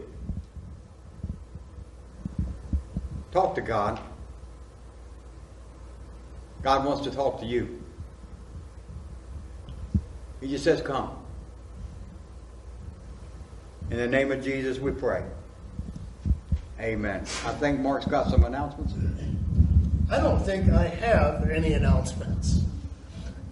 talk 3.32 3.54
to 3.54 3.62
God. 3.62 3.98
God 6.62 6.84
wants 6.84 7.04
to 7.04 7.10
talk 7.10 7.40
to 7.40 7.46
you. 7.46 7.77
He 10.40 10.48
just 10.48 10.64
says, 10.64 10.80
Come. 10.80 11.10
In 13.90 13.96
the 13.96 14.06
name 14.06 14.30
of 14.30 14.44
Jesus, 14.44 14.78
we 14.78 14.92
pray. 14.92 15.24
Amen. 16.80 17.20
I 17.44 17.52
think 17.54 17.80
Mark's 17.80 18.06
got 18.06 18.28
some 18.28 18.44
announcements. 18.44 18.92
I 20.10 20.18
don't 20.20 20.40
think 20.42 20.70
I 20.72 20.86
have 20.86 21.50
any 21.50 21.72
announcements. 21.72 22.60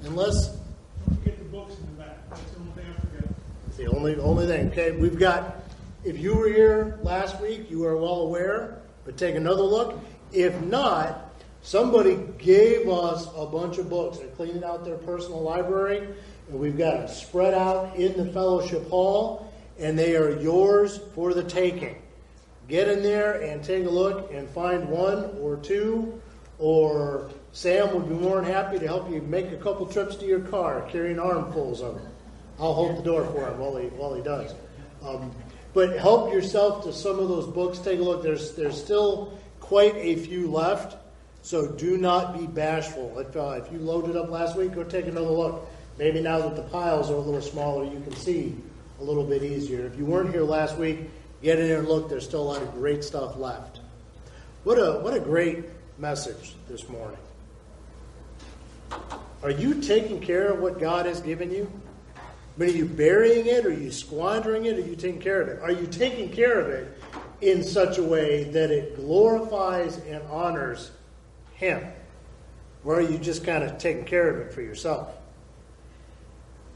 Unless 0.04 0.56
the 1.24 1.30
books 1.50 1.74
in 1.74 1.86
the 1.86 2.02
back. 2.02 2.30
That's 2.30 2.42
the 2.52 2.58
only 2.60 2.72
thing 2.74 2.94
I 2.96 3.00
forgot. 3.00 3.34
It's 3.66 3.76
the 3.76 3.86
only 4.22 4.46
thing. 4.46 4.70
Okay, 4.70 4.90
we've 4.92 5.18
got. 5.18 5.56
If 6.04 6.18
you 6.18 6.36
were 6.36 6.48
here 6.48 6.98
last 7.02 7.40
week, 7.40 7.70
you 7.70 7.84
are 7.84 7.96
well 7.96 8.20
aware. 8.20 8.78
But 9.04 9.16
take 9.16 9.34
another 9.34 9.62
look. 9.62 10.00
If 10.32 10.60
not, 10.62 11.30
somebody 11.62 12.18
gave 12.38 12.88
us 12.88 13.28
a 13.36 13.44
bunch 13.44 13.78
of 13.78 13.90
books. 13.90 14.18
They're 14.18 14.28
cleaning 14.28 14.64
out 14.64 14.84
their 14.84 14.96
personal 14.98 15.42
library, 15.42 15.98
and 15.98 16.14
we've 16.48 16.78
got 16.78 16.98
them 16.98 17.08
spread 17.08 17.54
out 17.54 17.96
in 17.96 18.16
the 18.16 18.32
fellowship 18.32 18.88
hall, 18.88 19.52
and 19.78 19.98
they 19.98 20.16
are 20.16 20.40
yours 20.40 21.00
for 21.14 21.34
the 21.34 21.44
taking. 21.44 21.96
Get 22.68 22.88
in 22.88 23.02
there 23.02 23.40
and 23.42 23.62
take 23.62 23.86
a 23.86 23.90
look 23.90 24.32
and 24.32 24.48
find 24.48 24.88
one 24.88 25.36
or 25.40 25.56
two, 25.56 26.20
or 26.58 27.30
Sam 27.52 27.94
would 27.94 28.08
be 28.08 28.14
more 28.14 28.36
than 28.36 28.44
happy 28.44 28.78
to 28.78 28.86
help 28.86 29.10
you 29.10 29.20
make 29.22 29.52
a 29.52 29.56
couple 29.56 29.86
trips 29.86 30.16
to 30.16 30.26
your 30.26 30.40
car 30.40 30.86
carrying 30.90 31.18
armfuls 31.18 31.80
of 31.80 31.94
them. 31.94 32.06
I'll 32.58 32.74
hold 32.74 32.96
the 32.96 33.02
door 33.02 33.24
for 33.26 33.46
him 33.46 33.58
while 33.58 33.76
he 33.76 33.88
while 33.88 34.14
he 34.14 34.22
does. 34.22 34.54
Um, 35.02 35.30
but 35.74 35.98
help 35.98 36.32
yourself 36.32 36.84
to 36.84 36.92
some 36.92 37.18
of 37.18 37.28
those 37.28 37.46
books. 37.46 37.78
Take 37.78 38.00
a 38.00 38.02
look. 38.02 38.22
There's 38.22 38.54
there's 38.54 38.82
still 38.82 39.38
quite 39.60 39.94
a 39.96 40.16
few 40.16 40.50
left, 40.50 40.96
so 41.42 41.66
do 41.66 41.98
not 41.98 42.38
be 42.38 42.46
bashful. 42.46 43.18
If, 43.18 43.36
uh, 43.36 43.60
if 43.62 43.70
you 43.70 43.78
loaded 43.78 44.16
up 44.16 44.30
last 44.30 44.56
week, 44.56 44.74
go 44.74 44.84
take 44.84 45.06
another 45.06 45.26
look. 45.26 45.68
Maybe 45.98 46.20
now 46.20 46.38
that 46.40 46.56
the 46.56 46.62
piles 46.62 47.10
are 47.10 47.14
a 47.14 47.20
little 47.20 47.40
smaller, 47.40 47.84
you 47.84 48.00
can 48.00 48.14
see 48.14 48.54
a 49.00 49.04
little 49.04 49.24
bit 49.24 49.42
easier. 49.42 49.86
If 49.86 49.96
you 49.96 50.04
weren't 50.04 50.30
here 50.30 50.42
last 50.42 50.76
week, 50.76 51.10
get 51.42 51.58
in 51.58 51.68
there 51.68 51.78
and 51.78 51.88
look. 51.88 52.08
There's 52.08 52.24
still 52.24 52.42
a 52.42 52.48
lot 52.52 52.62
of 52.62 52.72
great 52.72 53.02
stuff 53.02 53.36
left. 53.36 53.80
What 54.64 54.76
a 54.76 55.00
what 55.00 55.14
a 55.14 55.20
great 55.20 55.64
message 55.98 56.54
this 56.68 56.88
morning. 56.88 57.18
Are 59.42 59.50
you 59.50 59.80
taking 59.80 60.20
care 60.20 60.48
of 60.48 60.60
what 60.60 60.80
God 60.80 61.06
has 61.06 61.20
given 61.20 61.50
you? 61.50 61.70
But 62.58 62.68
are 62.68 62.72
you 62.72 62.86
burying 62.86 63.46
it? 63.46 63.66
Are 63.66 63.72
you 63.72 63.90
squandering 63.90 64.64
it? 64.64 64.78
Are 64.78 64.86
you 64.86 64.96
taking 64.96 65.20
care 65.20 65.42
of 65.42 65.48
it? 65.48 65.60
Are 65.62 65.70
you 65.70 65.86
taking 65.86 66.30
care 66.30 66.58
of 66.58 66.68
it 66.68 66.98
in 67.42 67.62
such 67.62 67.98
a 67.98 68.02
way 68.02 68.44
that 68.44 68.70
it 68.70 68.96
glorifies 68.96 69.98
and 69.98 70.22
honors 70.30 70.90
Him? 71.54 71.86
Or 72.84 72.96
are 72.96 73.02
you 73.02 73.18
just 73.18 73.44
kind 73.44 73.62
of 73.62 73.78
taking 73.78 74.04
care 74.04 74.30
of 74.30 74.38
it 74.38 74.52
for 74.52 74.62
yourself? 74.62 75.10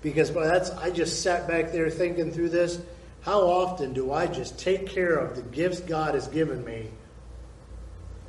Because 0.02 0.32
that's 0.32 0.70
I 0.70 0.90
just 0.90 1.22
sat 1.22 1.46
back 1.46 1.72
there 1.72 1.90
thinking 1.90 2.30
through 2.32 2.50
this. 2.50 2.80
How 3.22 3.40
often 3.40 3.92
do 3.92 4.12
I 4.12 4.26
just 4.26 4.58
take 4.58 4.86
care 4.86 5.14
of 5.14 5.36
the 5.36 5.42
gifts 5.42 5.80
God 5.80 6.14
has 6.14 6.26
given 6.28 6.64
me 6.64 6.88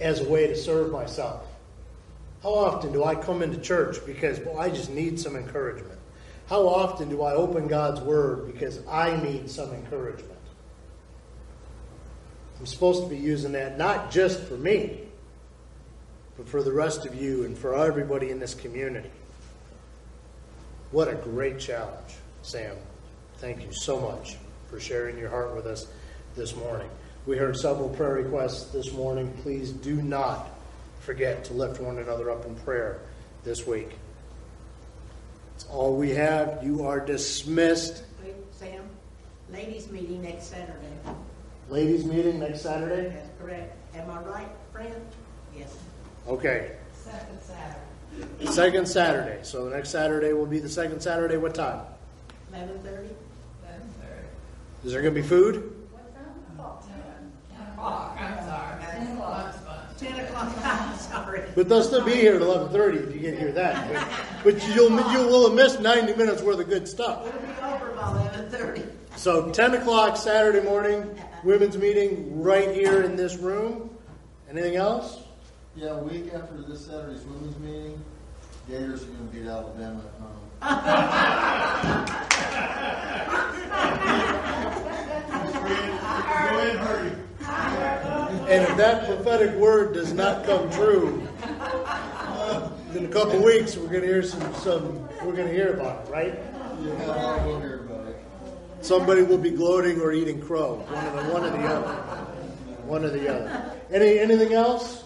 as 0.01 0.19
a 0.19 0.27
way 0.27 0.47
to 0.47 0.55
serve 0.55 0.91
myself? 0.91 1.47
How 2.43 2.49
often 2.49 2.91
do 2.91 3.03
I 3.03 3.15
come 3.15 3.41
into 3.41 3.57
church 3.57 4.05
because 4.05 4.39
well, 4.39 4.59
I 4.59 4.69
just 4.69 4.89
need 4.89 5.19
some 5.19 5.35
encouragement? 5.35 5.99
How 6.47 6.67
often 6.67 7.09
do 7.09 7.21
I 7.21 7.33
open 7.33 7.67
God's 7.67 8.01
Word 8.01 8.51
because 8.51 8.85
I 8.87 9.15
need 9.15 9.49
some 9.49 9.71
encouragement? 9.73 10.39
I'm 12.59 12.65
supposed 12.65 13.03
to 13.03 13.09
be 13.09 13.17
using 13.17 13.53
that 13.53 13.77
not 13.77 14.11
just 14.11 14.41
for 14.43 14.55
me, 14.55 14.99
but 16.35 16.49
for 16.49 16.61
the 16.61 16.71
rest 16.71 17.05
of 17.05 17.15
you 17.15 17.45
and 17.45 17.57
for 17.57 17.75
everybody 17.75 18.31
in 18.31 18.39
this 18.39 18.53
community. 18.53 19.11
What 20.91 21.07
a 21.07 21.15
great 21.15 21.57
challenge, 21.59 22.15
Sam. 22.41 22.75
Thank 23.37 23.63
you 23.63 23.71
so 23.71 23.99
much 23.99 24.37
for 24.69 24.79
sharing 24.79 25.17
your 25.17 25.29
heart 25.29 25.55
with 25.55 25.65
us 25.65 25.87
this 26.35 26.55
morning. 26.55 26.89
We 27.25 27.37
heard 27.37 27.55
several 27.57 27.89
prayer 27.89 28.15
requests 28.15 28.71
this 28.71 28.91
morning. 28.91 29.31
Please 29.41 29.71
do 29.71 30.01
not 30.01 30.49
forget 30.99 31.45
to 31.45 31.53
lift 31.53 31.79
one 31.81 31.97
another 31.97 32.29
up 32.29 32.45
in 32.45 32.55
prayer 32.55 32.99
this 33.43 33.65
week 33.65 33.89
It's 35.55 35.65
all 35.65 35.95
we 35.95 36.11
have. 36.11 36.59
You 36.63 36.85
are 36.85 36.99
dismissed. 36.99 38.03
Wait, 38.23 38.35
Sam, 38.51 38.83
ladies' 39.49 39.89
meeting 39.89 40.21
next 40.21 40.47
Saturday. 40.47 40.93
Ladies' 41.69 42.05
meeting 42.05 42.39
next 42.39 42.61
Saturday? 42.61 43.09
That's 43.09 43.29
correct. 43.39 43.75
Am 43.95 44.09
I 44.09 44.19
right, 44.21 44.49
friend? 44.71 44.93
Yes. 45.57 45.75
Okay. 46.27 46.75
Second 46.93 47.39
Saturday. 47.41 47.79
Second 48.49 48.87
Saturday. 48.87 49.39
So 49.43 49.69
the 49.69 49.75
next 49.75 49.89
Saturday 49.89 50.33
will 50.33 50.45
be 50.45 50.59
the 50.59 50.69
second 50.69 51.01
Saturday. 51.01 51.37
What 51.37 51.55
time? 51.55 51.81
Eleven 52.53 52.79
thirty? 52.79 53.09
Is 54.83 54.91
there 54.93 55.01
going 55.01 55.13
to 55.13 55.21
be 55.21 55.27
food? 55.27 55.87
What 55.91 56.13
time? 56.15 57.31
Ten 57.55 57.67
o'clock. 57.73 58.17
I'm 58.19 58.37
sorry. 58.45 58.81
Ten 58.81 59.11
o'clock. 59.13 59.97
Ten 59.97 60.19
o'clock. 60.25 60.53
I'm 60.63 60.97
sorry. 60.97 61.43
But 61.55 61.69
they'll 61.69 61.83
still 61.83 62.03
be 62.03 62.13
here 62.13 62.35
at 62.35 62.41
eleven 62.41 62.69
thirty 62.69 62.97
if 62.97 63.13
you 63.13 63.21
get 63.21 63.37
here 63.37 63.51
that. 63.51 63.93
But, 64.43 64.53
but 64.55 64.67
you'll 64.75 64.89
you 65.11 65.27
will 65.27 65.47
have 65.47 65.55
missed 65.55 65.79
ninety 65.81 66.13
minutes 66.15 66.41
worth 66.41 66.59
of 66.59 66.67
good 66.67 66.87
stuff. 66.87 67.27
It'll 67.27 67.39
be 67.41 67.47
over 67.61 67.91
by 67.91 68.11
eleven 68.11 68.49
thirty. 68.49 68.83
So 69.15 69.51
ten 69.51 69.75
o'clock 69.75 70.17
Saturday 70.17 70.61
morning, 70.61 71.15
women's 71.43 71.77
meeting 71.77 72.41
right 72.41 72.73
here 72.73 73.03
in 73.03 73.15
this 73.15 73.35
room. 73.37 73.89
Anything 74.49 74.75
else? 74.77 75.20
Yeah, 75.75 75.91
a 75.91 76.03
week 76.03 76.33
after 76.33 76.61
this 76.67 76.85
Saturday's 76.85 77.23
women's 77.23 77.57
meeting, 77.59 78.03
Gators 78.67 79.03
are 79.03 79.05
going 79.05 79.29
to 79.29 79.33
beat 79.33 79.47
Alabama 79.47 80.01
at 80.05 80.21
home. 80.21 80.51
Go 86.51 86.57
ahead, 86.57 86.77
hurry. 86.77 87.11
And 88.51 88.63
if 88.63 88.77
that 88.77 89.05
prophetic 89.05 89.55
word 89.55 89.93
does 89.93 90.13
not 90.13 90.45
come 90.45 90.69
true, 90.71 91.27
in 92.93 93.05
a 93.05 93.09
couple 93.09 93.41
weeks, 93.41 93.77
we're 93.77 93.87
gonna 93.87 94.05
hear 94.05 94.21
some, 94.21 94.53
some, 94.55 95.07
we're 95.23 95.35
gonna 95.35 95.47
hear 95.47 95.73
about 95.73 96.05
it, 96.05 96.11
right? 96.11 96.39
Yeah, 96.83 97.45
we'll 97.45 97.61
hear 97.61 97.85
about 97.85 98.07
it. 98.07 98.21
Somebody 98.81 99.23
will 99.23 99.37
be 99.37 99.51
gloating 99.51 100.01
or 100.01 100.11
eating 100.11 100.41
crow, 100.41 100.75
one 100.75 101.05
of 101.05 101.13
the, 101.13 101.33
one 101.33 101.43
or 101.45 101.49
the 101.49 101.63
other. 101.65 101.93
One 102.83 103.05
or 103.05 103.09
the 103.09 103.33
other. 103.33 103.73
Any, 103.89 104.19
anything 104.19 104.53
else? 104.53 105.00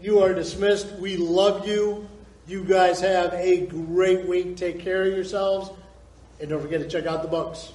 You 0.00 0.20
are 0.20 0.32
dismissed. 0.32 0.90
We 0.98 1.18
love 1.18 1.68
you. 1.68 2.08
You 2.46 2.64
guys 2.64 3.00
have 3.00 3.34
a 3.34 3.66
great 3.66 4.26
week. 4.26 4.56
Take 4.56 4.80
care 4.80 5.02
of 5.02 5.12
yourselves. 5.14 5.70
And 6.40 6.48
don't 6.48 6.62
forget 6.62 6.80
to 6.80 6.88
check 6.88 7.04
out 7.04 7.20
the 7.20 7.28
books. 7.28 7.70